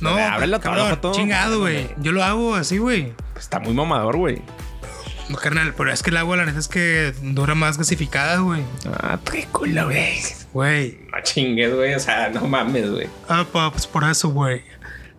No, 0.00 0.11
Abre 0.11 0.46
la 0.46 0.61
cabrón, 0.61 0.88
tapa, 0.88 1.00
todo. 1.00 1.12
chingado, 1.12 1.61
güey. 1.61 1.88
Yo 1.98 2.12
lo 2.12 2.22
hago 2.22 2.54
así, 2.54 2.78
güey. 2.78 3.12
Está 3.37 3.59
muy 3.61 3.74
mamador, 3.74 4.16
güey. 4.16 4.42
No, 5.28 5.37
carnal, 5.37 5.72
pero 5.74 5.90
es 5.90 6.02
que 6.02 6.11
el 6.11 6.18
agua, 6.18 6.37
la 6.37 6.44
neta 6.44 6.59
es 6.59 6.68
que 6.68 7.14
dura 7.22 7.54
más 7.54 7.78
gasificada, 7.78 8.38
güey. 8.40 8.62
Ah, 8.87 9.18
qué 9.30 9.46
culo, 9.50 9.87
güey. 9.87 10.18
Güey. 10.52 10.98
No 11.11 11.22
chingues, 11.22 11.74
güey. 11.74 11.94
O 11.94 11.98
sea, 11.98 12.28
no 12.28 12.46
mames, 12.46 12.90
güey. 12.90 13.07
Ah, 13.28 13.44
pa, 13.50 13.70
pues 13.70 13.87
por 13.87 14.04
eso, 14.04 14.28
güey. 14.28 14.62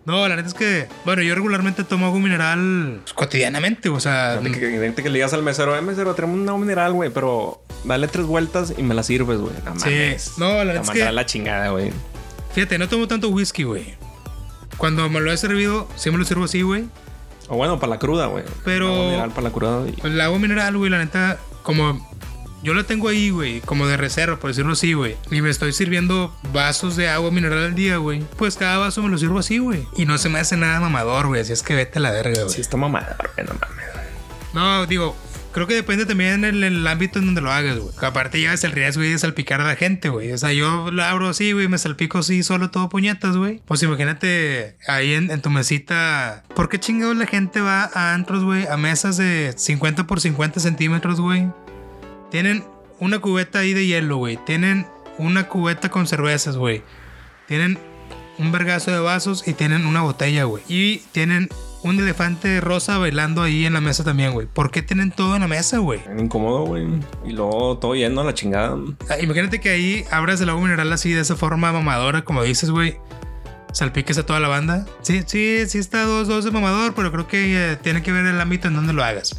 No, 0.06 0.26
la 0.28 0.36
neta 0.36 0.48
es 0.48 0.54
que, 0.54 0.86
bueno, 1.04 1.20
yo 1.22 1.34
regularmente 1.34 1.82
tomo 1.84 2.06
agua 2.06 2.20
mineral 2.20 3.00
pues, 3.02 3.12
cotidianamente, 3.12 3.88
o 3.88 3.98
sea, 4.00 4.38
que, 4.42 4.50
fíjate 4.50 5.02
que 5.02 5.08
le 5.10 5.14
digas 5.16 5.32
al 5.34 5.42
mesero, 5.42 5.76
eh, 5.76 5.82
mesero, 5.82 6.14
tenemos 6.14 6.38
un 6.38 6.48
agua 6.48 6.60
mineral, 6.60 6.92
güey, 6.92 7.10
pero 7.10 7.60
dale 7.84 8.06
tres 8.06 8.24
vueltas 8.24 8.72
y 8.78 8.82
me 8.84 8.94
la 8.94 9.02
sirves, 9.02 9.38
güey. 9.38 9.52
No 9.64 9.74
Sí. 9.80 9.90
mames. 9.90 10.32
No, 10.38 10.62
la 10.64 10.74
neta 10.74 10.80
es 10.82 10.90
que- 10.90 11.12
la 11.12 11.26
chingada, 11.26 11.70
güey. 11.70 11.90
fíjate, 12.54 12.78
no 12.78 12.88
tomo 12.88 13.06
tanto 13.08 13.28
whisky, 13.30 13.64
güey. 13.64 13.96
Cuando 14.76 15.08
me 15.10 15.20
lo 15.20 15.32
he 15.32 15.36
servido, 15.36 15.88
sí 15.96 16.10
me 16.10 16.18
lo 16.18 16.24
sirvo 16.24 16.44
así, 16.44 16.62
güey. 16.62 16.84
O 17.48 17.56
bueno, 17.56 17.78
para 17.80 17.90
la 17.90 17.98
cruda, 17.98 18.26
güey. 18.26 18.44
Pero- 18.64 18.86
Agua 18.88 19.04
mineral 19.06 19.30
para 19.30 19.42
la 19.42 19.50
cruda. 19.50 19.88
y- 19.88 19.92
Pues 20.00 20.12
el 20.12 20.20
agua 20.20 20.38
mineral, 20.38 20.76
güey, 20.76 20.90
la 20.90 20.98
neta, 20.98 21.38
como 21.62 22.08
yo 22.66 22.74
la 22.74 22.82
tengo 22.82 23.06
ahí, 23.06 23.30
güey, 23.30 23.60
como 23.60 23.86
de 23.86 23.96
reserva, 23.96 24.40
por 24.40 24.50
decirlo 24.50 24.72
así, 24.72 24.92
güey, 24.92 25.16
y 25.30 25.40
me 25.40 25.50
estoy 25.50 25.72
sirviendo 25.72 26.36
vasos 26.52 26.96
de 26.96 27.08
agua 27.08 27.30
mineral 27.30 27.60
al 27.60 27.76
día, 27.76 27.98
güey, 27.98 28.24
pues 28.36 28.56
cada 28.56 28.78
vaso 28.78 29.04
me 29.04 29.08
lo 29.08 29.16
sirvo 29.18 29.38
así, 29.38 29.58
güey. 29.58 29.86
Y 29.96 30.04
no 30.04 30.18
se 30.18 30.28
me 30.28 30.40
hace 30.40 30.56
nada 30.56 30.80
mamador, 30.80 31.28
güey, 31.28 31.42
así 31.42 31.52
es 31.52 31.62
que 31.62 31.76
vete 31.76 32.00
a 32.00 32.02
la 32.02 32.10
verga, 32.10 32.42
güey. 32.42 32.52
Sí, 32.52 32.60
está 32.60 32.76
mamador, 32.76 33.30
güey, 33.36 33.46
no 33.46 33.54
mames. 33.54 33.86
No, 34.52 34.84
digo, 34.86 35.16
creo 35.52 35.68
que 35.68 35.74
depende 35.74 36.06
también 36.06 36.44
en 36.44 36.64
el, 36.64 36.84
ámbito 36.88 37.20
en 37.20 37.26
donde 37.26 37.40
lo 37.40 37.52
hagas, 37.52 37.78
güey. 37.78 37.94
Aparte 38.02 38.40
llevas 38.40 38.64
el 38.64 38.72
riesgo 38.72 39.04
de 39.04 39.16
salpicar 39.16 39.60
a 39.60 39.64
la 39.64 39.76
gente, 39.76 40.08
güey. 40.08 40.32
O 40.32 40.38
sea, 40.38 40.52
yo 40.52 40.90
lo 40.90 41.04
abro 41.04 41.28
así, 41.28 41.52
güey, 41.52 41.68
me 41.68 41.78
salpico 41.78 42.18
así 42.18 42.42
solo 42.42 42.72
todo 42.72 42.88
puñetas, 42.88 43.36
güey. 43.36 43.62
Pues 43.64 43.80
imagínate 43.84 44.76
ahí 44.88 45.14
en, 45.14 45.40
tu 45.40 45.50
mesita. 45.50 46.42
¿Por 46.56 46.68
qué 46.68 46.80
chingados 46.80 47.16
la 47.16 47.26
gente 47.26 47.60
va 47.60 47.88
a 47.94 48.12
antros, 48.14 48.42
güey? 48.42 48.66
A 48.66 48.76
mesas 48.76 49.18
de 49.18 49.54
50 49.56 50.08
por 50.08 50.20
50 50.20 50.58
centímetros, 50.58 51.20
güey. 51.20 51.46
Tienen 52.30 52.64
una 52.98 53.18
cubeta 53.18 53.60
ahí 53.60 53.74
de 53.74 53.86
hielo, 53.86 54.16
güey. 54.16 54.38
Tienen 54.44 54.86
una 55.18 55.48
cubeta 55.48 55.90
con 55.90 56.06
cervezas, 56.06 56.56
güey. 56.56 56.82
Tienen 57.46 57.78
un 58.38 58.52
vergazo 58.52 58.90
de 58.90 59.00
vasos 59.00 59.46
y 59.46 59.54
tienen 59.54 59.86
una 59.86 60.02
botella, 60.02 60.44
güey. 60.44 60.62
Y 60.68 60.98
tienen 61.12 61.48
un 61.82 61.98
elefante 62.00 62.60
rosa 62.60 62.98
bailando 62.98 63.42
ahí 63.42 63.64
en 63.64 63.72
la 63.72 63.80
mesa 63.80 64.02
también, 64.02 64.32
güey. 64.32 64.46
¿Por 64.46 64.70
qué 64.70 64.82
tienen 64.82 65.10
todo 65.10 65.36
en 65.36 65.42
la 65.42 65.48
mesa, 65.48 65.78
güey? 65.78 66.00
Incómodo, 66.18 66.64
güey. 66.64 66.86
Y 67.24 67.32
luego 67.32 67.78
todo 67.78 67.94
lleno 67.94 68.22
a 68.22 68.24
la 68.24 68.34
chingada. 68.34 68.76
Ah, 69.08 69.18
imagínate 69.20 69.60
que 69.60 69.70
ahí 69.70 70.04
abras 70.10 70.40
el 70.40 70.48
agua 70.48 70.62
mineral 70.62 70.92
así 70.92 71.12
de 71.12 71.20
esa 71.20 71.36
forma 71.36 71.72
mamadora, 71.72 72.24
como 72.24 72.42
dices, 72.42 72.70
güey. 72.70 72.96
Salpiques 73.72 74.16
a 74.18 74.24
toda 74.24 74.40
la 74.40 74.48
banda. 74.48 74.86
Sí, 75.02 75.22
sí, 75.26 75.64
sí 75.68 75.78
está 75.78 76.04
dos, 76.04 76.28
dos 76.28 76.44
de 76.44 76.50
mamador, 76.50 76.94
pero 76.94 77.12
creo 77.12 77.28
que 77.28 77.72
eh, 77.72 77.76
tiene 77.76 78.02
que 78.02 78.10
ver 78.10 78.24
el 78.26 78.40
ámbito 78.40 78.68
en 78.68 78.74
donde 78.74 78.92
lo 78.92 79.04
hagas. 79.04 79.38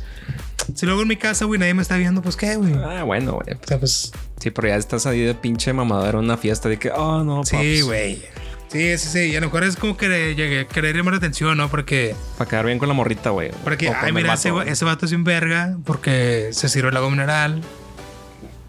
Si 0.75 0.85
luego 0.85 1.01
en 1.01 1.07
mi 1.07 1.15
casa, 1.15 1.45
güey, 1.45 1.59
nadie 1.59 1.73
me 1.73 1.81
está 1.81 1.97
viendo, 1.97 2.21
pues 2.21 2.35
qué, 2.35 2.55
güey. 2.55 2.73
Ah, 2.73 3.03
bueno, 3.03 3.33
güey. 3.33 3.55
O 3.55 3.67
sea, 3.67 3.79
pues. 3.79 4.11
Sí, 4.39 4.51
pero 4.51 4.67
ya 4.67 4.75
estás 4.75 5.05
ahí 5.05 5.21
de 5.21 5.33
pinche 5.33 5.73
mamador 5.73 6.15
en 6.15 6.21
una 6.21 6.37
fiesta 6.37 6.69
de 6.69 6.77
que, 6.77 6.91
oh, 6.91 7.23
no, 7.23 7.43
Sí, 7.45 7.81
güey. 7.81 8.21
Sí, 8.69 8.97
sí, 8.97 9.07
sí. 9.07 9.19
Y 9.31 9.35
a 9.35 9.39
lo 9.39 9.47
mejor 9.47 9.63
es 9.63 9.77
como 9.77 9.95
que 9.95 10.35
llegue, 10.35 10.67
querer 10.67 10.95
llamar 10.95 11.13
la 11.13 11.17
atención, 11.19 11.57
¿no? 11.57 11.69
Porque. 11.69 12.15
Para 12.37 12.49
quedar 12.49 12.65
bien 12.65 12.79
con 12.79 12.87
la 12.87 12.93
morrita, 12.93 13.29
güey. 13.29 13.51
Para 13.63 13.77
que, 13.77 13.89
ay, 13.89 14.11
mira, 14.11 14.33
ese, 14.33 14.51
ese, 14.65 14.85
vato 14.85 15.05
es 15.05 15.11
un 15.13 15.23
verga 15.23 15.77
porque 15.85 16.49
se 16.51 16.67
sirve 16.67 16.89
el 16.89 16.97
agua 16.97 17.09
mineral 17.09 17.61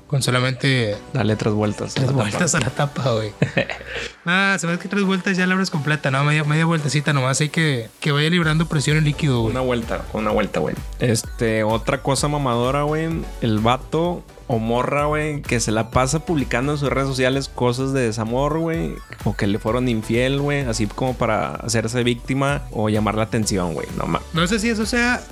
con 0.07 0.23
solamente. 0.23 0.97
Dale 1.13 1.37
tres 1.37 1.53
vueltas. 1.53 1.95
Tres 1.95 2.13
vueltas 2.13 2.55
a 2.55 2.61
la 2.61 2.71
tapa, 2.71 3.13
güey. 3.13 3.33
Nada, 4.29 4.59
se 4.59 4.67
ve 4.67 4.79
que 4.79 4.89
tres 4.89 5.05
vueltas 5.05 5.39
ya 5.39 5.47
la 5.47 5.55
abres 5.55 5.71
completa, 5.71 6.11
¿no? 6.11 6.23
Media, 6.23 6.45
media 6.45 6.67
vueltecita 6.67 7.15
nomás. 7.15 7.41
Hay 7.41 7.49
que, 7.49 7.89
que 7.99 8.13
vaya 8.13 8.29
librando 8.29 8.67
presión 8.67 8.99
en 8.99 9.05
líquido, 9.05 9.41
güey. 9.41 9.53
Una 9.53 9.63
vuelta, 9.63 10.05
una 10.13 10.31
vuelta, 10.31 10.61
güey. 10.61 10.75
Este, 10.99 11.65
otra 11.65 12.03
cosa 12.03 12.29
mamadora, 12.29 12.83
güey. 12.83 13.09
El 13.41 13.59
vato 13.61 14.23
o 14.49 14.59
morra, 14.59 15.05
güey, 15.05 15.43
que 15.43 15.61
se 15.61 15.71
la 15.71 15.91
pasa 15.91 16.21
publicando 16.25 16.73
en 16.73 16.79
sus 16.79 16.89
redes 16.89 17.09
sociales 17.09 17.49
cosas 17.55 17.93
de 17.93 18.01
desamor, 18.01 18.59
güey, 18.59 18.95
o 19.25 19.37
que 19.37 19.47
le 19.47 19.59
fueron 19.59 19.89
infiel, 19.89 20.41
güey, 20.41 20.61
así 20.61 20.87
como 20.87 21.15
para 21.15 21.55
hacerse 21.57 22.03
víctima 22.03 22.63
o 22.71 22.89
llamar 22.89 23.15
la 23.15 23.25
atención, 23.25 23.75
güey. 23.75 23.87
No 23.97 24.07
mames. 24.07 24.27
No 24.33 24.47
sé 24.47 24.59
si 24.59 24.71
eso 24.71 24.87
sea, 24.87 25.23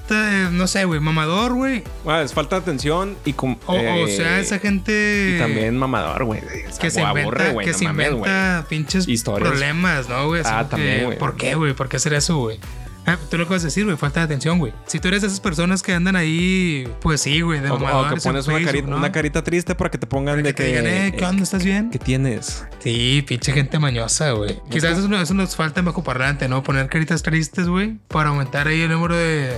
no 0.52 0.66
sé, 0.66 0.84
güey, 0.84 1.00
mamador, 1.00 1.54
güey. 1.54 1.82
Bueno, 2.04 2.20
es 2.20 2.34
falta 2.34 2.56
de 2.56 2.62
atención 2.62 3.16
y 3.24 3.32
como. 3.32 3.58
O, 3.66 4.06
sea, 4.06 4.38
esa 4.38 4.58
gente. 4.58 5.34
Y 5.34 5.38
también 5.38 5.76
mamador, 5.76 6.24
güey. 6.24 6.42
Que 6.78 6.90
se 6.90 7.00
inventa, 7.00 7.56
que 7.58 7.72
se 7.72 7.84
inventa 7.84 8.66
pinches 8.68 9.08
Historias. 9.08 9.50
problemas, 9.50 10.08
¿no, 10.08 10.26
güey? 10.28 10.42
Ah, 10.44 10.66
también, 10.68 11.06
güey. 11.06 11.18
¿Por 11.18 11.36
qué, 11.36 11.54
güey? 11.54 11.72
¿Por 11.72 11.88
qué 11.88 11.96
hacer 11.96 12.12
eso, 12.12 12.36
güey? 12.38 12.58
Ah, 13.07 13.16
tú 13.30 13.38
lo 13.38 13.46
puedes 13.46 13.62
decir, 13.62 13.84
güey, 13.84 13.96
falta 13.96 14.20
de 14.20 14.24
atención, 14.24 14.59
güey. 14.59 14.72
Si 14.86 14.98
tú 14.98 15.09
eres 15.09 15.22
de 15.22 15.28
esas 15.28 15.38
personas 15.38 15.82
que 15.82 15.94
andan 15.94 16.16
ahí, 16.16 16.88
pues 17.00 17.20
sí, 17.20 17.40
güey, 17.40 17.61
de 17.61 17.70
o, 17.70 17.76
o 17.76 18.09
que 18.09 18.16
pones 18.16 18.48
una, 18.48 18.64
carita, 18.64 18.88
una, 18.88 19.12
carita, 19.12 19.44
triste 19.44 19.76
para 19.76 19.90
que 19.90 19.98
te 19.98 20.07
pongan 20.09 20.42
de 20.42 20.54
que. 20.54 20.64
digan, 20.64 20.86
eh, 20.86 21.14
¿qué 21.16 21.24
onda? 21.24 21.44
¿Estás 21.44 21.64
bien? 21.64 21.90
¿Qué 21.90 22.00
tienes? 22.00 22.66
Sí, 22.80 23.24
pinche 23.26 23.52
gente 23.52 23.78
mañosa, 23.78 24.32
güey. 24.32 24.61
Quizás 24.70 24.98
eso, 24.98 25.14
eso, 25.14 25.34
nos 25.34 25.54
falta 25.54 25.80
en 25.80 25.86
bajo 25.86 26.02
parlante, 26.02 26.48
¿no? 26.48 26.64
Poner 26.64 26.88
caritas 26.88 27.22
tristes, 27.22 27.68
güey, 27.68 27.96
para 28.09 28.30
aumentar 28.30 28.66
ahí 28.66 28.82
el 28.82 28.90
número 28.90 29.16
de 29.16 29.57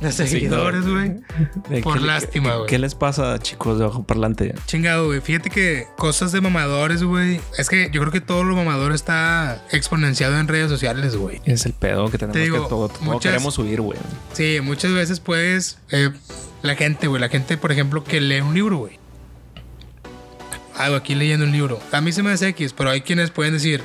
de 0.00 0.12
seguidores, 0.12 0.86
güey. 0.86 1.82
Por 1.82 2.00
lástima, 2.00 2.56
güey. 2.56 2.68
¿Qué 2.68 2.78
les 2.78 2.94
pasa, 2.94 3.38
chicos 3.38 3.78
de 3.78 3.84
bajo 3.84 4.02
parlante? 4.02 4.54
Chingado, 4.66 5.06
güey. 5.06 5.20
Fíjate 5.20 5.50
que 5.50 5.86
cosas 5.98 6.32
de 6.32 6.40
mamadores, 6.40 7.02
güey. 7.02 7.40
Es 7.58 7.68
que 7.68 7.90
yo 7.92 8.00
creo 8.00 8.12
que 8.12 8.20
todo 8.20 8.42
lo 8.44 8.56
mamador 8.56 8.92
está 8.92 9.62
exponenciado 9.70 10.38
en 10.38 10.48
redes 10.48 10.70
sociales, 10.70 11.16
güey. 11.16 11.40
Es 11.44 11.66
el 11.66 11.74
pedo 11.74 12.10
que 12.10 12.16
tenemos 12.16 12.62
que 12.62 12.68
todo, 12.68 12.90
queremos 13.20 13.54
subir, 13.54 13.80
güey. 13.82 13.98
Sí, 14.32 14.58
muchas 14.62 14.92
veces 14.92 15.20
puedes. 15.20 15.78
Eh, 15.90 16.10
la 16.62 16.74
gente, 16.76 17.06
güey. 17.06 17.20
La 17.20 17.28
gente, 17.28 17.58
por 17.58 17.70
ejemplo, 17.70 18.02
que 18.02 18.20
lee 18.20 18.40
un 18.40 18.54
libro, 18.54 18.78
güey. 18.78 18.98
Algo 20.76 20.96
aquí 20.96 21.14
leyendo 21.14 21.44
un 21.44 21.52
libro. 21.52 21.78
A 21.92 22.00
mí 22.00 22.10
se 22.10 22.22
me 22.22 22.30
hace 22.30 22.48
X, 22.48 22.72
pero 22.72 22.88
hay 22.88 23.02
quienes 23.02 23.30
pueden 23.30 23.52
decir, 23.52 23.82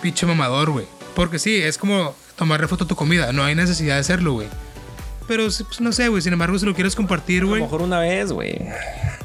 pinche 0.00 0.24
mamador, 0.24 0.70
güey. 0.70 0.86
Porque 1.16 1.40
sí, 1.40 1.56
es 1.56 1.78
como 1.78 2.14
tomarle 2.36 2.68
foto 2.68 2.84
a 2.84 2.86
tu 2.86 2.94
comida. 2.94 3.32
No 3.32 3.42
hay 3.42 3.56
necesidad 3.56 3.94
de 3.94 4.00
hacerlo, 4.00 4.34
güey 4.34 4.46
pero 5.30 5.44
pues, 5.44 5.80
no 5.80 5.92
sé, 5.92 6.08
güey. 6.08 6.20
Sin 6.20 6.32
embargo, 6.32 6.58
si 6.58 6.66
lo 6.66 6.74
quieres 6.74 6.96
compartir, 6.96 7.44
güey. 7.44 7.58
A 7.58 7.64
lo 7.64 7.66
mejor 7.66 7.82
una 7.82 8.00
vez, 8.00 8.32
güey. 8.32 8.58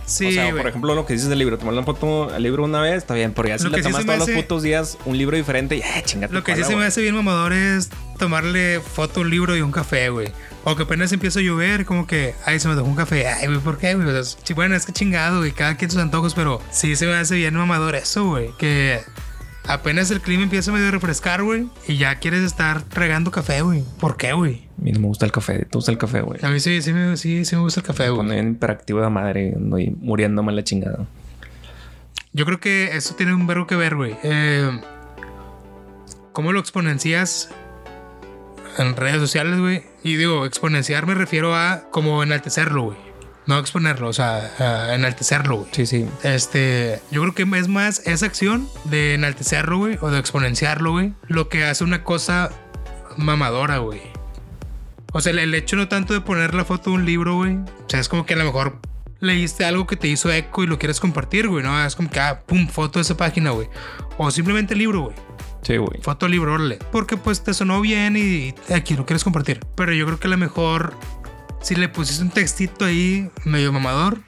Sí, 0.06 0.28
o 0.28 0.32
sea, 0.34 0.52
por 0.52 0.68
ejemplo, 0.68 0.94
lo 0.94 1.04
que 1.08 1.14
dices 1.14 1.30
del 1.30 1.40
libro, 1.40 1.58
tomar 1.58 1.74
una 1.74 1.82
foto 1.82 2.30
al 2.30 2.44
libro 2.44 2.64
una 2.64 2.80
vez, 2.80 2.98
está 2.98 3.16
bien, 3.16 3.34
porque 3.34 3.50
ya 3.50 3.58
si 3.58 3.68
le 3.70 3.82
tomas 3.82 4.06
todos 4.06 4.20
los 4.20 4.30
putos 4.30 4.62
días 4.62 5.00
un 5.06 5.18
libro 5.18 5.36
diferente, 5.36 5.80
ya 5.80 6.04
chingate. 6.04 6.32
Lo 6.32 6.44
que 6.44 6.56
sí 6.56 6.64
se 6.64 6.76
me 6.76 6.86
hace 6.86 7.02
bien 7.02 7.16
mamador 7.16 7.54
es 7.54 7.90
tomarle 8.20 8.82
foto 8.82 9.22
a 9.22 9.24
un 9.24 9.32
libro 9.32 9.58
y 9.58 9.62
un 9.62 9.72
café, 9.72 10.10
güey. 10.10 10.32
O 10.64 10.76
que 10.76 10.84
apenas 10.84 11.12
empieza 11.12 11.40
a 11.40 11.42
llover, 11.42 11.86
como 11.86 12.06
que, 12.06 12.36
ay, 12.46 12.60
se 12.60 12.68
me 12.68 12.76
dejó 12.76 12.86
un 12.88 12.96
café. 12.96 13.28
Ay, 13.28 13.48
güey, 13.48 13.58
¿por 13.58 13.80
qué, 13.80 13.96
güey? 13.96 14.08
bueno, 14.54 14.76
es 14.76 14.86
que 14.86 14.94
chingado, 14.94 15.40
güey. 15.40 15.54
Cada 15.54 15.76
quien 15.76 15.90
sus 15.90 16.00
antojos, 16.00 16.36
pero 16.36 16.62
sí 16.70 16.96
se 16.96 17.08
me 17.08 17.16
hace 17.16 17.34
bien 17.34 17.56
mamador 17.56 17.96
eso, 17.96 18.26
güey. 18.26 18.52
Que 18.60 19.02
apenas 19.68 20.12
el 20.12 20.22
clima 20.22 20.44
empieza 20.44 20.72
a 20.72 20.74
medio 20.74 20.92
refrescar, 20.92 21.44
güey, 21.44 21.68
y 21.88 21.98
ya 21.98 22.16
quieres 22.16 22.44
estar 22.44 22.84
regando 22.92 23.32
café, 23.32 23.62
güey. 23.62 23.84
¿Por 24.00 24.18
qué, 24.18 24.34
güey? 24.34 24.68
A 24.80 24.84
mí 24.84 24.92
no 24.92 25.00
me 25.00 25.08
gusta 25.08 25.26
el 25.26 25.32
café. 25.32 25.60
¿Te 25.66 25.78
gusta 25.78 25.92
el 25.92 25.98
café, 25.98 26.22
güey? 26.22 26.40
A 26.44 26.50
mí 26.50 26.60
sí, 26.60 26.82
sí 26.82 26.94
me, 26.94 27.18
sí, 27.18 27.46
sí 27.46 27.56
me 27.56 27.62
gusta 27.62 27.80
el 27.80 27.86
café, 27.86 28.06
güey. 28.06 28.16
Cuando 28.16 28.34
bien 28.34 28.52
hiperactivo 28.52 29.02
de 29.02 29.10
madre, 29.10 29.54
ando 29.56 29.78
muriéndome 30.00 30.52
la 30.52 30.64
chingada. 30.64 31.06
Yo 32.34 32.46
creo 32.46 32.60
que 32.60 32.96
eso 32.96 33.16
tiene 33.16 33.34
un 33.34 33.48
verbo 33.48 33.66
que 33.66 33.76
ver, 33.76 33.96
güey. 33.96 34.16
Eh, 34.24 34.82
¿Cómo 36.34 36.52
lo 36.52 36.60
exponencias 36.60 37.50
en 38.78 38.96
redes 38.98 39.22
sociales, 39.22 39.58
güey? 39.60 39.84
Y 40.04 40.18
digo, 40.18 40.46
exponenciar 40.46 41.08
me 41.08 41.14
refiero 41.14 41.56
a 41.56 41.90
como 41.92 42.22
enaltecerlo, 42.22 42.84
güey. 42.84 43.05
No 43.48 43.60
exponerlo, 43.60 44.08
o 44.08 44.14
sea, 44.14 44.94
enaltecerlo, 44.96 45.58
güey. 45.58 45.70
Sí, 45.72 45.86
sí. 45.86 46.08
Este, 46.24 47.02
yo 47.12 47.22
creo 47.22 47.36
que 47.36 47.44
es 47.60 47.68
más 47.68 48.02
esa 48.06 48.26
acción 48.26 48.68
de 48.86 49.14
enaltecerlo, 49.14 49.78
güey, 49.78 49.98
o 50.02 50.10
de 50.10 50.20
exponenciarlo, 50.20 50.92
güey, 50.94 51.14
lo 51.28 51.48
que 51.48 51.64
hace 51.64 51.84
una 51.84 52.04
cosa 52.04 52.50
mamadora, 53.18 53.78
güey. 53.78 54.02
O 55.14 55.22
sea, 55.22 55.32
el 55.32 55.54
hecho 55.54 55.76
no 55.76 55.88
tanto 55.88 56.14
de 56.14 56.22
poner 56.22 56.54
la 56.54 56.66
foto 56.66 56.90
de 56.90 56.98
un 56.98 57.06
libro, 57.06 57.36
güey. 57.36 57.56
O 57.56 57.90
sea, 57.90 58.00
es 58.00 58.10
como 58.10 58.26
que 58.26 58.34
a 58.34 58.38
lo 58.38 58.46
mejor 58.46 58.80
leíste 59.20 59.64
algo 59.64 59.88
que 59.88 59.96
te 59.96 60.08
hizo 60.08 60.32
eco 60.32 60.64
y 60.64 60.68
lo 60.68 60.78
quieres 60.78 61.00
compartir, 61.00 61.48
güey, 61.48 61.64
¿no? 61.64 61.86
Es 61.86 61.96
como 61.96 62.10
que, 62.10 62.20
ah, 62.20 62.42
pum, 62.46 62.68
foto 62.68 63.00
de 63.00 63.04
esa 63.04 63.16
página, 63.16 63.52
güey. 63.52 63.70
O 64.18 64.30
simplemente 64.32 64.74
el 64.74 64.80
libro, 64.80 65.04
güey. 65.04 65.16
Sí, 65.62 65.78
güey. 65.78 66.00
Foto 66.02 66.28
libro, 66.28 66.54
órale. 66.54 66.78
Porque 66.92 67.18
pues 67.18 67.44
te 67.44 67.54
sonó 67.54 67.82
bien 67.82 68.16
y 68.18 68.54
aquí 68.74 68.96
lo 68.96 69.06
quieres 69.06 69.24
compartir. 69.24 69.62
Pero 69.76 69.94
yo 69.94 70.06
creo 70.06 70.20
que 70.20 70.28
a 70.28 70.30
lo 70.30 70.38
mejor 70.38 70.94
si 71.66 71.74
le 71.74 71.90
pusiste 71.90 72.22
un 72.22 72.30
textito 72.30 72.86
ahí 72.86 73.28
medio 73.44 73.74
mamador, 73.74 74.20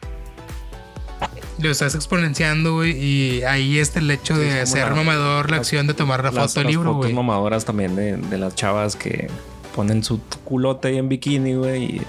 lo 1.60 1.70
estás 1.70 1.94
exponenciando, 1.94 2.74
güey. 2.74 2.98
Y 2.98 3.44
ahí 3.44 3.78
está 3.78 4.00
el 4.00 4.10
hecho 4.10 4.36
de 4.36 4.66
ser 4.66 4.96
mamador, 4.96 5.52
la 5.52 5.58
acción 5.58 5.86
de 5.86 5.94
tomar 5.94 6.24
la 6.24 6.32
foto 6.32 6.62
del 6.62 6.70
libro, 6.70 6.96
güey. 6.96 7.14
mamadoras 7.14 7.64
también 7.64 7.96
de, 7.96 8.18
de, 8.18 8.38
las 8.40 8.56
chavas 8.56 8.96
que 8.96 9.30
ponen 9.78 10.04
su 10.04 10.20
culote 10.44 10.88
ahí 10.88 10.98
en 10.98 11.08
bikini, 11.08 11.54
güey, 11.54 11.84
y 11.84 12.02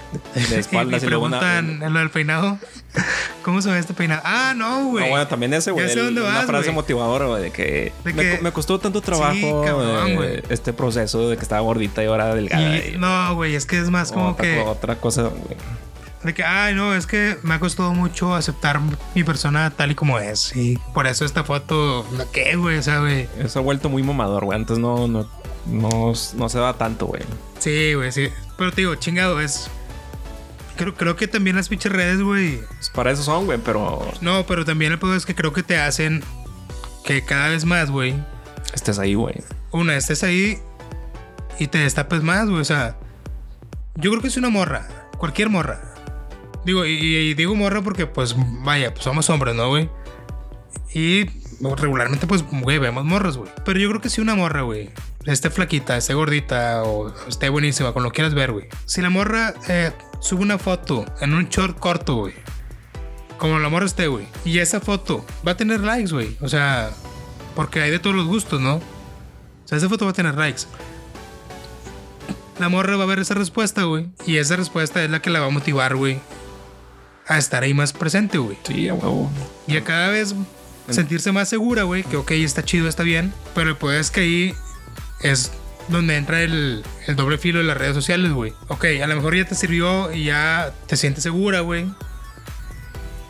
de 0.49 0.59
espaldas 0.59 1.03
y, 1.03 1.05
y, 1.05 1.07
preguntan 1.07 1.79
lo 1.93 1.99
del 1.99 2.09
peinado. 2.09 2.57
¿Cómo 3.43 3.61
se 3.61 3.69
ve 3.69 3.77
este 3.77 3.93
peinado? 3.93 4.23
Ah, 4.25 4.55
no, 4.57 4.85
güey. 4.87 5.05
No, 5.05 5.11
bueno, 5.11 5.27
también 5.27 5.53
ese, 5.53 5.69
güey. 5.69 5.85
Una 5.99 6.41
frase 6.47 6.71
motivadora, 6.71 7.27
güey, 7.27 7.43
de 7.43 7.51
que, 7.51 7.93
me, 8.41 8.51
costó 8.51 8.79
tanto 8.79 9.01
trabajo 9.01 9.63
eh, 10.23 10.41
este 10.49 10.73
proceso 10.73 11.29
de 11.29 11.37
que 11.37 11.43
estaba 11.43 11.61
gordita 11.61 12.03
y 12.03 12.07
ahora 12.07 12.33
delgada. 12.33 12.75
no, 12.97 13.35
güey, 13.35 13.53
es 13.53 13.67
que 13.67 13.77
es 13.79 13.91
más 13.91 14.11
como 14.11 14.35
que. 14.35 14.59
Otra 14.61 14.95
cosa, 14.95 15.21
güey. 15.23 15.55
De 16.23 16.33
que, 16.33 16.43
ay, 16.43 16.73
no, 16.73 16.95
es 16.95 17.05
que 17.05 17.37
me 17.43 17.53
ha 17.53 17.59
costado 17.59 17.93
mucho 17.93 18.33
aceptar 18.33 18.81
mi 19.13 19.23
persona 19.23 19.69
tal 19.69 19.91
y 19.91 19.95
como 19.95 20.17
es. 20.17 20.55
Y 20.55 20.77
por 20.95 21.05
eso 21.05 21.23
esta 21.23 21.43
foto, 21.43 22.03
¿qué, 22.33 22.55
güey? 22.55 22.79
O 22.79 22.83
sea, 22.83 22.99
güey. 22.99 23.29
Eso 23.37 23.59
ha 23.59 23.61
vuelto 23.61 23.89
muy 23.89 24.01
mamador, 24.01 24.43
güey. 24.43 24.57
Antes 24.57 24.79
no, 24.79 25.07
no, 25.07 25.29
no, 25.67 26.13
no 26.35 26.49
se 26.49 26.59
da 26.59 26.73
tanto, 26.73 27.05
güey. 27.05 27.21
Sí, 27.59 27.93
güey, 27.93 28.11
sí. 28.11 28.29
Pero 28.57 28.71
te 28.71 28.81
digo, 28.81 28.95
chingado, 28.95 29.39
es. 29.39 29.69
Creo, 30.77 30.95
creo 30.95 31.15
que 31.15 31.27
también 31.27 31.55
las 31.55 31.67
pinches 31.67 31.91
redes, 31.91 32.21
güey. 32.21 32.59
Pues 32.75 32.89
para 32.89 33.11
eso 33.11 33.23
son, 33.23 33.45
güey, 33.45 33.59
pero. 33.63 34.11
No, 34.21 34.45
pero 34.45 34.65
también 34.65 34.93
el 34.93 34.99
pedo 34.99 35.15
es 35.15 35.25
que 35.25 35.35
creo 35.35 35.53
que 35.53 35.63
te 35.63 35.77
hacen 35.77 36.23
que 37.03 37.23
cada 37.23 37.49
vez 37.49 37.65
más, 37.65 37.91
güey. 37.91 38.15
Estés 38.73 38.99
ahí, 38.99 39.13
güey. 39.13 39.35
Una, 39.71 39.95
estés 39.95 40.23
ahí 40.23 40.59
y 41.59 41.67
te 41.67 41.79
destapes 41.79 42.23
más, 42.23 42.49
güey. 42.49 42.61
O 42.61 42.65
sea, 42.65 42.97
yo 43.95 44.09
creo 44.11 44.21
que 44.21 44.29
es 44.29 44.37
una 44.37 44.49
morra. 44.49 44.87
Cualquier 45.17 45.49
morra. 45.49 45.81
Digo, 46.65 46.85
y, 46.85 46.91
y 46.91 47.33
digo 47.33 47.55
morra 47.55 47.81
porque, 47.81 48.05
pues, 48.05 48.35
vaya, 48.37 48.93
pues 48.93 49.03
somos 49.03 49.29
hombres, 49.29 49.55
¿no, 49.55 49.67
güey? 49.69 49.89
Y 50.93 51.25
regularmente, 51.77 52.25
pues, 52.25 52.43
güey, 52.43 52.79
vemos 52.79 53.05
morras, 53.05 53.37
güey. 53.37 53.51
Pero 53.65 53.79
yo 53.79 53.89
creo 53.89 54.01
que 54.01 54.09
si 54.09 54.21
una 54.21 54.35
morra, 54.35 54.61
güey, 54.61 54.89
esté 55.33 55.49
flaquita, 55.49 55.97
esté 55.97 56.13
gordita 56.13 56.83
o 56.83 57.13
esté 57.27 57.49
buenísima, 57.49 57.93
con 57.93 58.03
lo 58.03 58.11
quieras 58.11 58.33
ver, 58.33 58.51
güey. 58.51 58.67
Si 58.85 59.01
la 59.01 59.09
morra 59.09 59.53
eh, 59.67 59.91
sube 60.19 60.41
una 60.41 60.57
foto 60.57 61.05
en 61.21 61.33
un 61.33 61.49
short 61.49 61.79
corto, 61.79 62.15
güey. 62.15 62.33
Como 63.37 63.59
la 63.59 63.69
morra 63.69 63.85
esté, 63.85 64.07
güey. 64.07 64.27
Y 64.43 64.59
esa 64.59 64.79
foto 64.79 65.25
va 65.47 65.51
a 65.53 65.57
tener 65.57 65.81
likes, 65.81 66.11
güey. 66.11 66.35
O 66.41 66.49
sea, 66.49 66.91
porque 67.55 67.81
hay 67.81 67.91
de 67.91 67.99
todos 67.99 68.15
los 68.15 68.25
gustos, 68.25 68.59
¿no? 68.59 68.75
O 68.75 68.81
sea, 69.65 69.77
esa 69.77 69.87
foto 69.87 70.05
va 70.05 70.11
a 70.11 70.15
tener 70.15 70.35
likes. 70.35 70.63
La 72.59 72.67
morra 72.67 72.97
va 72.97 73.03
a 73.03 73.07
ver 73.07 73.19
esa 73.19 73.35
respuesta, 73.35 73.83
güey. 73.83 74.09
Y 74.25 74.37
esa 74.37 74.57
respuesta 74.57 75.03
es 75.03 75.09
la 75.09 75.21
que 75.21 75.29
la 75.29 75.39
va 75.39 75.45
a 75.45 75.49
motivar, 75.51 75.95
güey. 75.95 76.19
A 77.27 77.37
estar 77.37 77.63
ahí 77.63 77.73
más 77.73 77.93
presente, 77.93 78.37
güey. 78.39 78.57
Sí, 78.63 78.89
a 78.89 78.93
huevo. 78.93 79.29
Y 79.67 79.77
a 79.77 79.83
cada 79.83 80.09
vez 80.09 80.35
sentirse 80.89 81.31
más 81.31 81.47
segura, 81.47 81.83
güey. 81.83 82.03
Que 82.03 82.17
ok, 82.17 82.31
está 82.31 82.63
chido, 82.63 82.89
está 82.89 83.03
bien. 83.03 83.31
Pero 83.55 83.69
el 83.69 83.77
poder 83.77 84.01
es 84.01 84.11
que 84.11 84.21
ahí 84.21 84.55
es 85.21 85.51
donde 85.87 86.15
entra 86.17 86.41
el, 86.41 86.83
el 87.07 87.15
doble 87.15 87.37
filo 87.37 87.59
de 87.59 87.65
las 87.65 87.77
redes 87.77 87.95
sociales, 87.95 88.31
güey. 88.31 88.53
Ok, 88.67 88.85
a 89.03 89.07
lo 89.07 89.15
mejor 89.15 89.35
ya 89.35 89.45
te 89.45 89.55
sirvió 89.55 90.11
y 90.11 90.25
ya 90.25 90.73
te 90.87 90.97
sientes 90.97 91.23
segura, 91.23 91.61
güey. 91.61 91.85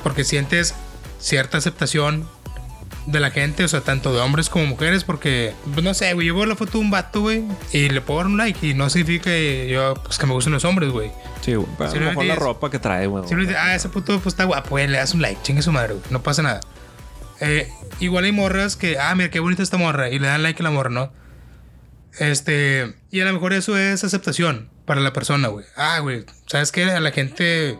Porque 0.04 0.24
sientes 0.24 0.76
cierta 1.20 1.58
aceptación 1.58 2.28
de 3.06 3.20
la 3.20 3.32
gente, 3.32 3.64
o 3.64 3.68
sea, 3.68 3.82
tanto 3.82 4.14
de 4.14 4.20
hombres 4.20 4.50
como 4.50 4.66
mujeres, 4.66 5.04
porque, 5.04 5.54
pues, 5.74 5.84
no 5.84 5.94
sé, 5.94 6.14
güey, 6.14 6.28
yo 6.28 6.36
veo 6.36 6.46
la 6.46 6.56
foto 6.56 6.74
de 6.74 6.78
un 6.80 6.92
vato, 6.92 7.22
güey, 7.22 7.44
y 7.72 7.90
le 7.90 8.02
puedo 8.02 8.20
dar 8.20 8.28
un 8.28 8.38
like, 8.38 8.66
y 8.66 8.74
no 8.74 8.90
significa 8.90 9.26
que 9.26 9.68
yo, 9.72 9.96
pues, 9.96 10.18
que 10.18 10.28
me 10.28 10.34
gusten 10.34 10.54
los 10.54 10.64
hombres, 10.66 10.92
güey. 10.92 11.12
Sí, 11.42 11.56
güey. 11.56 11.68
A 11.80 11.96
lo 11.96 12.02
mejor 12.02 12.26
la 12.26 12.36
ropa 12.36 12.70
que 12.70 12.78
trae, 12.78 13.08
güey. 13.08 13.28
Si 13.28 13.34
uno 13.34 13.44
dice, 13.44 13.58
ah, 13.58 13.74
ese 13.76 13.90
puto 13.90 14.20
pues, 14.20 14.34
está 14.34 14.44
guapo, 14.44 14.72
güey, 14.72 14.88
le 14.88 14.98
das 14.98 15.14
un 15.14 15.22
like, 15.22 15.42
chingue 15.42 15.62
su 15.62 15.72
madre, 15.72 15.94
güey, 15.94 16.06
no 16.12 16.22
pasa 16.22 16.44
nada. 16.44 16.60
Eh, 17.42 17.72
igual 18.00 18.26
hay 18.26 18.32
morras 18.32 18.76
que, 18.76 19.00
ah, 19.00 19.16
mira 19.16 19.32
qué 19.32 19.40
bonita 19.40 19.64
esta 19.64 19.78
morra, 19.78 20.10
y 20.10 20.20
le 20.20 20.28
dan 20.28 20.44
like 20.44 20.62
a 20.62 20.64
la 20.64 20.72
morra, 20.72 20.90
¿no? 20.90 21.12
Este, 22.18 22.96
y 23.12 23.22
a 23.22 23.26
lo 23.26 23.34
mejor 23.34 23.54
eso 23.54 23.78
es 23.78 24.04
aceptación 24.04 24.70
para 24.86 25.02
la 25.02 25.14
persona, 25.14 25.48
güey. 25.50 25.66
Ah, 25.76 26.00
güey, 26.00 26.26
¿sabes 26.48 26.72
qué? 26.72 26.86
A 26.86 27.00
la 27.00 27.12
gente, 27.12 27.78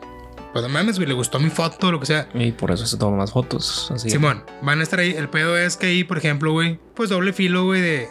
pues 0.54 0.64
no 0.64 0.70
mames, 0.70 0.98
güey, 0.98 1.08
le 1.08 1.16
gustó 1.16 1.40
mi 1.40 1.50
foto, 1.50 1.92
lo 1.92 2.00
que 2.00 2.06
sea. 2.06 2.30
Y 2.34 2.52
por 2.52 2.72
eso 2.72 2.86
se 2.86 2.98
toman 2.98 3.18
más 3.18 3.32
fotos. 3.32 3.92
Así. 3.94 4.10
Simón, 4.10 4.44
van 4.62 4.80
a 4.80 4.84
estar 4.84 5.00
ahí. 5.00 5.12
El 5.12 5.30
pedo 5.30 5.58
es 5.58 5.78
que 5.78 5.88
ahí, 5.88 6.04
por 6.04 6.18
ejemplo, 6.18 6.52
güey, 6.52 6.80
pues 6.96 7.10
doble 7.10 7.34
filo, 7.34 7.66
güey, 7.66 7.82
de, 7.82 8.10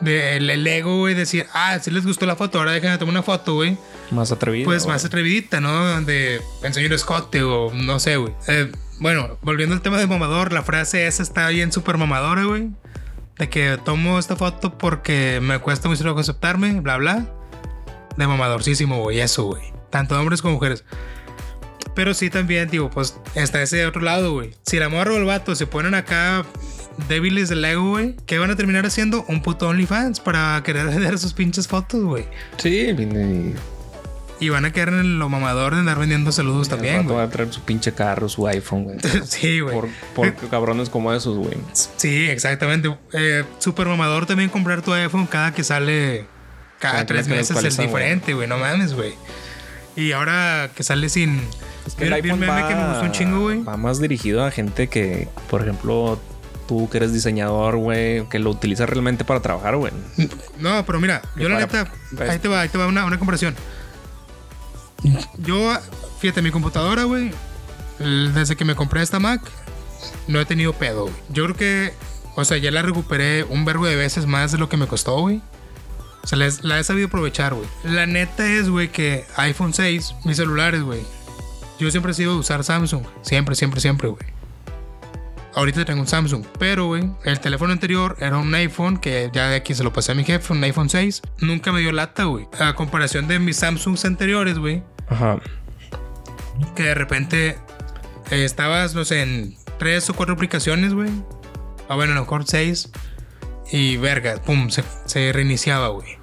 de 0.00 0.36
el, 0.36 0.50
el 0.50 0.66
ego, 0.66 0.98
güey, 0.98 1.14
decir, 1.14 1.46
ah, 1.54 1.78
si 1.80 1.90
les 1.90 2.04
gustó 2.04 2.26
la 2.26 2.36
foto, 2.36 2.58
ahora 2.58 2.72
déjenme 2.72 2.98
tomar 2.98 3.12
una 3.12 3.22
foto, 3.22 3.54
güey. 3.54 3.78
Más 4.10 4.32
atrevido. 4.32 4.64
Pues 4.64 4.84
güey. 4.84 4.94
más 4.94 5.04
atrevidita, 5.04 5.60
¿no? 5.60 5.72
Donde 5.86 6.40
enseño 6.62 6.86
el 6.86 6.92
escote 6.92 7.42
o 7.42 7.72
no 7.72 7.98
sé, 8.00 8.16
güey. 8.16 8.32
Eh, 8.48 8.70
bueno, 9.00 9.38
volviendo 9.42 9.74
al 9.74 9.82
tema 9.82 9.98
de 9.98 10.06
mamador, 10.06 10.52
la 10.52 10.62
frase 10.62 11.06
esa 11.06 11.22
está 11.22 11.48
bien 11.48 11.72
súper 11.72 11.98
mamadora, 11.98 12.44
güey. 12.44 12.70
De 13.38 13.48
que 13.48 13.78
tomo 13.84 14.18
esta 14.18 14.36
foto 14.36 14.78
porque 14.78 15.40
me 15.42 15.58
cuesta 15.58 15.88
mucho 15.88 16.02
trabajo 16.02 16.20
aceptarme, 16.20 16.80
bla, 16.80 16.96
bla. 16.96 17.26
De 18.16 18.26
mamadorcísimo, 18.26 19.00
güey, 19.00 19.20
eso, 19.20 19.44
güey. 19.44 19.62
Tanto 19.90 20.18
hombres 20.18 20.40
como 20.40 20.54
mujeres. 20.54 20.84
Pero 21.94 22.14
sí 22.14 22.30
también, 22.30 22.68
digo, 22.68 22.90
pues 22.90 23.18
está 23.34 23.62
ese 23.62 23.86
otro 23.86 24.02
lado, 24.02 24.32
güey. 24.32 24.52
Si 24.62 24.78
la 24.78 24.88
morra 24.88 25.12
o 25.12 25.16
el 25.16 25.24
vato 25.24 25.54
se 25.54 25.66
ponen 25.66 25.94
acá 25.94 26.44
débiles 27.08 27.48
del 27.48 27.64
ego, 27.64 27.90
güey, 27.90 28.16
¿qué 28.26 28.38
van 28.38 28.50
a 28.50 28.56
terminar 28.56 28.86
haciendo? 28.86 29.24
Un 29.28 29.42
puto 29.42 29.68
OnlyFans 29.68 30.20
para 30.20 30.62
querer 30.64 30.86
vender 30.88 31.18
sus 31.18 31.32
pinches 31.32 31.68
fotos, 31.68 32.02
güey. 32.02 32.26
Sí, 32.56 32.92
y. 34.40 34.48
Van 34.48 34.64
a 34.64 34.72
quedar 34.72 34.88
en 34.88 35.18
lo 35.18 35.28
mamador 35.28 35.74
de 35.74 35.80
andar 35.80 35.98
vendiendo 35.98 36.32
saludos 36.32 36.68
también, 36.68 37.04
güey. 37.04 37.16
va 37.16 37.22
a 37.24 37.30
traer 37.30 37.52
su 37.52 37.60
pinche 37.62 37.92
carro, 37.92 38.28
su 38.28 38.46
iPhone, 38.46 38.84
güey. 38.84 38.98
Sí, 39.24 39.60
güey. 39.60 39.74
por, 39.74 39.88
por 40.14 40.34
cabrones 40.50 40.88
como 40.90 41.12
esos, 41.12 41.36
güey. 41.36 41.56
Sí, 41.96 42.26
exactamente. 42.28 42.96
Eh, 43.12 43.44
super 43.58 43.86
mamador 43.86 44.26
también 44.26 44.48
comprar 44.50 44.82
tu 44.82 44.92
iPhone 44.92 45.26
cada 45.26 45.52
que 45.52 45.64
sale. 45.64 46.26
Cada 46.80 46.94
Cada 46.94 47.06
tres 47.06 47.28
meses 47.28 47.56
es 47.64 47.76
diferente, 47.78 48.34
güey. 48.34 48.46
No 48.48 48.58
mames, 48.58 48.92
güey. 48.94 49.14
Y 49.96 50.12
ahora 50.12 50.70
que 50.74 50.82
sale 50.82 51.08
sin. 51.08 51.40
Es 51.86 51.94
que 51.94 52.06
el 52.06 52.12
iPhone 52.14 52.40
meme 52.40 52.52
va, 52.52 52.68
que 52.68 52.74
me 52.74 52.86
gustó 52.88 53.02
un 53.04 53.12
chingo, 53.12 53.40
güey. 53.42 53.62
va 53.62 53.76
más 53.76 54.00
dirigido 54.00 54.44
a 54.44 54.50
gente 54.50 54.88
que, 54.88 55.28
por 55.48 55.62
ejemplo, 55.62 56.18
tú 56.66 56.88
que 56.90 56.96
eres 56.96 57.12
diseñador, 57.12 57.76
güey, 57.76 58.28
que 58.28 58.38
lo 58.38 58.50
utilizas 58.50 58.88
realmente 58.88 59.24
para 59.24 59.40
trabajar, 59.40 59.76
güey. 59.76 59.92
No, 60.58 60.84
pero 60.84 61.00
mira, 61.00 61.22
yo 61.36 61.48
la 61.48 61.66
para- 61.66 61.84
neta. 61.84 61.92
pues- 62.16 62.28
Ahí 62.30 62.38
te 62.38 62.48
va, 62.48 62.62
ahí 62.62 62.68
te 62.68 62.76
va 62.78 62.86
una, 62.86 63.04
una 63.04 63.18
comparación. 63.18 63.54
Yo, 65.38 65.72
fíjate, 66.20 66.42
mi 66.42 66.50
computadora, 66.50 67.04
güey. 67.04 67.30
Desde 67.98 68.56
que 68.56 68.64
me 68.64 68.74
compré 68.74 69.02
esta 69.02 69.20
Mac, 69.20 69.40
no 70.26 70.40
he 70.40 70.44
tenido 70.44 70.72
pedo, 70.72 71.02
güey. 71.04 71.14
Yo 71.30 71.44
creo 71.44 71.56
que, 71.56 71.94
o 72.34 72.44
sea, 72.44 72.56
ya 72.56 72.70
la 72.70 72.82
recuperé 72.82 73.44
un 73.44 73.64
verbo 73.64 73.86
de 73.86 73.96
veces 73.96 74.26
más 74.26 74.50
de 74.52 74.58
lo 74.58 74.68
que 74.68 74.76
me 74.76 74.86
costó, 74.86 75.18
güey. 75.20 75.40
O 76.22 76.26
sea, 76.26 76.38
la, 76.38 76.78
he- 76.80 76.84
sabido 76.84 77.06
aprovechar, 77.08 77.54
güey. 77.54 77.68
La 77.84 78.06
neta 78.06 78.46
es, 78.50 78.68
güey, 78.70 78.88
que 78.90 79.26
iPhone 79.36 79.74
6, 79.74 80.14
mis 80.24 80.36
celulares, 80.38 80.82
güey. 80.82 81.02
Yo 81.78 81.90
siempre 81.90 82.12
he 82.12 82.14
sido 82.14 82.36
usar 82.38 82.64
Samsung. 82.64 83.04
Siempre, 83.22 83.54
siempre, 83.54 83.80
siempre, 83.80 84.08
güey. 84.08 84.22
Ahorita 85.54 85.84
tengo 85.84 86.00
un 86.00 86.06
Samsung. 86.08 86.44
Pero, 86.58 86.86
güey, 86.86 87.08
el 87.24 87.38
teléfono 87.40 87.72
anterior 87.72 88.16
era 88.20 88.38
un 88.38 88.52
iPhone 88.54 88.96
que 88.96 89.30
ya 89.32 89.48
de 89.50 89.56
aquí 89.56 89.74
se 89.74 89.84
lo 89.84 89.92
pasé 89.92 90.12
a 90.12 90.14
mi 90.14 90.24
jefe, 90.24 90.52
un 90.52 90.64
iPhone 90.64 90.88
6. 90.88 91.22
Nunca 91.40 91.70
me 91.72 91.80
dio 91.80 91.92
lata, 91.92 92.24
güey. 92.24 92.48
A 92.58 92.74
comparación 92.74 93.28
de 93.28 93.38
mis 93.38 93.58
Samsungs 93.58 94.04
anteriores, 94.04 94.58
güey. 94.58 94.82
Ajá. 95.08 95.38
Que 96.74 96.84
de 96.84 96.94
repente 96.94 97.58
eh, 98.30 98.44
estabas, 98.44 98.94
no 98.94 99.04
sé, 99.04 99.22
en 99.22 99.56
tres 99.78 100.08
o 100.10 100.14
cuatro 100.14 100.34
aplicaciones, 100.34 100.94
güey. 100.94 101.10
O 101.88 101.96
bueno, 101.96 102.12
a 102.12 102.16
lo 102.16 102.22
mejor 102.22 102.44
seis. 102.46 102.90
Y 103.70 103.96
verga, 103.96 104.40
pum, 104.42 104.70
se, 104.70 104.84
se 105.06 105.32
reiniciaba, 105.32 105.88
güey. 105.88 106.18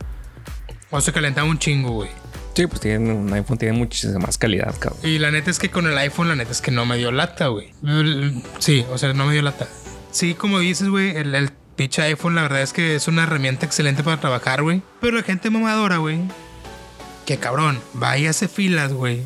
O 0.90 1.02
se 1.02 1.12
calentaba 1.12 1.48
un 1.48 1.60
chingo, 1.60 1.92
güey. 1.92 2.10
Sí, 2.54 2.68
pues 2.68 2.82
tiene, 2.82 3.14
un 3.14 3.32
iPhone 3.32 3.58
tiene 3.58 3.78
muchísima 3.78 4.20
más 4.20 4.38
calidad, 4.38 4.76
cabrón. 4.78 5.00
Y 5.04 5.20
la 5.20 5.32
neta 5.32 5.50
es 5.50 5.58
que 5.58 5.70
con 5.70 5.88
el 5.88 5.98
iPhone, 5.98 6.28
la 6.28 6.36
neta 6.36 6.52
es 6.52 6.62
que 6.62 6.72
no 6.72 6.86
me 6.86 6.98
dio 6.98 7.12
lata, 7.12 7.48
güey. 7.48 7.74
Sí, 8.60 8.86
o 8.92 8.98
sea, 8.98 9.14
no 9.14 9.26
me 9.26 9.34
dio 9.34 9.42
lata. 9.42 9.68
Sí, 10.12 10.34
como 10.34 10.60
dices, 10.60 10.90
güey, 10.90 11.16
el, 11.16 11.34
el 11.34 11.52
pinche 11.78 12.02
iPhone, 12.02 12.36
la 12.36 12.42
verdad 12.42 12.62
es 12.62 12.74
que 12.74 12.96
es 12.96 13.08
una 13.08 13.24
herramienta 13.24 13.66
excelente 13.66 14.04
para 14.04 14.20
trabajar, 14.20 14.64
güey. 14.64 14.82
Pero 15.00 15.16
la 15.18 15.24
gente 15.24 15.50
mamadora, 15.50 15.98
güey, 15.98 16.20
que 17.26 17.38
cabrón, 17.38 17.80
vaya 17.94 18.28
a 18.28 18.32
hacer 18.32 18.50
filas, 18.50 18.94
güey, 18.94 19.22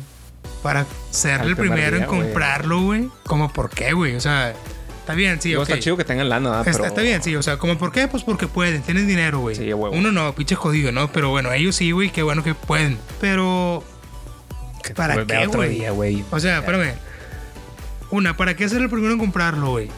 para 0.62 0.86
ser 1.10 1.40
el 1.42 1.56
primer 1.56 1.90
primero 1.90 1.96
en 1.96 2.04
comprarlo, 2.04 2.80
güey. 2.82 3.08
Como, 3.24 3.52
¿por 3.52 3.70
qué, 3.70 3.92
güey? 3.92 4.16
O 4.16 4.20
sea, 4.20 4.54
está 5.00 5.14
bien, 5.14 5.40
sí, 5.40 5.50
Digo, 5.50 5.62
ok. 5.62 5.68
Está 5.68 5.80
chido 5.80 5.96
que 5.96 6.04
tengan 6.04 6.28
lana, 6.28 6.50
¿verdad? 6.50 6.68
Está, 6.68 6.78
pero 6.78 6.86
está 6.86 7.02
bien, 7.02 7.22
sí, 7.22 7.36
o 7.36 7.42
sea, 7.42 7.58
como 7.58 7.78
por 7.78 7.92
qué, 7.92 8.08
pues 8.08 8.24
porque 8.24 8.46
pueden, 8.46 8.82
tienen 8.82 9.06
dinero, 9.06 9.40
güey. 9.40 9.56
Sí, 9.56 9.72
huevo. 9.72 9.96
Uno 9.96 10.12
no, 10.12 10.34
pinche 10.34 10.54
jodido, 10.54 10.92
¿no? 10.92 11.10
Pero 11.12 11.30
bueno, 11.30 11.52
ellos 11.52 11.76
sí, 11.76 11.90
güey, 11.92 12.10
qué 12.10 12.22
bueno 12.22 12.42
que 12.42 12.54
pueden. 12.54 12.98
Pero, 13.20 13.82
que 14.82 14.94
¿para 14.94 15.24
qué, 15.24 15.46
güey. 15.46 16.24
o 16.30 16.40
sea, 16.40 16.58
espérame. 16.58 16.94
Una, 18.10 18.36
¿para 18.36 18.54
qué 18.54 18.68
ser 18.68 18.82
el 18.82 18.88
primero 18.88 19.12
en 19.12 19.18
comprarlo, 19.18 19.70
güey? 19.70 19.88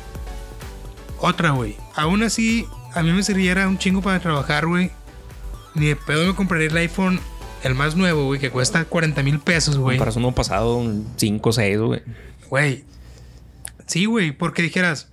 Otra, 1.19 1.51
güey. 1.51 1.77
Aún 1.95 2.23
así, 2.23 2.67
a 2.95 3.03
mí 3.03 3.13
me 3.13 3.23
serviría 3.23 3.67
un 3.69 3.79
chingo 3.79 4.01
para 4.01 4.21
trabajar, 4.21 4.67
güey. 4.67 4.91
Ni 5.75 5.87
de 5.87 5.97
pedo 5.97 6.27
me 6.27 6.35
compraría 6.35 6.69
el 6.69 6.77
iPhone, 6.77 7.21
el 7.65 7.75
más 7.75 7.97
nuevo, 7.97 8.25
güey, 8.27 8.41
que 8.41 8.51
cuesta 8.51 8.85
40 8.85 9.23
mil 9.23 9.39
pesos, 9.41 9.77
güey. 9.79 9.99
Para 9.99 10.13
uno 10.17 10.33
pasado, 10.35 10.77
un 10.77 11.07
5 11.17 11.49
o 11.49 11.53
6, 11.53 11.79
güey. 11.81 12.03
Güey. 12.49 12.85
Sí, 13.87 14.05
güey, 14.05 14.33
porque 14.33 14.63
dijeras, 14.63 15.09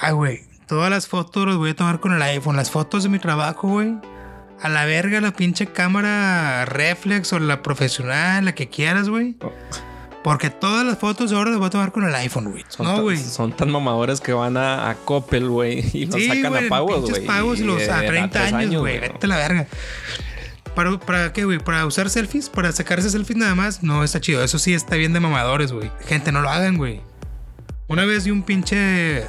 ay, 0.00 0.12
güey, 0.12 0.40
todas 0.68 0.90
las 0.90 1.08
fotos 1.08 1.46
las 1.46 1.56
voy 1.56 1.70
a 1.70 1.76
tomar 1.76 2.00
con 2.00 2.12
el 2.12 2.22
iPhone, 2.22 2.56
las 2.56 2.70
fotos 2.70 3.02
de 3.02 3.08
mi 3.08 3.18
trabajo, 3.18 3.68
güey. 3.68 3.94
A 4.60 4.68
la 4.68 4.84
verga 4.84 5.20
la 5.20 5.32
pinche 5.32 5.66
cámara 5.66 6.64
reflex 6.66 7.32
o 7.32 7.40
la 7.40 7.62
profesional, 7.62 8.44
la 8.44 8.54
que 8.54 8.68
quieras, 8.68 9.08
güey. 9.08 9.34
Porque 10.22 10.50
todas 10.50 10.86
las 10.86 10.98
fotos 10.98 11.32
ahora 11.32 11.50
las 11.50 11.58
voy 11.58 11.66
a 11.66 11.70
tomar 11.70 11.90
con 11.90 12.04
el 12.04 12.14
iPhone, 12.14 12.52
güey. 12.52 12.64
Son, 12.68 12.86
No, 12.86 13.02
güey. 13.02 13.16
son 13.18 13.50
tan 13.56 13.70
mamadores 13.72 14.20
que 14.20 14.32
van 14.32 14.56
a, 14.56 14.88
a 14.88 14.94
Coppel, 14.94 15.48
güey, 15.48 15.84
y 15.92 16.06
los 16.06 16.14
Sí, 16.14 16.28
sacan 16.28 16.52
güey, 16.52 16.66
a 16.66 16.68
pagos, 16.68 17.10
güey. 17.10 17.26
pagos 17.26 17.58
y 17.58 17.64
los 17.64 17.88
a 17.88 18.02
de 18.02 18.06
30 18.06 18.38
tres 18.40 18.52
años, 18.52 18.80
güey. 18.82 19.00
Vete 19.00 19.26
a 19.26 19.28
la 19.28 19.36
verga. 19.36 19.66
¿Para, 20.74 20.98
¿Para 20.98 21.32
qué, 21.32 21.44
güey? 21.44 21.58
¿Para 21.58 21.84
usar 21.86 22.08
selfies? 22.10 22.48
¿Para 22.48 22.72
sacarse 22.72 23.10
selfies 23.10 23.38
nada 23.38 23.54
más? 23.54 23.82
No, 23.82 24.02
está 24.04 24.20
chido. 24.20 24.42
Eso 24.42 24.58
sí 24.58 24.72
está 24.74 24.96
bien 24.96 25.12
de 25.12 25.20
mamadores, 25.20 25.72
güey. 25.72 25.90
Gente, 26.06 26.32
no 26.32 26.40
lo 26.40 26.48
hagan, 26.48 26.76
güey. 26.76 27.00
Una 27.88 28.04
vez 28.04 28.24
vi 28.24 28.30
un 28.30 28.42
pinche... 28.42 29.26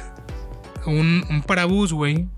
Un, 0.86 1.24
un 1.30 1.42
parabús, 1.42 1.92
güey. 1.92 2.28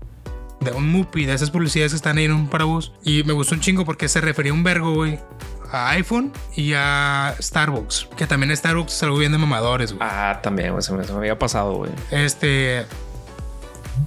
De 0.61 0.71
un 0.71 0.89
Mupi, 0.89 1.25
de 1.25 1.33
esas 1.33 1.51
publicidades 1.51 1.91
que 1.91 1.97
están 1.97 2.17
ahí 2.17 2.25
en 2.25 2.33
un 2.33 2.47
parabús. 2.49 2.91
Y 3.03 3.23
me 3.23 3.33
gustó 3.33 3.55
un 3.55 3.61
chingo 3.61 3.85
porque 3.85 4.09
se 4.09 4.21
refería 4.21 4.53
un 4.53 4.63
vergo, 4.63 4.93
güey. 4.93 5.19
A 5.71 5.89
iPhone 5.91 6.31
y 6.55 6.73
a 6.73 7.35
Starbucks. 7.41 8.07
Que 8.15 8.25
también 8.25 8.55
Starbucks 8.55 8.93
es 8.93 9.03
algo 9.03 9.17
bien 9.17 9.31
de 9.33 9.37
mamadores, 9.37 9.93
güey. 9.93 10.07
Ah, 10.09 10.39
también, 10.41 10.71
güey. 10.71 10.81
Se 10.81 10.93
me, 10.93 11.03
se 11.03 11.11
me 11.11 11.19
había 11.19 11.37
pasado, 11.37 11.75
güey. 11.75 11.91
Este. 12.11 12.85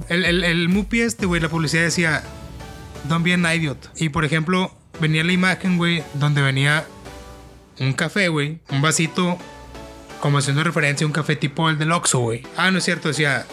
El, 0.09 0.25
el, 0.25 0.45
el 0.45 0.69
Mupi 0.69 1.03
este, 1.03 1.27
güey, 1.27 1.41
la 1.41 1.49
publicidad 1.49 1.83
decía. 1.83 2.23
Don't 3.09 3.25
be 3.25 3.33
an 3.35 3.45
idiot. 3.45 3.91
Y 3.97 4.09
por 4.09 4.25
ejemplo, 4.25 4.75
venía 5.01 5.25
la 5.25 5.33
imagen, 5.33 5.77
güey, 5.77 6.03
donde 6.15 6.43
venía 6.43 6.87
un 7.79 7.93
café, 7.93 8.29
güey. 8.29 8.59
Un 8.71 8.83
vasito, 8.83 9.39
como 10.21 10.39
haciendo 10.39 10.65
referencia 10.65 11.05
a 11.05 11.09
un 11.09 11.13
café 11.13 11.37
tipo 11.37 11.69
el 11.71 11.79
del 11.79 11.93
Oxxo, 11.93 12.19
güey. 12.21 12.43
Ah, 12.57 12.71
no 12.71 12.79
es 12.79 12.85
cierto, 12.85 13.09
decía... 13.09 13.47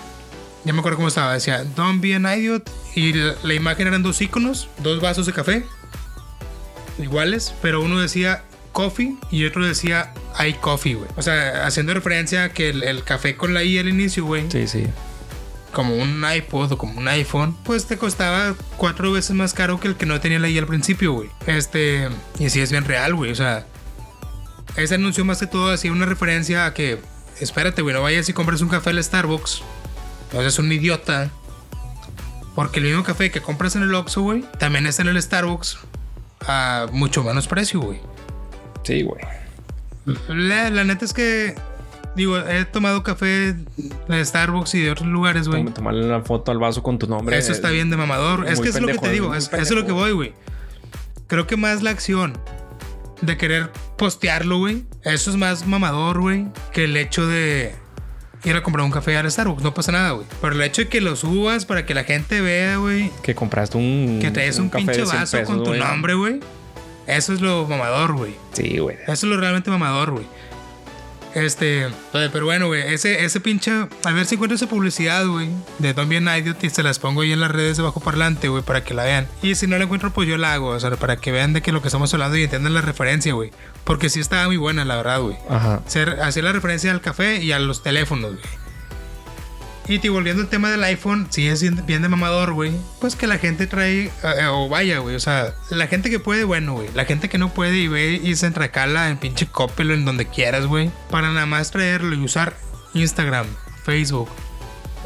Ya 0.66 0.74
me 0.74 0.80
acuerdo 0.80 0.98
cómo 0.98 1.08
estaba. 1.08 1.34
Decía, 1.34 1.64
don't 1.64 2.02
be 2.02 2.14
an 2.14 2.26
idiot. 2.26 2.70
Y 2.94 3.14
la, 3.14 3.54
imagen 3.54 3.88
eran 3.88 4.04
dos 4.04 4.22
iconos, 4.22 4.68
dos 4.80 5.00
vasos 5.00 5.26
de 5.26 5.32
café. 5.32 5.64
Iguales, 7.00 7.54
pero 7.62 7.82
uno 7.82 8.00
decía 8.00 8.44
coffee 8.74 9.16
y 9.32 9.46
otro 9.46 9.66
decía 9.66 10.14
I 10.38 10.54
coffee, 10.54 10.96
güey. 10.96 11.10
O 11.16 11.22
sea, 11.22 11.66
haciendo 11.66 11.94
referencia 11.94 12.46
a 12.46 12.50
que 12.50 12.70
el 12.70 13.04
café 13.04 13.38
con 13.38 13.54
la 13.54 13.64
I 13.64 13.80
al 13.80 13.88
inicio, 13.88 14.26
güey 14.26 14.52
Sí, 14.52 14.68
sí. 14.68 14.88
Como 15.72 15.96
un 15.96 16.24
iPod 16.26 16.72
o 16.72 16.78
como 16.78 17.00
un 17.00 17.08
iPhone, 17.08 17.56
pues 17.64 17.86
te 17.86 17.98
costaba 17.98 18.56
cuatro 18.78 19.12
veces 19.12 19.36
más 19.36 19.54
caro 19.54 19.80
que 19.80 19.88
el 19.88 19.96
que 19.96 20.06
no 20.06 20.20
tenía 20.20 20.40
la 20.40 20.50
I 20.50 20.58
al 20.58 20.68
principio, 20.68 21.14
güey. 21.14 21.30
Este, 21.46 22.10
y 22.40 22.46
así 22.46 22.60
es 22.62 22.72
bien 22.72 22.86
real, 22.86 23.16
güey. 23.16 23.32
O 23.32 23.36
sea, 23.36 23.66
ese 24.76 24.96
anuncio 24.96 25.26
más 25.26 25.40
que 25.40 25.48
todo 25.48 25.72
hacía 25.72 25.92
una 25.92 26.06
referencia 26.06 26.66
a 26.66 26.74
que, 26.74 27.00
espérate, 27.40 27.82
güey, 27.82 27.94
no 27.96 28.02
vayas 28.02 28.30
y 28.30 28.34
compres 28.34 28.62
un 28.62 28.70
café 28.70 28.92
al 28.92 29.04
Starbucks. 29.04 29.62
No 30.34 30.40
seas 30.42 30.60
un 30.60 30.72
idiota. 30.72 31.30
Porque 32.56 32.80
el 32.80 32.86
mismo 32.86 33.04
café 33.04 33.30
que 33.30 33.40
compras 33.40 33.76
en 33.76 33.84
el 33.84 33.94
Oxxo, 33.94 34.22
güey, 34.24 34.44
también 34.58 34.88
está 34.88 35.04
en 35.04 35.10
el 35.10 35.22
Starbucks 35.22 35.78
a 36.48 36.88
mucho 36.92 37.24
menos 37.24 37.48
precio, 37.48 37.80
güey. 37.80 38.00
Sí, 38.84 39.04
güey. 39.04 39.22
La, 40.28 40.70
la 40.72 40.84
neta 40.84 41.06
es 41.06 41.14
que, 41.14 41.56
digo, 42.18 42.38
he 42.38 42.66
tomado 42.66 43.04
café 43.04 43.56
de 44.08 44.26
Starbucks 44.26 44.76
y 44.76 44.82
de 44.82 44.92
otros 44.92 45.08
lugares, 45.08 45.48
güey. 45.48 45.64
Tom- 45.64 45.74
Tomarle 45.74 46.06
una 46.06 46.22
foto 46.22 46.52
al 46.52 46.58
vaso 46.60 46.84
con 46.84 47.00
tu 47.00 47.08
nombre. 47.08 47.38
Eso 47.38 47.54
está 47.54 47.70
bien 47.70 47.90
de 47.90 47.96
mamador. 47.96 48.42
muy 48.42 48.50
Es 48.50 48.60
que 48.60 48.70
eso 48.70 48.80
es 48.80 48.84
lo 48.84 48.90
que 48.92 48.98
te 49.00 49.12
digo. 49.12 49.34
Es, 49.34 49.46
eso 49.54 49.62
es 49.62 49.72
lo 49.72 49.86
que 49.86 49.94
voy, 49.94 50.12
güey. 50.12 50.34
Creo 51.28 51.48
que 51.48 51.56
más 51.56 51.84
la 51.84 51.92
acción 51.92 52.38
de 53.22 53.38
querer 53.38 53.72
postearlo, 53.98 54.58
güey. 54.60 54.84
Eso 55.04 55.30
es 55.30 55.38
más 55.38 55.66
mamador, 55.66 56.20
güey. 56.20 56.48
Que 56.74 56.86
el 56.86 56.98
hecho 56.98 57.26
de 57.28 57.74
ir 58.44 58.56
a 58.56 58.64
comprar 58.64 58.86
un 58.86 58.92
café 58.92 59.18
al 59.18 59.30
Starbucks. 59.30 59.64
No 59.64 59.74
pasa 59.74 59.92
nada, 59.92 60.12
güey. 60.12 60.26
Pero 60.42 60.54
el 60.54 60.62
hecho 60.62 60.84
de 60.84 60.88
que 60.90 61.02
lo 61.02 61.16
subas 61.16 61.66
para 61.66 61.86
que 61.86 61.94
la 61.94 62.04
gente 62.04 62.42
vea, 62.42 62.78
güey. 62.78 63.12
Que 63.24 63.36
compraste 63.36 63.78
un. 63.78 64.20
Que 64.22 64.32
traes 64.32 64.60
un, 64.60 64.70
café 64.70 64.86
pinche 64.86 65.02
de 65.02 65.08
100 65.08 65.20
vaso 65.20 65.38
pesos, 65.38 65.56
con 65.56 65.64
tu 65.64 65.74
nombre, 65.74 66.14
güey. 66.14 66.40
Eso 67.08 67.34
es 67.34 67.40
lo 67.42 67.66
mamador, 67.68 68.14
güey. 68.14 68.36
Sí, 68.54 68.80
güey. 68.80 68.98
Eso 69.04 69.12
es 69.12 69.24
lo 69.24 69.38
realmente 69.38 69.70
mamador, 69.70 70.12
güey. 70.12 70.26
Este, 71.38 71.88
pero 72.12 72.46
bueno, 72.46 72.66
güey, 72.66 72.82
ese, 72.94 73.24
ese 73.24 73.40
pinche. 73.40 73.72
A 74.04 74.12
ver 74.12 74.26
si 74.26 74.36
encuentro 74.36 74.56
esa 74.56 74.68
publicidad, 74.68 75.26
güey, 75.28 75.50
de 75.78 75.94
Don't 75.94 76.10
Be 76.10 76.18
an 76.18 76.28
Idiot 76.28 76.64
y 76.64 76.70
se 76.72 76.82
las 76.82 76.98
pongo 76.98 77.22
ahí 77.22 77.32
en 77.32 77.40
las 77.40 77.52
redes 77.52 77.78
de 77.78 77.84
bajo 77.84 78.00
parlante, 78.00 78.48
güey, 78.48 78.64
para 78.64 78.84
que 78.84 78.96
la 78.96 79.04
vean. 79.04 79.28
Y 79.44 79.54
si 79.54 79.68
no 79.68 79.78
la 79.78 79.84
encuentro, 79.84 80.12
pues 80.12 80.28
yo 80.28 80.38
la 80.38 80.54
hago, 80.54 80.70
o 80.70 80.80
sea, 80.80 80.90
para 80.92 81.18
que 81.18 81.32
vean 81.32 81.54
de 81.54 81.62
que 81.62 81.72
lo 81.72 81.82
que 81.84 81.90
estamos 81.90 82.12
hablando 82.14 82.38
y 82.38 82.44
entiendan 82.44 82.74
la 82.74 82.82
referencia, 82.82 83.34
güey. 83.34 83.52
Porque 83.84 84.10
sí 84.10 84.20
estaba 84.20 84.48
muy 84.48 84.58
buena, 84.58 84.84
la 84.84 84.96
verdad, 84.96 85.22
güey. 85.22 85.38
Ajá. 85.48 85.82
Hacer 85.86 86.44
la 86.44 86.52
referencia 86.52 86.92
al 86.92 87.02
café 87.02 87.44
y 87.44 87.52
a 87.52 87.60
los 87.60 87.84
teléfonos, 87.84 88.32
güey. 88.32 88.67
Y 89.90 90.00
te 90.00 90.10
volviendo 90.10 90.42
al 90.42 90.50
tema 90.50 90.70
del 90.70 90.84
iPhone, 90.84 91.28
si 91.30 91.48
es 91.48 91.62
bien 91.86 92.02
de 92.02 92.10
mamador, 92.10 92.52
güey. 92.54 92.74
Pues 93.00 93.16
que 93.16 93.26
la 93.26 93.38
gente 93.38 93.68
trae, 93.68 94.06
eh, 94.24 94.46
o 94.50 94.68
vaya, 94.68 95.00
güey. 95.00 95.16
O 95.16 95.20
sea, 95.20 95.54
la 95.70 95.88
gente 95.88 96.10
que 96.10 96.20
puede, 96.20 96.44
bueno, 96.44 96.74
güey. 96.74 96.90
La 96.94 97.06
gente 97.06 97.30
que 97.30 97.38
no 97.38 97.54
puede 97.54 97.78
y 97.78 97.88
ve 97.88 98.20
y 98.22 98.36
se 98.36 98.48
entrecala 98.48 99.10
en 99.10 99.18
pinche 99.18 99.46
Coppel 99.48 99.92
o 99.92 99.94
en 99.94 100.04
donde 100.04 100.26
quieras, 100.26 100.66
güey. 100.66 100.92
Para 101.10 101.32
nada 101.32 101.46
más 101.46 101.72
traerlo 101.72 102.14
y 102.16 102.20
usar 102.24 102.58
Instagram, 102.94 103.46
Facebook 103.86 104.28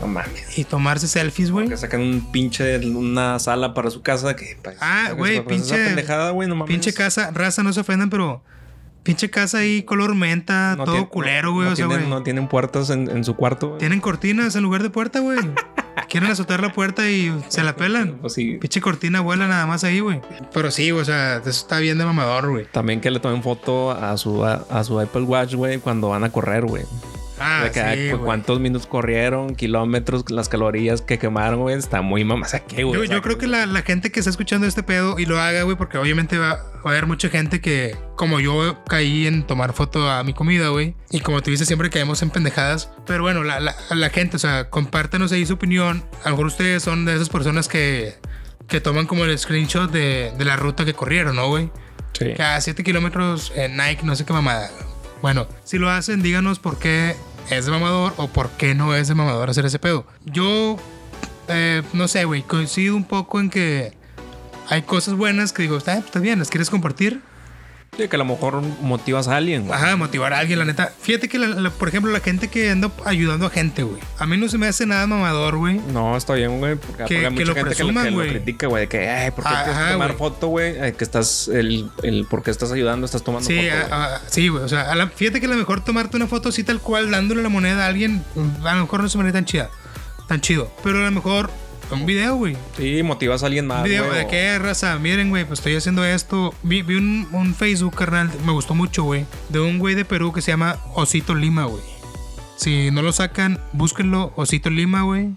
No 0.02 0.08
mames. 0.08 0.58
y 0.58 0.64
tomarse 0.64 1.08
selfies, 1.08 1.52
güey. 1.52 1.70
Que 1.70 1.78
sacan 1.78 2.02
un 2.02 2.32
pinche. 2.32 2.80
Una 2.88 3.38
sala 3.38 3.76
para 3.76 3.92
su 3.92 4.02
casa. 4.02 4.36
Que, 4.36 4.58
pa- 4.64 4.74
Ah, 4.82 5.12
güey, 5.16 5.42
pues, 5.42 5.62
pinche- 5.62 5.86
pendejada, 5.86 6.32
güey, 6.32 6.50
no 6.50 6.56
mames. 6.56 6.72
Pinche 6.74 6.92
casa, 6.92 7.30
raza, 7.32 7.62
no 7.62 7.72
se 7.72 7.82
ofendan, 7.82 8.10
pero 8.10 8.44
pinche 9.04 9.30
casa 9.30 9.60
ahí 9.60 9.84
color 9.84 10.16
menta, 10.16 10.76
No 10.78 10.84
todo 10.86 10.94
tiene- 10.96 11.10
culero, 11.10 11.54
güey. 11.54 11.68
No, 11.68 11.74
o 11.74 11.76
sea, 11.76 11.88
tienen, 11.88 12.10
no 12.10 12.24
tienen 12.24 12.48
puertas 12.48 12.90
en, 12.90 13.10
en 13.10 13.24
su 13.24 13.36
cuarto. 13.36 13.76
Tienen 13.80 14.00
cortinas 14.02 14.56
en 14.56 14.64
lugar 14.64 14.84
de 14.84 14.90
puerta, 14.90 15.20
güey. 15.20 15.40
Quieren 16.10 16.30
azotar 16.32 16.62
la 16.62 16.72
puerta 16.74 17.10
y 17.10 17.34
se 17.48 17.64
la 17.64 17.76
pelan. 17.76 18.18
Pues 18.22 18.34
sí. 18.34 18.58
Pinche 18.60 18.82
cortina 18.82 19.22
vuela 19.22 19.48
nada 19.48 19.66
más 19.66 19.84
ahí, 19.84 20.00
güey. 20.02 20.22
Pero 20.54 20.72
sí, 20.72 20.92
o 20.92 21.04
sea, 21.06 21.38
eso 21.38 21.50
está 21.50 21.80
bien 21.80 21.98
de 21.98 22.06
mamador, 22.06 22.50
güey. 22.50 22.66
También 22.72 23.00
que 23.02 23.12
le 23.12 23.20
tomen 23.20 23.42
foto 23.44 23.92
a 23.92 24.16
su, 24.18 24.44
a, 24.46 24.66
a 24.70 24.84
su 24.84 25.00
Apple 25.00 25.22
Watch, 25.24 25.56
güey, 25.56 25.80
cuando 25.80 26.10
van 26.10 26.24
a 26.24 26.32
correr, 26.32 26.66
güey. 26.66 26.84
Ah, 27.42 27.70
sí, 27.74 27.80
ah, 27.80 27.96
güey. 27.96 28.18
cuántos 28.18 28.60
minutos 28.60 28.88
corrieron, 28.88 29.56
kilómetros, 29.56 30.30
las 30.30 30.48
calorías 30.48 31.02
que 31.02 31.18
quemaron, 31.18 31.62
güey. 31.62 31.76
Está 31.76 32.02
muy 32.02 32.24
¿qué, 32.68 32.84
güey? 32.84 33.08
Yo, 33.08 33.16
yo 33.16 33.22
creo 33.22 33.38
que 33.38 33.48
la, 33.48 33.66
la 33.66 33.82
gente 33.82 34.12
que 34.12 34.20
está 34.20 34.30
escuchando 34.30 34.68
este 34.68 34.84
pedo 34.84 35.18
y 35.18 35.26
lo 35.26 35.40
haga, 35.40 35.64
güey, 35.64 35.76
porque 35.76 35.98
obviamente 35.98 36.38
va, 36.38 36.56
va 36.56 36.82
a 36.86 36.90
haber 36.90 37.08
mucha 37.08 37.30
gente 37.30 37.60
que, 37.62 37.98
como 38.16 38.40
yo, 38.40 38.84
caí 38.86 39.26
en 39.26 39.44
tomar 39.48 39.74
foto 39.74 40.10
a 40.10 40.24
mi 40.24 40.34
comida, 40.34 40.70
güey. 40.70 40.96
Y 41.10 41.22
como 41.22 41.42
tú 41.42 41.50
dices, 41.50 41.68
siempre 41.68 41.90
caemos 41.90 42.22
en 42.22 42.30
pendejadas. 42.30 42.92
Pero 43.08 43.24
bueno, 43.24 43.44
la, 43.44 43.60
la, 43.60 43.76
la 43.90 44.10
gente, 44.10 44.36
o 44.36 44.40
sea, 44.40 44.70
compártanos 44.70 45.32
ahí 45.32 45.46
su 45.46 45.54
opinión. 45.54 46.04
A 46.24 46.30
lo 46.30 46.36
mejor 46.36 46.46
ustedes 46.46 46.84
son 46.84 47.06
de 47.06 47.16
esas 47.16 47.30
personas 47.30 47.68
que, 47.68 48.16
que 48.68 48.82
toman 48.82 49.08
como 49.08 49.26
el 49.26 49.38
screenshot 49.38 49.92
de, 49.92 50.32
de 50.38 50.46
la 50.46 50.58
ruta 50.58 50.86
que 50.86 50.94
corrieron, 50.94 51.36
¿no, 51.36 51.48
güey? 51.48 51.72
Sí. 52.14 52.34
Que 52.36 52.44
a 52.44 52.62
7 52.62 52.84
kilómetros 52.84 53.52
en 53.56 53.78
Nike, 53.78 54.04
no 54.04 54.16
sé 54.16 54.26
qué 54.26 54.34
mamada. 54.34 54.70
Bueno, 55.22 55.48
si 55.64 55.78
lo 55.78 55.90
hacen, 55.90 56.22
díganos 56.24 56.60
por 56.60 56.80
qué 56.80 57.16
es 57.50 57.68
mamador 57.68 58.14
o 58.18 58.28
por 58.28 58.50
qué 58.52 58.76
no 58.76 58.96
es 58.96 59.08
de 59.08 59.16
mamador 59.16 59.50
hacer 59.50 59.66
ese 59.66 59.80
pedo. 59.80 60.06
Yo, 60.26 60.78
eh, 61.48 61.84
no 61.94 62.08
sé, 62.08 62.26
güey, 62.26 62.44
coincido 62.44 62.96
un 62.96 63.04
poco 63.04 63.40
en 63.40 63.50
que 63.50 63.94
hay 64.70 64.84
cosas 64.84 65.16
buenas 65.16 65.54
que 65.54 65.64
digo, 65.64 65.78
está, 65.78 65.98
está 65.98 66.20
bien, 66.20 66.40
las 66.40 66.50
quieres 66.50 66.70
compartir. 66.70 67.22
Sí, 67.98 68.08
que 68.08 68.16
a 68.16 68.20
lo 68.20 68.24
mejor 68.24 68.62
motivas 68.82 69.28
a 69.28 69.36
alguien, 69.36 69.68
güey. 69.68 69.78
Ajá, 69.78 69.98
motivar 69.98 70.32
a 70.32 70.40
alguien, 70.40 70.58
la 70.60 70.64
neta. 70.64 70.94
Fíjate 71.02 71.28
que, 71.28 71.38
la- 71.38 71.48
la- 71.48 71.70
por 71.72 71.90
ejemplo, 71.90 72.10
la 72.10 72.22
gente 72.22 72.48
que 72.48 72.70
anda 72.70 72.90
ayudando 73.04 73.46
a 73.46 73.50
gente, 73.50 73.84
güey. 73.84 74.02
A 74.18 74.26
mí 74.26 74.38
no 74.38 74.48
se 74.48 74.58
me 74.58 74.66
hace 74.68 74.86
nada 74.86 75.06
mamador, 75.08 75.58
güey. 75.58 75.82
No, 75.92 76.16
está 76.16 76.34
bien, 76.36 76.60
güey. 76.60 76.76
Porque, 76.76 77.04
Que- 77.04 77.04
porque 77.04 77.16
hay 77.18 77.24
que 77.24 77.30
mucha 77.32 77.46
lo 77.48 77.54
gente 77.56 77.70
presuman, 77.76 78.06
que, 78.06 78.12
lo, 78.12 78.20
que 78.22 78.26
lo 78.28 78.32
critica, 78.32 78.68
güey. 78.68 78.84
De 78.84 78.88
que, 78.88 79.10
ay, 79.10 79.32
¿por 79.32 79.44
qué 79.44 79.50
Ajá, 79.50 79.88
que 79.88 79.92
tomar 79.92 80.08
güey. 80.08 80.18
foto, 80.18 80.48
güey? 80.48 80.94
Que 80.94 81.04
estás, 81.04 81.50
el, 81.50 81.92
el, 82.04 82.26
¿por 82.30 82.44
qué 82.44 82.52
estás 82.52 82.72
ayudando? 82.72 83.04
Estás 83.06 83.24
tomando 83.24 83.46
Sí, 83.50 83.58
foto, 83.58 83.70
a- 83.94 83.98
güey. 83.98 84.10
a- 84.16 84.22
sí, 84.30 84.48
güey. 84.48 84.64
O 84.64 84.70
sea, 84.70 84.90
a 84.90 84.96
la- 84.96 85.08
fíjate 85.10 85.42
que 85.42 85.48
a 85.48 85.50
lo 85.50 85.56
mejor 85.58 85.84
tomarte 85.84 86.16
una 86.16 86.28
foto 86.28 86.48
así 86.48 86.64
tal 86.64 86.80
cual, 86.80 87.12
dándole 87.12 87.44
la 87.44 87.50
moneda 87.50 87.84
a 87.84 87.88
alguien, 87.88 88.24
a 88.64 88.74
lo 88.76 88.82
mejor 88.84 89.02
no 89.02 89.10
se 89.10 89.18
me 89.18 89.26
hace 89.26 89.34
tan 89.34 89.44
chida, 89.44 89.70
tan 90.30 90.40
chido. 90.40 90.72
Pero 90.82 91.00
a 91.00 91.02
lo 91.02 91.12
mejor 91.12 91.52
un 91.96 92.06
video, 92.06 92.36
güey. 92.36 92.56
Sí, 92.78 93.04
motivas 93.04 93.44
a 93.44 93.48
alguien 93.48 93.68
más, 93.68 93.80
Un 93.80 93.84
video 93.86 94.06
güey, 94.06 94.20
de 94.20 94.26
o- 94.26 94.28
qué 94.30 94.60
raza, 94.60 94.98
miren, 95.00 95.30
güey, 95.30 95.46
pues 95.46 95.60
estoy 95.60 95.76
haciendo 95.76 96.04
esto. 96.06 96.54
Vi, 96.64 96.82
vi 96.82 96.96
un, 96.96 97.28
un 97.32 97.54
Facebook, 97.56 97.96
carnal, 97.96 98.30
me 98.46 98.52
gustó 98.52 98.76
mucho, 98.76 99.04
güey. 99.04 99.26
De 99.50 99.60
un 99.60 99.80
güey 99.80 99.96
de 99.96 100.06
Perú 100.06 100.32
que 100.34 100.42
se 100.42 100.52
llama 100.52 100.78
Osito 100.96 101.36
Lima, 101.36 101.66
güey. 101.66 101.84
Si 102.58 102.92
no 102.92 103.02
lo 103.02 103.12
sacan, 103.12 103.60
búsquenlo, 103.74 104.34
Osito 104.36 104.70
Lima, 104.70 105.02
güey. 105.02 105.32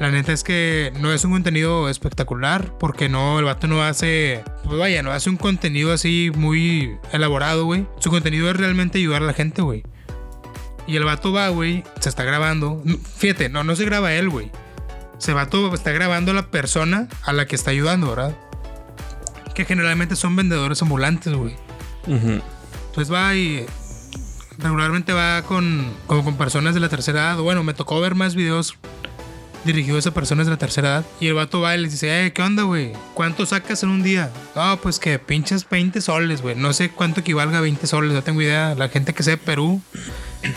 La 0.00 0.10
neta 0.10 0.32
es 0.32 0.42
que 0.42 0.92
no 1.00 1.12
es 1.12 1.24
un 1.24 1.30
contenido 1.30 1.88
espectacular, 1.88 2.76
porque 2.78 3.08
no, 3.08 3.38
el 3.38 3.44
vato 3.44 3.68
no 3.68 3.84
hace, 3.84 4.42
pues 4.64 4.76
vaya, 4.76 5.00
no 5.04 5.12
hace 5.12 5.30
un 5.30 5.36
contenido 5.36 5.92
así 5.92 6.32
muy 6.34 6.96
elaborado, 7.12 7.66
güey. 7.66 7.86
Su 8.00 8.10
contenido 8.10 8.50
es 8.50 8.56
realmente 8.56 8.98
ayudar 8.98 9.22
a 9.22 9.26
la 9.26 9.32
gente, 9.32 9.62
güey. 9.62 9.84
Y 10.88 10.96
el 10.96 11.04
vato 11.04 11.32
va, 11.32 11.48
güey, 11.50 11.84
se 12.00 12.08
está 12.08 12.24
grabando. 12.24 12.82
Fíjate, 13.16 13.48
no, 13.48 13.62
no 13.62 13.76
se 13.76 13.84
graba 13.84 14.12
él, 14.14 14.28
güey. 14.28 14.50
Se 15.22 15.32
vato 15.32 15.72
está 15.72 15.92
grabando 15.92 16.32
a 16.32 16.34
la 16.34 16.50
persona 16.50 17.06
a 17.22 17.32
la 17.32 17.46
que 17.46 17.54
está 17.54 17.70
ayudando, 17.70 18.10
¿verdad? 18.10 18.36
Que 19.54 19.64
generalmente 19.64 20.16
son 20.16 20.34
vendedores 20.34 20.82
ambulantes, 20.82 21.32
güey. 21.32 21.54
Ujú. 22.08 22.42
Entonces 22.88 23.12
va 23.12 23.32
y 23.36 23.64
regularmente 24.58 25.12
va 25.12 25.42
con, 25.42 25.94
como 26.08 26.24
con 26.24 26.36
personas 26.36 26.74
de 26.74 26.80
la 26.80 26.88
tercera 26.88 27.20
edad. 27.20 27.38
Bueno, 27.38 27.62
me 27.62 27.72
tocó 27.72 28.00
ver 28.00 28.16
más 28.16 28.34
videos 28.34 28.76
dirigidos 29.64 30.08
a 30.08 30.10
personas 30.12 30.46
de 30.46 30.50
la 30.50 30.58
tercera 30.58 30.88
edad. 30.88 31.04
Y 31.20 31.28
el 31.28 31.34
vato 31.34 31.60
va 31.60 31.76
y 31.76 31.82
les 31.82 31.92
dice, 31.92 32.26
eh, 32.26 32.32
¿qué 32.32 32.42
onda, 32.42 32.64
güey? 32.64 32.92
¿Cuánto 33.14 33.46
sacas 33.46 33.84
en 33.84 33.90
un 33.90 34.02
día? 34.02 34.28
No, 34.56 34.76
pues 34.78 34.98
que 34.98 35.20
pinches 35.20 35.68
20 35.70 36.00
soles, 36.00 36.42
güey. 36.42 36.56
No 36.56 36.72
sé 36.72 36.90
cuánto 36.90 37.20
equivalga 37.20 37.58
a 37.58 37.60
20 37.60 37.86
soles, 37.86 38.12
no 38.12 38.24
tengo 38.24 38.42
idea. 38.42 38.74
La 38.74 38.88
gente 38.88 39.14
que 39.14 39.22
sea 39.22 39.36
de 39.36 39.38
Perú, 39.38 39.80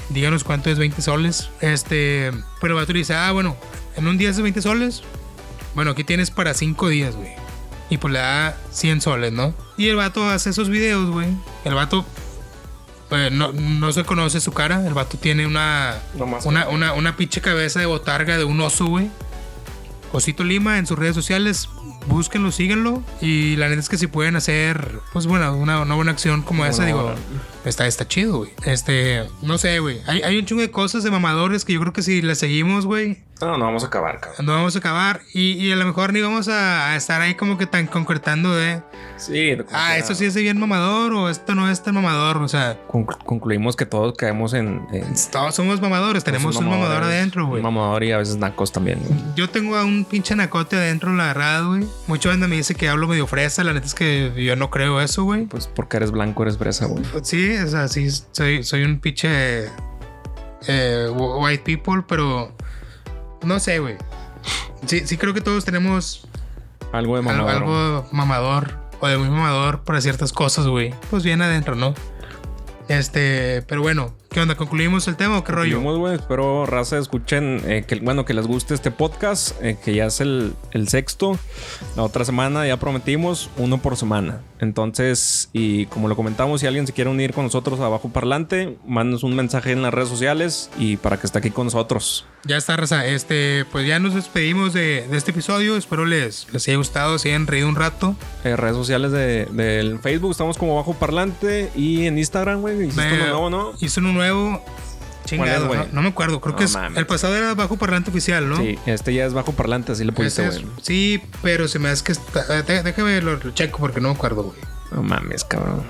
díganos 0.09 0.43
cuánto 0.43 0.71
es 0.71 0.79
20 0.79 1.03
soles. 1.03 1.51
Este, 1.61 2.31
pero 2.59 2.73
el 2.73 2.81
vato 2.81 2.93
le 2.93 2.97
dice, 2.99 3.13
ah, 3.13 3.31
bueno, 3.31 3.55
en 3.97 4.07
un 4.07 4.17
día 4.17 4.29
es 4.29 4.41
20 4.41 4.61
soles. 4.61 5.03
Bueno, 5.73 5.91
aquí 5.91 6.03
tienes 6.03 6.31
para 6.31 6.53
5 6.53 6.87
días, 6.89 7.15
güey. 7.15 7.31
Y 7.89 7.97
pues 7.97 8.13
le 8.13 8.19
da 8.19 8.57
100 8.71 9.01
soles, 9.01 9.31
¿no? 9.31 9.53
Y 9.77 9.87
el 9.87 9.95
vato 9.95 10.27
hace 10.29 10.49
esos 10.49 10.69
videos, 10.69 11.09
güey. 11.11 11.27
El 11.65 11.75
vato 11.75 12.05
eh, 13.11 13.29
no, 13.31 13.51
no 13.51 13.91
se 13.91 14.03
conoce 14.03 14.41
su 14.41 14.51
cara. 14.51 14.85
El 14.85 14.93
vato 14.93 15.17
tiene 15.17 15.45
una, 15.45 15.99
una, 16.45 16.67
una, 16.67 16.93
una 16.93 17.17
pinche 17.17 17.41
cabeza 17.41 17.79
de 17.79 17.85
botarga 17.85 18.37
de 18.37 18.43
un 18.43 18.59
oso, 18.61 18.85
güey. 18.85 19.09
Osito 20.11 20.43
Lima 20.43 20.77
en 20.77 20.87
sus 20.87 20.97
redes 20.97 21.13
sociales. 21.13 21.69
Búsquenlo, 22.07 22.51
síganlo. 22.51 23.03
Y 23.21 23.55
la 23.57 23.67
neta 23.67 23.81
es 23.81 23.89
que 23.89 23.97
si 23.97 24.07
pueden 24.07 24.35
hacer, 24.35 24.99
pues 25.13 25.27
bueno, 25.27 25.55
una, 25.55 25.81
una 25.81 25.95
buena 25.95 26.11
acción 26.11 26.41
como 26.41 26.65
esa, 26.65 26.85
digo, 26.85 27.13
está, 27.65 27.85
está 27.85 28.07
chido, 28.07 28.37
güey. 28.37 28.51
Este, 28.63 29.27
no 29.41 29.57
sé, 29.57 29.79
güey. 29.79 30.01
Hay, 30.07 30.21
hay 30.21 30.37
un 30.37 30.45
chingo 30.45 30.61
de 30.61 30.71
cosas 30.71 31.03
de 31.03 31.11
mamadores 31.11 31.65
que 31.65 31.73
yo 31.73 31.81
creo 31.81 31.93
que 31.93 32.01
si 32.01 32.21
le 32.21 32.35
seguimos, 32.35 32.85
güey, 32.85 33.17
No, 33.41 33.57
no 33.57 33.65
vamos 33.65 33.83
a 33.83 33.87
acabar, 33.87 34.19
cabrón. 34.21 34.45
no 34.45 34.53
vamos 34.53 34.75
a 34.75 34.79
acabar. 34.79 35.21
Y, 35.33 35.51
y 35.53 35.71
a 35.71 35.75
lo 35.75 35.85
mejor 35.85 36.13
ni 36.13 36.21
vamos 36.21 36.47
a, 36.47 36.91
a 36.91 36.95
estar 36.95 37.21
ahí 37.21 37.35
como 37.35 37.57
que 37.57 37.65
tan 37.65 37.85
concretando 37.87 38.55
de, 38.55 38.81
Sí. 39.17 39.57
ah, 39.73 39.97
esto 39.97 40.13
sí 40.15 40.25
es 40.25 40.33
de 40.33 40.41
bien 40.41 40.59
mamador 40.59 41.13
o 41.13 41.29
esto 41.29 41.53
no 41.55 41.69
es 41.69 41.83
tan 41.83 41.95
mamador. 41.95 42.37
O 42.37 42.47
sea, 42.47 42.77
Conclu- 42.87 43.17
concluimos 43.25 43.75
que 43.75 43.85
todos 43.85 44.13
caemos 44.17 44.53
en. 44.53 44.87
en 44.93 45.13
todos 45.31 45.53
somos 45.55 45.81
mamadores, 45.81 46.23
tenemos 46.23 46.55
un 46.55 46.69
mamador 46.69 47.03
adentro, 47.03 47.45
güey. 47.47 47.59
Un 47.61 47.63
mamador 47.73 48.03
y 48.05 48.11
a 48.13 48.17
veces 48.17 48.37
nacos 48.37 48.71
también. 48.71 48.99
güey. 49.05 49.19
Yo 49.35 49.49
tengo 49.49 49.75
a 49.75 49.83
un 49.83 50.05
pinche 50.05 50.35
nacote 50.35 50.75
adentro, 50.77 51.13
la 51.13 51.27
verdad, 51.27 51.65
güey. 51.65 51.85
Mucha 52.07 52.29
banda 52.29 52.47
me 52.47 52.55
dice 52.55 52.75
que 52.75 52.87
hablo 52.89 53.07
medio 53.07 53.27
fresa. 53.27 53.63
La 53.65 53.73
neta 53.73 53.85
es 53.85 53.93
que 53.95 54.31
yo 54.35 54.55
no 54.55 54.69
creo 54.69 55.01
eso, 55.01 55.23
güey. 55.23 55.45
Pues 55.45 55.67
porque 55.67 55.97
eres 55.97 56.11
blanco, 56.11 56.43
eres 56.43 56.57
fresa, 56.57 56.85
güey. 56.85 57.03
Sí, 57.23 57.55
o 57.57 57.67
sea, 57.67 57.87
sí, 57.89 58.09
soy, 58.31 58.63
soy 58.63 58.83
un 58.83 58.99
pinche 58.99 59.65
eh, 60.67 61.07
wh- 61.11 61.41
white 61.43 61.63
people, 61.63 62.03
pero 62.07 62.51
no 63.43 63.59
sé, 63.59 63.79
güey. 63.79 63.97
Sí, 64.85 65.01
sí 65.07 65.17
creo 65.17 65.33
que 65.33 65.41
todos 65.41 65.65
tenemos 65.65 66.27
Algo 66.91 67.15
de 67.15 67.21
mamador. 67.23 67.49
algo 67.51 68.07
mamador 68.11 68.77
o 68.99 69.07
de 69.07 69.17
muy 69.17 69.29
mamador 69.29 69.83
para 69.83 69.99
ciertas 70.01 70.31
cosas, 70.31 70.67
güey. 70.67 70.93
Pues 71.09 71.23
bien 71.23 71.41
adentro, 71.41 71.75
¿no? 71.75 71.93
Este, 72.87 73.63
pero 73.67 73.81
bueno, 73.81 74.13
¿qué 74.35 74.41
onda? 74.41 74.55
¿Concluimos 74.55 75.07
el 75.07 75.15
tema 75.15 75.37
o 75.37 75.45
qué 75.45 75.53
rollo? 75.53 75.79
Güey. 75.79 76.15
Espero, 76.15 76.65
raza, 76.65 76.97
escuchen, 76.97 77.61
eh, 77.65 77.85
que, 77.87 77.95
bueno, 78.01 78.25
que 78.25 78.33
les 78.33 78.45
guste 78.45 78.73
este 78.73 78.91
podcast, 78.91 79.55
eh, 79.63 79.77
que 79.81 79.95
ya 79.95 80.07
es 80.07 80.19
el, 80.19 80.53
el 80.71 80.89
sexto. 80.89 81.39
La 81.95 82.03
otra 82.03 82.25
semana 82.25 82.67
ya 82.67 82.75
prometimos 82.77 83.49
uno 83.55 83.77
por 83.81 83.95
semana. 83.95 84.41
Entonces, 84.59 85.49
y 85.53 85.85
como 85.85 86.09
lo 86.09 86.17
comentamos, 86.17 86.59
si 86.59 86.67
alguien 86.67 86.85
se 86.85 86.91
quiere 86.91 87.09
unir 87.09 87.31
con 87.33 87.45
nosotros 87.45 87.79
a 87.79 87.87
Bajo 87.87 88.09
Parlante, 88.09 88.77
mándanos 88.85 89.23
un 89.23 89.37
mensaje 89.37 89.71
en 89.71 89.81
las 89.81 89.93
redes 89.93 90.09
sociales 90.09 90.69
y 90.77 90.97
para 90.97 91.17
que 91.17 91.27
esté 91.27 91.39
aquí 91.39 91.51
con 91.51 91.67
nosotros. 91.67 92.25
Ya 92.43 92.57
está, 92.57 92.75
raza. 92.75 93.05
Este, 93.05 93.63
pues 93.71 93.87
ya 93.87 93.99
nos 93.99 94.15
despedimos 94.15 94.73
de, 94.73 95.07
de 95.09 95.17
este 95.17 95.31
episodio. 95.31 95.77
Espero 95.77 96.05
les, 96.05 96.47
les 96.51 96.67
haya 96.67 96.77
gustado, 96.77 97.17
se 97.19 97.29
hayan 97.29 97.47
reído 97.47 97.69
un 97.69 97.75
rato. 97.75 98.17
Eh, 98.43 98.57
redes 98.57 98.75
sociales 98.75 99.11
de- 99.13 99.45
del 99.45 99.97
Facebook, 99.99 100.31
estamos 100.31 100.57
como 100.57 100.75
Bajo 100.75 100.93
Parlante 100.93 101.71
y 101.75 102.05
en 102.05 102.17
Instagram, 102.17 102.59
güey. 102.59 102.81
Hiciste 102.87 103.13
uno 103.13 103.17
nuevo, 103.27 103.49
¿no? 103.49 103.71
Hizo 103.79 104.01
uno 104.01 104.11
nuevo. 104.11 104.24
Chingado, 105.25 105.67
güey? 105.67 105.79
no, 105.79 105.85
no 105.91 106.01
me 106.03 106.09
acuerdo. 106.09 106.39
Creo 106.39 106.53
No 106.53 106.57
que 106.59 106.65
es, 106.65 106.77
el 106.95 107.07
pasado 107.07 107.35
era 107.35 107.55
bajo 107.55 107.77
parlante 107.77 108.11
oficial, 108.11 108.47
¿no? 108.47 108.57
Sí, 108.57 108.77
este 108.85 109.11
ya 109.13 109.25
es 109.25 109.33
Bajo 109.33 109.53
Parlante, 109.53 109.91
así 109.93 110.03
le 110.03 110.11
pusiste, 110.11 110.45
es- 110.47 110.61
güey. 110.61 110.73
sí, 110.83 111.21
pero 111.41 111.67
se 111.67 111.79
me 111.79 111.89
hace 111.89 112.03
que 112.03 112.11
está. 112.11 112.59
eh, 112.59 112.63
dé- 112.63 112.83
Déjame 112.83 113.19
lo, 113.21 113.37
lo 113.37 113.51
checo 113.51 113.79
porque 113.79 113.99
no 113.99 114.09
me 114.09 114.15
acuerdo, 114.15 114.43
güey. 114.43 114.57
No 114.91 115.01
mames, 115.01 115.43
cabrón. 115.43 115.81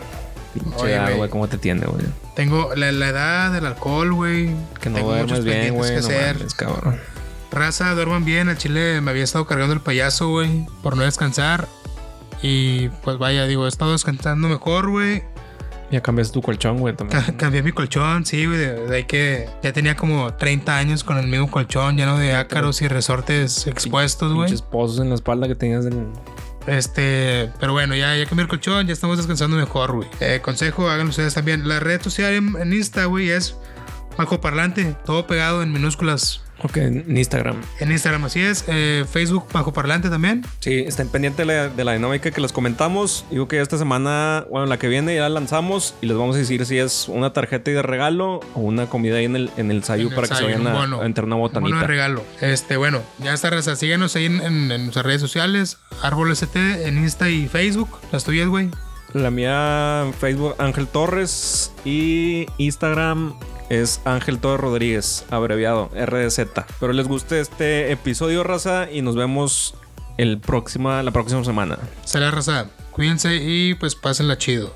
Pinche 0.53 1.15
güey. 1.17 1.29
¿cómo 1.29 1.49
te 1.49 1.57
tiende, 1.57 1.85
güey? 1.85 2.05
Tengo 2.33 2.73
la, 2.75 2.89
la 2.93 3.09
edad 3.09 3.51
del 3.51 3.65
alcohol, 3.65 4.13
güey. 4.13 4.45
Que 4.79 4.89
no 4.89 4.95
Tengo 4.95 5.09
duermes 5.09 5.43
bien, 5.43 5.73
güey. 5.75 5.91
No 5.91 5.99
hacer. 5.99 6.37
mames, 6.37 6.53
cabrón. 6.53 6.97
Raza, 7.51 7.93
duerman 7.93 8.23
bien. 8.23 8.47
Al 8.47 8.57
chile 8.57 9.01
me 9.01 9.11
había 9.11 9.25
estado 9.25 9.45
cargando 9.45 9.73
el 9.73 9.81
payaso, 9.81 10.29
güey, 10.29 10.65
por 10.81 10.95
no 10.95 11.03
descansar. 11.03 11.67
Y 12.41 12.87
pues 13.03 13.17
vaya, 13.17 13.45
digo, 13.47 13.65
he 13.65 13.69
estado 13.69 13.91
descansando 13.91 14.47
mejor, 14.47 14.89
güey. 14.89 15.23
Ya 15.91 16.01
cambiaste 16.01 16.33
tu 16.33 16.41
colchón, 16.41 16.79
güey, 16.79 16.95
también. 16.95 17.21
Ca- 17.21 17.37
Cambié 17.37 17.61
mi 17.61 17.71
colchón, 17.71 18.25
sí, 18.25 18.45
güey. 18.45 18.57
De, 18.57 18.87
de 18.87 18.95
ahí 18.95 19.03
que 19.03 19.47
ya 19.61 19.71
tenía 19.71 19.95
como 19.95 20.33
30 20.33 20.75
años 20.77 21.03
con 21.03 21.17
el 21.17 21.27
mismo 21.27 21.49
colchón, 21.51 21.95
lleno 21.97 22.17
de 22.17 22.35
ácaros 22.35 22.81
y 22.81 22.87
resortes 22.87 23.67
expuestos, 23.67 24.33
güey. 24.33 24.47
Pinches 24.47 24.61
pozos 24.63 24.99
en 24.99 25.09
la 25.09 25.15
espalda 25.15 25.47
que 25.47 25.55
tenías 25.55 25.85
del... 25.85 26.07
Este, 26.67 27.51
pero 27.59 27.73
bueno, 27.73 27.95
ya, 27.95 28.15
ya 28.17 28.25
cambié 28.25 28.43
el 28.43 28.49
colchón, 28.49 28.87
ya 28.87 28.93
estamos 28.93 29.17
descansando 29.17 29.55
mejor, 29.57 29.91
güey. 29.93 30.07
Eh, 30.19 30.39
consejo, 30.41 30.89
háganlo 30.89 31.11
ustedes 31.11 31.35
también. 31.35 31.67
La 31.67 31.79
red 31.79 32.01
social 32.01 32.33
en, 32.33 32.55
en 32.59 32.73
Insta, 32.73 33.05
güey, 33.05 33.29
es 33.29 33.55
Bajo 34.17 34.41
Parlante, 34.41 34.95
todo 35.05 35.27
pegado 35.27 35.61
en 35.61 35.71
minúsculas. 35.71 36.41
Ok, 36.63 36.77
en 36.77 37.17
Instagram. 37.17 37.61
En 37.79 37.91
Instagram, 37.91 38.25
así 38.25 38.39
es. 38.41 38.63
Eh, 38.67 39.05
Facebook, 39.11 39.45
Bajo 39.51 39.73
Parlante 39.73 40.09
también. 40.09 40.43
Sí, 40.59 40.73
estén 40.87 41.09
pendientes 41.09 41.45
de 41.45 41.53
la, 41.53 41.67
de 41.69 41.83
la 41.83 41.93
dinámica 41.93 42.31
que 42.31 42.39
les 42.41 42.51
comentamos. 42.53 43.25
Digo 43.29 43.47
que 43.47 43.59
esta 43.61 43.77
semana, 43.77 44.45
bueno, 44.49 44.65
la 44.65 44.77
que 44.79 44.87
viene 44.87 45.13
ya 45.15 45.21
la 45.23 45.29
lanzamos 45.29 45.95
y 46.01 46.05
les 46.07 46.17
vamos 46.17 46.35
a 46.35 46.39
decir 46.39 46.65
si 46.65 46.77
es 46.79 47.07
una 47.09 47.33
tarjeta 47.33 47.71
de 47.71 47.81
regalo 47.81 48.39
o 48.53 48.61
una 48.61 48.87
comida 48.87 49.17
ahí 49.17 49.25
en 49.25 49.35
el, 49.35 49.51
en 49.57 49.69
el 49.69 49.83
sayu 49.83 50.09
el 50.09 50.15
para 50.15 50.27
que 50.27 50.35
se 50.35 50.43
vayan 50.43 50.61
un 50.61 50.67
a, 50.67 50.73
bono. 50.73 51.01
a 51.01 51.05
entrar 51.05 51.25
una 51.25 51.35
Un 51.35 51.41
bono 51.41 51.53
de 51.53 51.59
botanita. 51.65 51.87
regalo. 51.87 52.23
Este, 52.41 52.77
bueno, 52.77 53.01
ya 53.19 53.33
está, 53.33 53.49
raza. 53.49 53.75
Síguenos 53.75 54.15
ahí 54.15 54.25
en, 54.25 54.39
en- 54.41 54.71
en 54.71 54.81
nuestras 54.83 55.05
redes 55.05 55.21
sociales. 55.21 55.77
Árbol 56.01 56.31
ST 56.31 56.87
en 56.87 56.97
Insta 56.99 57.29
y 57.29 57.47
Facebook. 57.47 57.89
Las 58.11 58.23
tuyas, 58.23 58.47
güey. 58.47 58.69
La 59.13 59.29
mía, 59.31 60.05
Facebook, 60.19 60.55
Ángel 60.57 60.87
Torres 60.87 61.71
y 61.85 62.47
Instagram 62.57 63.33
es 63.69 64.01
Ángel 64.05 64.39
Torres 64.39 64.61
Rodríguez, 64.61 65.25
abreviado 65.29 65.89
RDZ. 65.93 66.39
Espero 66.39 66.93
les 66.93 67.07
guste 67.07 67.39
este 67.39 67.91
episodio, 67.91 68.43
raza, 68.43 68.91
y 68.91 69.01
nos 69.01 69.15
vemos 69.15 69.75
el 70.17 70.39
la 71.03 71.11
próxima 71.11 71.43
semana. 71.43 71.77
Será 72.03 72.31
raza. 72.31 72.67
Cuídense 72.91 73.35
y 73.35 73.73
pues 73.75 73.95
pásenla 73.95 74.37
chido. 74.37 74.73